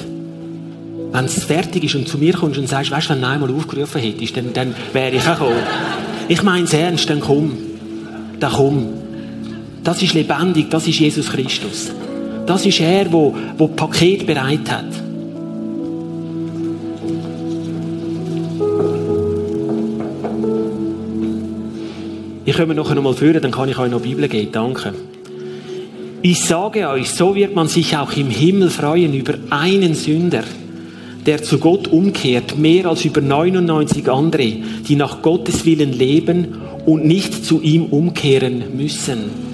wenn 1.12 1.26
es 1.26 1.44
fertig 1.44 1.86
ist 1.86 1.96
und 1.96 2.08
zu 2.08 2.20
mir 2.20 2.34
kommst 2.34 2.60
und 2.60 2.70
sagst, 2.70 2.92
weißt 2.92 3.10
du, 3.10 3.14
wenn 3.14 3.22
du 3.22 3.28
einmal 3.28 3.52
aufgerufen 3.52 4.00
hättest, 4.00 4.38
dann, 4.38 4.54
dann 4.54 4.76
wäre 4.94 5.16
ich 5.16 5.28
auch 5.28 5.40
gekommen. 5.40 6.11
Ich 6.28 6.44
meine 6.44 6.66
es 6.66 6.74
ernst, 6.74 7.10
dann 7.10 7.20
komm. 7.20 7.58
Dann 8.40 8.52
komm. 8.52 8.88
Das 9.84 10.02
ist 10.02 10.14
lebendig, 10.14 10.70
das 10.70 10.88
ist 10.88 11.00
Jesus 11.00 11.30
Christus. 11.32 11.92
Das 12.46 12.66
ist 12.66 12.80
er, 12.80 13.12
wo, 13.12 13.36
wo 13.58 13.68
Paket 13.68 14.26
bereit 14.26 14.70
hat. 14.70 14.86
Ich 22.44 22.58
komme 22.58 22.76
nachher 22.76 22.96
noch 22.96 23.04
mal 23.04 23.14
führen, 23.14 23.42
dann 23.42 23.52
kann 23.52 23.70
ich 23.70 23.78
euch 23.78 23.90
noch 23.90 24.02
Bibel 24.02 24.28
geben. 24.28 24.52
Danke. 24.52 24.94
Ich 26.22 26.44
sage 26.44 26.88
euch, 26.90 27.10
so 27.10 27.34
wird 27.34 27.56
man 27.56 27.68
sich 27.68 27.96
auch 27.98 28.12
im 28.14 28.30
Himmel 28.30 28.70
freuen 28.70 29.14
über 29.14 29.36
einen 29.50 29.96
Sünder, 29.96 30.44
der 31.26 31.44
zu 31.44 31.60
Gott 31.60 31.88
umkehrt, 31.88 32.58
mehr 32.58 32.88
als 32.88 33.06
über 33.06 33.22
99 33.22 34.10
andere, 34.10 34.54
die 34.88 34.96
nach 34.96 35.22
Gottes 35.22 35.66
Willen 35.66 35.94
leben 35.94 36.58
und 36.86 37.06
nicht 37.06 37.46
zu 37.46 37.62
ihm 37.62 37.86
umkehren 37.86 38.76
müssen. 38.76 39.52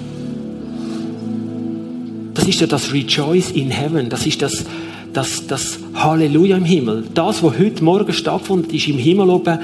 Das 2.34 2.46
ist 2.46 2.60
ja 2.60 2.66
das 2.66 2.92
Rejoice 2.92 3.50
in 3.50 3.70
Heaven, 3.70 4.08
das 4.08 4.26
ist 4.26 4.40
das, 4.40 4.64
das, 5.12 5.46
das 5.46 5.78
Halleluja 5.94 6.56
im 6.56 6.64
Himmel. 6.64 7.04
Das, 7.12 7.42
was 7.42 7.58
heute 7.58 7.84
Morgen 7.84 8.12
stattfindet, 8.12 8.72
ist 8.72 8.88
im 8.88 8.98
Himmel 8.98 9.28
oben 9.28 9.58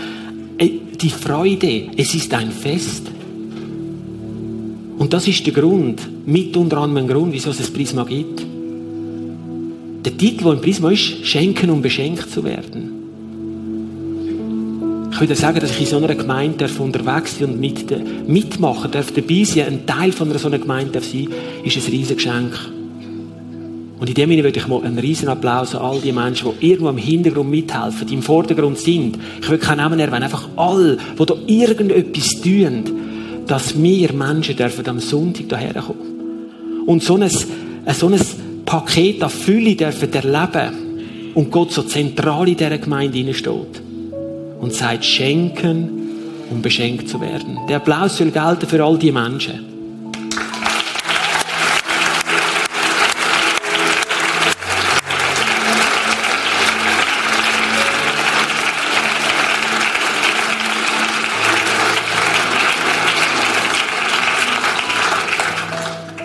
die 1.04 1.10
Freude. 1.10 1.88
Es 1.96 2.14
ist 2.14 2.32
ein 2.34 2.50
Fest. 2.50 3.10
Und 4.98 5.12
das 5.12 5.28
ist 5.28 5.44
der 5.44 5.52
Grund, 5.52 6.00
mit 6.26 6.56
unter 6.56 6.78
anderem 6.78 7.04
ein 7.04 7.08
Grund, 7.08 7.32
wieso 7.32 7.50
es 7.50 7.60
ein 7.60 7.72
Prisma 7.72 8.04
gibt. 8.04 8.53
Der 10.04 10.16
Titel, 10.16 10.44
der 10.44 10.52
im 10.52 10.60
Prisma 10.60 10.90
ist, 10.90 11.26
Schenken 11.26 11.70
um 11.70 11.80
beschenkt 11.80 12.30
zu 12.30 12.44
werden. 12.44 13.04
Ich 15.12 15.20
würde 15.20 15.36
sagen, 15.36 15.60
dass 15.60 15.70
ich 15.70 15.80
in 15.80 15.86
so 15.86 15.96
einer 15.96 16.14
Gemeinde 16.14 16.68
unterwegs 16.78 17.38
sein 17.38 17.50
und 17.50 17.60
mit, 17.60 18.28
mitmachen 18.28 18.90
darf, 18.90 19.12
dabei 19.12 19.44
sein, 19.44 19.66
ein 19.66 19.86
Teil 19.86 20.10
von 20.10 20.28
einer 20.28 20.40
so 20.40 20.48
einer 20.48 20.58
Gemeinde 20.58 20.94
darf 20.94 21.04
sein, 21.04 21.28
ist 21.62 21.76
ein 21.76 21.92
riesiges 21.92 22.16
Geschenk. 22.16 22.52
Und 24.00 24.08
in 24.08 24.14
dem 24.14 24.28
Sinne 24.28 24.42
würde 24.42 24.58
ich 24.58 24.66
mal 24.66 24.82
einen 24.82 24.98
riesen 24.98 25.28
Applaus 25.28 25.74
an 25.74 25.82
all 25.82 26.00
die 26.00 26.12
Menschen, 26.12 26.50
die 26.60 26.70
irgendwo 26.70 26.90
im 26.90 26.98
Hintergrund 26.98 27.48
mithelfen, 27.48 28.06
die 28.06 28.14
im 28.14 28.22
Vordergrund 28.22 28.78
sind. 28.78 29.16
Ich 29.40 29.48
will 29.48 29.58
keinen 29.58 29.78
Namen 29.78 30.00
erwähnen, 30.00 30.24
einfach 30.24 30.48
all, 30.56 30.98
die 31.18 31.24
da 31.24 31.34
irgendetwas 31.46 32.40
tun, 32.42 32.84
dass 33.46 33.80
wir 33.80 34.12
Menschen 34.12 34.56
dürfen 34.56 34.86
am 34.88 34.98
Sonntag 34.98 35.48
daher 35.48 35.74
kommen. 35.74 36.84
Und 36.86 37.02
so 37.02 37.16
ein 37.16 37.30
so 37.30 38.08
ein 38.08 38.18
Paket 38.64 39.22
an 39.22 39.30
Fülle 39.30 39.74
dürfen 39.74 40.12
erleben 40.12 41.32
und 41.34 41.50
Gott 41.50 41.72
so 41.72 41.82
zentral 41.82 42.48
in 42.48 42.56
dieser 42.56 42.78
Gemeinde 42.78 43.34
steht 43.34 43.82
und 44.60 44.72
sagt, 44.72 45.04
schenken, 45.04 45.90
um 46.50 46.62
beschenkt 46.62 47.08
zu 47.08 47.20
werden. 47.20 47.58
Der 47.68 47.76
Applaus 47.76 48.16
soll 48.16 48.30
gelten 48.30 48.66
für 48.66 48.82
all 48.82 48.98
die 48.98 49.12
Menschen. 49.12 49.73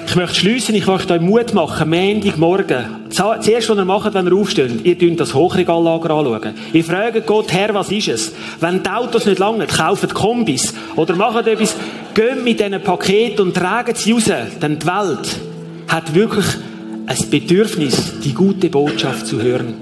Ich 0.10 0.16
möchte 0.16 0.38
schliessen, 0.38 0.74
ich 0.74 0.88
möchte 0.88 1.14
euch 1.14 1.22
Mut 1.22 1.54
machen, 1.54 1.92
Montagmorgen. 1.92 3.12
Zuerst, 3.12 3.70
was 3.70 3.78
ihr 3.78 3.86
macht, 3.86 4.12
wenn 4.12 4.26
ihr 4.26 4.34
aufsteht, 4.34 4.84
ihr 4.84 4.98
dünnt 4.98 5.20
das 5.20 5.36
Hochregallager 5.36 6.10
anschauen. 6.10 6.56
Ihr 6.74 6.84
fragt 6.84 7.28
Gott, 7.28 7.54
Herr, 7.54 7.76
was 7.76 7.92
ist 7.92 8.08
es? 8.08 8.34
Wenn 8.60 8.82
die 8.82 8.90
Autos 8.90 9.28
nicht 9.28 9.38
langen, 9.38 9.68
kauft 9.68 10.12
Kombis. 10.16 10.74
Oder 10.96 11.16
macht 11.16 11.46
etwas, 11.46 11.76
geht 12.16 12.44
mit 12.44 12.60
diesen 12.60 12.82
Paketen 12.82 13.42
und 13.42 13.54
tragt 13.54 13.98
sie 13.98 14.14
raus. 14.14 14.24
Denn 14.60 14.80
die 14.80 14.88
Welt 14.88 15.40
hat 15.88 16.16
wirklich 16.16 16.46
ein 17.06 17.30
Bedürfnis, 17.30 18.20
die 18.24 18.34
gute 18.34 18.70
Botschaft 18.70 19.28
zu 19.28 19.40
hören. 19.40 19.76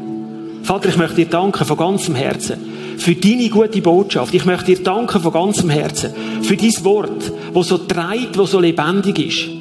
Vater, 0.61 0.89
ich 0.89 0.97
möchte 0.97 1.15
dir 1.15 1.27
danken 1.27 1.63
von 1.63 1.77
ganzem 1.77 2.15
Herzen 2.15 2.57
für 2.97 3.15
deine 3.15 3.47
gute 3.47 3.81
Botschaft. 3.81 4.33
Ich 4.33 4.43
möchte 4.43 4.75
dir 4.75 4.83
danken 4.83 5.21
von 5.21 5.31
ganzem 5.31 5.69
Herzen 5.69 6.11
für 6.41 6.57
dein 6.57 6.83
Wort, 6.83 7.31
wo 7.53 7.63
so 7.63 7.77
treibt, 7.77 8.37
wo 8.37 8.45
so 8.45 8.59
lebendig 8.59 9.19
ist. 9.19 9.56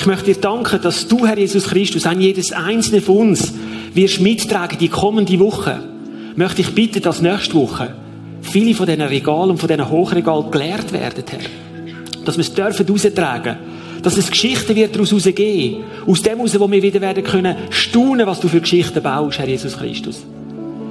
Ich 0.00 0.06
möchte 0.06 0.32
dir 0.32 0.40
danken, 0.40 0.80
dass 0.80 1.06
du, 1.08 1.26
Herr 1.26 1.36
Jesus 1.36 1.64
Christus, 1.64 2.06
an 2.06 2.22
jedes 2.22 2.52
einzelne 2.52 3.02
von 3.02 3.16
uns 3.18 3.52
wirst 3.92 4.22
mittragen 4.22 4.78
die 4.78 4.88
kommende 4.88 5.38
Woche. 5.38 5.78
Möchte 6.36 6.62
ich 6.62 6.74
bitten, 6.74 7.02
dass 7.02 7.20
nächste 7.20 7.52
Woche 7.52 7.92
viele 8.40 8.74
von 8.74 8.86
diesen 8.86 9.02
Regalen 9.02 9.50
und 9.50 9.58
von 9.58 9.68
diesen 9.68 9.90
Hochregalen 9.90 10.50
geleert 10.50 10.90
werden, 10.94 11.22
Herr. 11.28 12.24
Dass 12.24 12.38
wir 12.38 12.42
es 12.42 12.54
dürfen 12.54 12.86
raustragen. 12.88 13.56
Dass 14.02 14.16
es 14.16 14.30
Geschichten 14.30 14.74
wird 14.74 14.94
daraus 14.94 15.12
rausgehen. 15.12 15.84
Aus 16.06 16.22
dem 16.22 16.38
heraus, 16.38 16.58
wo 16.58 16.70
wir 16.70 16.82
wieder 16.82 17.02
werden 17.02 17.22
können 17.22 17.56
staunen, 17.68 18.26
was 18.26 18.40
du 18.40 18.48
für 18.48 18.62
Geschichten 18.62 19.02
baust, 19.02 19.38
Herr 19.38 19.48
Jesus 19.48 19.76
Christus. 19.76 20.22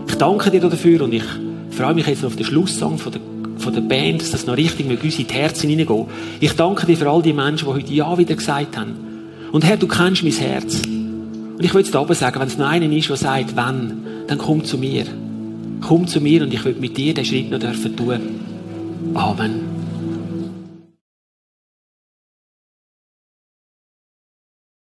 Ich 0.08 0.16
danke 0.16 0.52
dir 0.52 0.62
dafür 0.62 1.02
und 1.02 1.16
ich 1.16 1.26
freue 1.72 1.96
mich 1.96 2.06
jetzt 2.06 2.24
auf 2.24 2.36
den 2.36 2.46
Schlusssong 2.46 3.00
von 3.00 3.12
der 3.12 3.22
von 3.60 3.74
der 3.74 3.82
Band, 3.82 4.22
dass 4.22 4.32
das 4.32 4.46
noch 4.46 4.58
richtig 4.58 4.88
mit 4.88 5.04
uns 5.04 5.20
in 5.20 5.28
die 5.28 5.34
Herzen 5.34 5.70
hineingehen. 5.70 6.06
Ich 6.40 6.54
danke 6.54 6.86
dir 6.86 6.98
für 6.98 7.10
all 7.10 7.22
die 7.22 7.34
Menschen, 7.34 7.68
die 7.68 7.74
heute 7.74 7.94
Ja 7.94 8.18
wieder 8.18 8.36
gesagt 8.36 8.78
haben. 8.78 8.96
Und 9.52 9.66
Herr, 9.66 9.78
du 9.78 9.88
kennst 9.88 10.24
mein 10.24 10.34
Herz. 10.34 10.82
Und 10.86 11.64
ich 11.64 11.74
will 11.74 11.82
jetzt 11.82 11.96
oben 11.96 12.14
sagen, 12.14 12.40
wenn 12.40 12.48
es 12.48 12.58
noch 12.58 12.68
einen 12.68 12.92
ist, 12.94 13.10
der 13.10 13.18
sagt, 13.18 13.56
wenn, 13.56 14.04
dann 14.28 14.38
komm 14.38 14.64
zu 14.64 14.78
mir. 14.78 15.06
Komm 15.82 16.08
zu 16.08 16.22
mir 16.22 16.44
und 16.44 16.54
ich 16.54 16.64
will 16.64 16.76
mit 16.80 16.98
dir 16.98 17.14
den 17.14 17.26
Schritt 17.26 17.52
noch 17.52 17.60
dürfen 17.60 17.96
tun. 17.96 18.20
Amen. 19.14 19.69